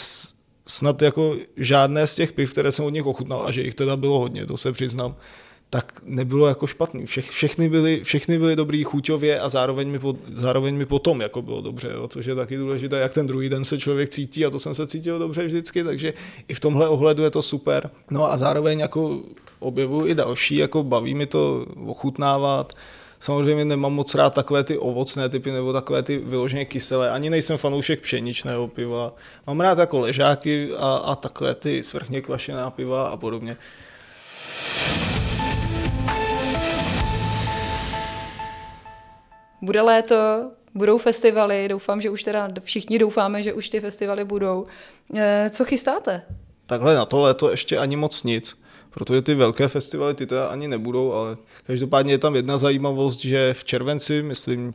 snad 0.67 1.03
jako 1.03 1.37
žádné 1.57 2.07
z 2.07 2.15
těch 2.15 2.33
piv, 2.33 2.53
které 2.53 2.73
jsem 2.73 2.85
od 2.85 2.91
nich 2.91 3.07
ochutnal, 3.07 3.43
a 3.47 3.51
že 3.51 3.63
jich 3.63 3.75
teda 3.75 3.97
bylo 3.97 4.19
hodně, 4.19 4.47
to 4.47 4.57
se 4.57 4.73
přiznám, 4.73 5.17
tak 5.71 6.01
nebylo 6.05 6.47
jako 6.47 6.67
špatný. 6.67 7.07
Vše, 7.07 7.21
všechny, 7.21 7.69
byly, 7.69 8.01
všechny 8.05 8.39
byly 8.39 8.57
dobrý 8.57 8.85
chuťově 8.85 9.41
a 9.41 9.49
zároveň 9.49 9.91
mi, 9.91 9.99
po, 9.99 10.17
zároveň 10.35 10.75
mi 10.75 10.87
potom 10.87 11.21
jako 11.21 11.43
bylo 11.43 11.61
dobře, 11.61 11.91
jo, 11.95 12.09
což 12.09 12.27
je 12.27 12.35
taky 12.35 12.57
důležité, 12.57 12.99
jak 12.99 13.15
ten 13.15 13.27
druhý 13.27 13.49
den 13.49 13.65
se 13.65 13.79
člověk 13.79 14.09
cítí 14.09 14.47
a 14.47 14.51
to 14.51 14.59
jsem 14.59 14.75
se 14.75 14.87
cítil 14.87 15.19
dobře 15.19 15.45
vždycky, 15.45 15.85
takže 15.85 16.15
i 16.49 16.55
v 16.55 16.61
tomhle 16.61 16.89
ohledu 16.89 17.23
je 17.23 17.31
to 17.31 17.43
super. 17.43 17.91
No 18.11 18.33
a 18.33 18.37
zároveň 18.37 18.81
jako 18.81 19.21
objevuji 19.59 20.11
i 20.11 20.15
další, 20.15 20.57
jako 20.57 20.83
baví 20.83 21.15
mi 21.15 21.27
to 21.27 21.67
ochutnávat, 21.87 22.73
Samozřejmě 23.23 23.65
nemám 23.65 23.93
moc 23.93 24.15
rád 24.15 24.35
takové 24.35 24.65
ty 24.65 24.79
ovocné 24.79 25.29
typy 25.29 25.51
nebo 25.51 25.73
takové 25.73 26.03
ty 26.03 26.19
vyloženě 26.19 26.65
kyselé. 26.65 27.11
Ani 27.11 27.31
nejsem 27.31 27.57
fanoušek 27.57 28.01
pšeničného 28.01 28.69
piva. 28.69 29.13
Mám 29.47 29.61
rád 29.61 29.79
jako 29.79 30.01
ležáky 30.01 30.71
a, 30.79 30.97
a 30.97 31.15
takové 31.15 31.55
ty 31.55 31.83
svrchně 31.83 32.21
kvašená 32.21 32.71
piva 32.71 33.09
a 33.09 33.17
podobně. 33.17 33.57
Bude 39.63 39.83
léto, 39.83 40.51
budou 40.75 40.99
festivaly, 40.99 41.69
doufám, 41.69 42.01
že 42.01 42.11
už 42.11 42.23
teda 42.23 42.49
všichni 42.61 42.99
doufáme, 42.99 43.43
že 43.43 43.53
už 43.53 43.69
ty 43.69 43.81
festivaly 43.81 44.25
budou. 44.25 44.67
Eh, 45.15 45.51
co 45.53 45.65
chystáte? 45.65 46.23
Takhle 46.67 46.95
na 46.95 47.07
to 47.07 47.21
léto 47.21 47.51
ještě 47.51 47.79
ani 47.79 47.97
moc 47.97 48.23
nic, 48.23 48.63
protože 48.91 49.23
ty 49.23 49.35
velké 49.35 49.69
festivaly 49.69 50.15
ty 50.15 50.27
teda 50.27 50.47
ani 50.47 50.69
nebudou, 50.69 51.13
ale 51.13 51.37
každopádně 51.65 52.13
je 52.13 52.19
tam 52.19 52.37
jedna 52.37 52.59
zajímavost, 52.59 53.21
že 53.21 53.55
v 53.55 53.65
červenci, 53.65 54.23
myslím 54.23 54.75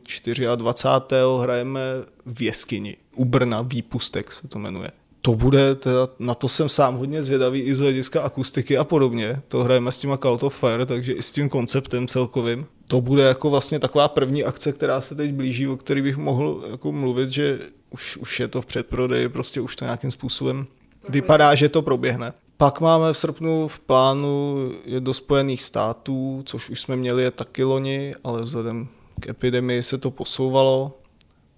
24. 0.56 1.20
hrajeme 1.42 1.80
v 2.26 2.42
jeskyni. 2.42 2.96
U 3.16 3.24
Brna, 3.24 3.62
Výpustek 3.62 4.32
se 4.32 4.48
to 4.48 4.58
jmenuje 4.58 4.90
to 5.26 5.34
bude, 5.34 5.74
teda, 5.74 6.08
na 6.18 6.34
to 6.34 6.48
jsem 6.48 6.68
sám 6.68 6.96
hodně 6.96 7.22
zvědavý 7.22 7.60
i 7.60 7.74
z 7.74 7.78
hlediska 7.78 8.22
akustiky 8.22 8.78
a 8.78 8.84
podobně. 8.84 9.42
To 9.48 9.64
hrajeme 9.64 9.92
s 9.92 9.98
těma 9.98 10.16
Cult 10.16 10.42
of 10.42 10.60
Fire, 10.60 10.86
takže 10.86 11.12
i 11.12 11.22
s 11.22 11.32
tím 11.32 11.48
konceptem 11.48 12.06
celkovým. 12.06 12.66
To 12.88 13.00
bude 13.00 13.22
jako 13.22 13.50
vlastně 13.50 13.78
taková 13.78 14.08
první 14.08 14.44
akce, 14.44 14.72
která 14.72 15.00
se 15.00 15.14
teď 15.14 15.32
blíží, 15.32 15.68
o 15.68 15.76
který 15.76 16.02
bych 16.02 16.16
mohl 16.16 16.64
jako 16.70 16.92
mluvit, 16.92 17.30
že 17.30 17.58
už, 17.90 18.16
už 18.16 18.40
je 18.40 18.48
to 18.48 18.62
v 18.62 18.66
předprodeji, 18.66 19.28
prostě 19.28 19.60
už 19.60 19.76
to 19.76 19.84
nějakým 19.84 20.10
způsobem 20.10 20.66
vypadá, 21.08 21.54
že 21.54 21.68
to 21.68 21.82
proběhne. 21.82 22.32
Pak 22.56 22.80
máme 22.80 23.12
v 23.12 23.16
srpnu 23.16 23.68
v 23.68 23.80
plánu 23.80 24.56
je 24.84 25.00
do 25.00 25.14
Spojených 25.14 25.62
států, 25.62 26.42
což 26.44 26.70
už 26.70 26.80
jsme 26.80 26.96
měli 26.96 27.22
je 27.22 27.30
taky 27.30 27.64
loni, 27.64 28.14
ale 28.24 28.42
vzhledem 28.42 28.88
k 29.20 29.28
epidemii 29.28 29.82
se 29.82 29.98
to 29.98 30.10
posouvalo 30.10 30.98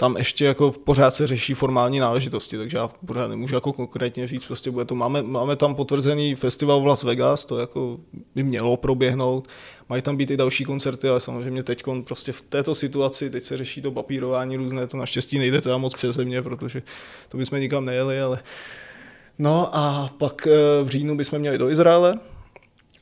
tam 0.01 0.17
ještě 0.17 0.45
jako 0.45 0.71
pořád 0.71 1.15
se 1.15 1.27
řeší 1.27 1.55
formální 1.55 1.99
náležitosti, 2.01 2.59
takže 2.59 2.77
já 2.77 2.89
pořád 2.89 3.29
nemůžu 3.29 3.55
jako 3.55 3.73
konkrétně 3.73 4.27
říct, 4.27 4.45
prostě 4.45 4.71
bude 4.71 4.85
to, 4.85 4.95
máme, 4.95 5.23
máme 5.23 5.57
tam 5.57 5.75
potvrzený 5.75 6.35
festival 6.35 6.81
v 6.81 6.87
Las 6.87 7.03
Vegas, 7.03 7.45
to 7.45 7.59
jako 7.59 7.99
by 8.35 8.43
mělo 8.43 8.77
proběhnout, 8.77 9.49
mají 9.89 10.03
tam 10.03 10.17
být 10.17 10.31
i 10.31 10.37
další 10.37 10.65
koncerty, 10.65 11.09
ale 11.09 11.21
samozřejmě 11.21 11.63
teď 11.63 11.83
prostě 12.05 12.33
v 12.33 12.41
této 12.41 12.75
situaci, 12.75 13.31
teď 13.31 13.43
se 13.43 13.57
řeší 13.57 13.83
to 13.83 13.91
papírování 13.91 14.57
různé, 14.57 14.87
to 14.87 14.97
naštěstí 14.97 15.39
nejde 15.39 15.61
teda 15.61 15.77
moc 15.79 15.95
přes 15.95 16.17
země, 16.17 16.43
protože 16.43 16.83
to 17.29 17.37
bychom 17.37 17.61
nikam 17.61 17.85
nejeli, 17.85 18.21
ale 18.21 18.39
No 19.39 19.77
a 19.77 20.11
pak 20.19 20.47
eh, 20.47 20.85
v 20.85 20.89
říjnu 20.89 21.17
bychom 21.17 21.39
měli 21.39 21.59
do 21.59 21.71
Izraele, 21.71 22.19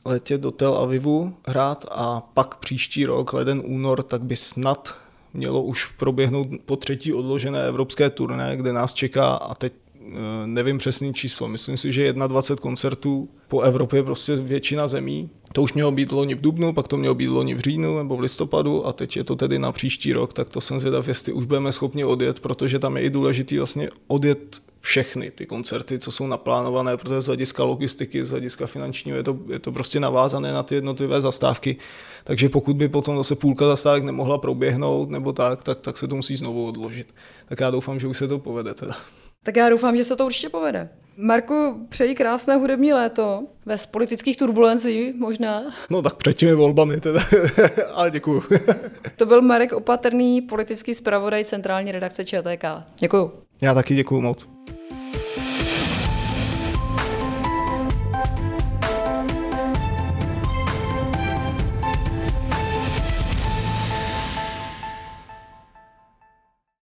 letět 0.05 0.41
do 0.41 0.51
Tel 0.51 0.73
Avivu 0.73 1.33
hrát 1.47 1.85
a 1.91 2.21
pak 2.21 2.55
příští 2.55 3.05
rok, 3.05 3.33
leden, 3.33 3.61
únor, 3.65 4.03
tak 4.03 4.21
by 4.21 4.35
snad 4.35 5.06
mělo 5.37 5.63
už 5.63 5.85
proběhnout 5.85 6.47
po 6.65 6.75
třetí 6.75 7.13
odložené 7.13 7.67
evropské 7.67 8.09
turné, 8.09 8.57
kde 8.57 8.73
nás 8.73 8.93
čeká 8.93 9.27
a 9.35 9.55
teď 9.55 9.73
eh, 9.73 10.11
nevím 10.45 10.77
přesný 10.77 11.13
číslo, 11.13 11.47
myslím 11.47 11.77
si, 11.77 11.91
že 11.91 12.13
21 12.13 12.61
koncertů 12.61 13.29
po 13.47 13.61
Evropě 13.61 14.03
prostě 14.03 14.35
většina 14.35 14.87
zemí. 14.87 15.29
To 15.53 15.63
už 15.63 15.73
mělo 15.73 15.91
být 15.91 16.11
loni 16.11 16.35
v 16.35 16.41
Dubnu, 16.41 16.73
pak 16.73 16.87
to 16.87 16.97
mělo 16.97 17.15
být 17.15 17.27
loni 17.27 17.55
v 17.55 17.59
říjnu 17.59 17.97
nebo 17.97 18.17
v 18.17 18.19
listopadu 18.19 18.87
a 18.87 18.93
teď 18.93 19.17
je 19.17 19.23
to 19.23 19.35
tedy 19.35 19.59
na 19.59 19.71
příští 19.71 20.13
rok, 20.13 20.33
tak 20.33 20.49
to 20.49 20.61
jsem 20.61 20.79
zvědav, 20.79 21.07
jestli 21.07 21.33
už 21.33 21.45
budeme 21.45 21.71
schopni 21.71 22.05
odjet, 22.05 22.39
protože 22.39 22.79
tam 22.79 22.97
je 22.97 23.03
i 23.03 23.09
důležitý 23.09 23.57
vlastně 23.57 23.89
odjet 24.07 24.61
všechny 24.87 25.31
ty 25.31 25.45
koncerty, 25.45 25.99
co 25.99 26.11
jsou 26.11 26.27
naplánované, 26.27 26.97
protože 26.97 27.21
z 27.21 27.25
hlediska 27.25 27.63
logistiky, 27.63 28.25
z 28.25 28.29
hlediska 28.29 28.67
finančního 28.67 29.17
je 29.17 29.23
to, 29.23 29.37
je 29.49 29.59
to 29.59 29.71
prostě 29.71 29.99
navázané 29.99 30.53
na 30.53 30.63
ty 30.63 30.75
jednotlivé 30.75 31.21
zastávky. 31.21 31.77
Takže 32.23 32.49
pokud 32.49 32.75
by 32.75 32.89
potom 32.89 33.17
zase 33.17 33.35
půlka 33.35 33.65
zastávek 33.67 34.03
nemohla 34.03 34.37
proběhnout 34.37 35.09
nebo 35.09 35.33
tak, 35.33 35.63
tak, 35.63 35.81
tak 35.81 35.97
se 35.97 36.07
to 36.07 36.15
musí 36.15 36.35
znovu 36.35 36.67
odložit. 36.67 37.13
Tak 37.45 37.59
já 37.59 37.71
doufám, 37.71 37.99
že 37.99 38.07
už 38.07 38.17
se 38.17 38.27
to 38.27 38.39
povede 38.39 38.73
teda. 38.73 38.95
Tak 39.43 39.55
já 39.55 39.69
doufám, 39.69 39.97
že 39.97 40.03
se 40.03 40.15
to 40.15 40.25
určitě 40.25 40.49
povede. 40.49 40.89
Marku, 41.17 41.87
přeji 41.89 42.15
krásné 42.15 42.55
hudební 42.55 42.93
léto, 42.93 43.43
bez 43.65 43.85
politických 43.85 44.37
turbulencí 44.37 45.13
možná. 45.17 45.63
No 45.89 46.01
tak 46.01 46.13
před 46.13 46.33
těmi 46.33 46.53
volbami 46.53 47.01
teda, 47.01 47.19
ale 47.93 48.11
děkuju. 48.11 48.43
to 49.15 49.25
byl 49.25 49.41
Marek 49.41 49.73
Opatrný, 49.73 50.41
politický 50.41 50.93
zpravodaj 50.93 51.45
Centrální 51.45 51.91
redakce 51.91 52.25
ČTK. 52.25 52.65
Děkuju. 52.99 53.31
Já 53.61 53.73
taky 53.73 53.95
děkuju 53.95 54.21
moc. 54.21 54.47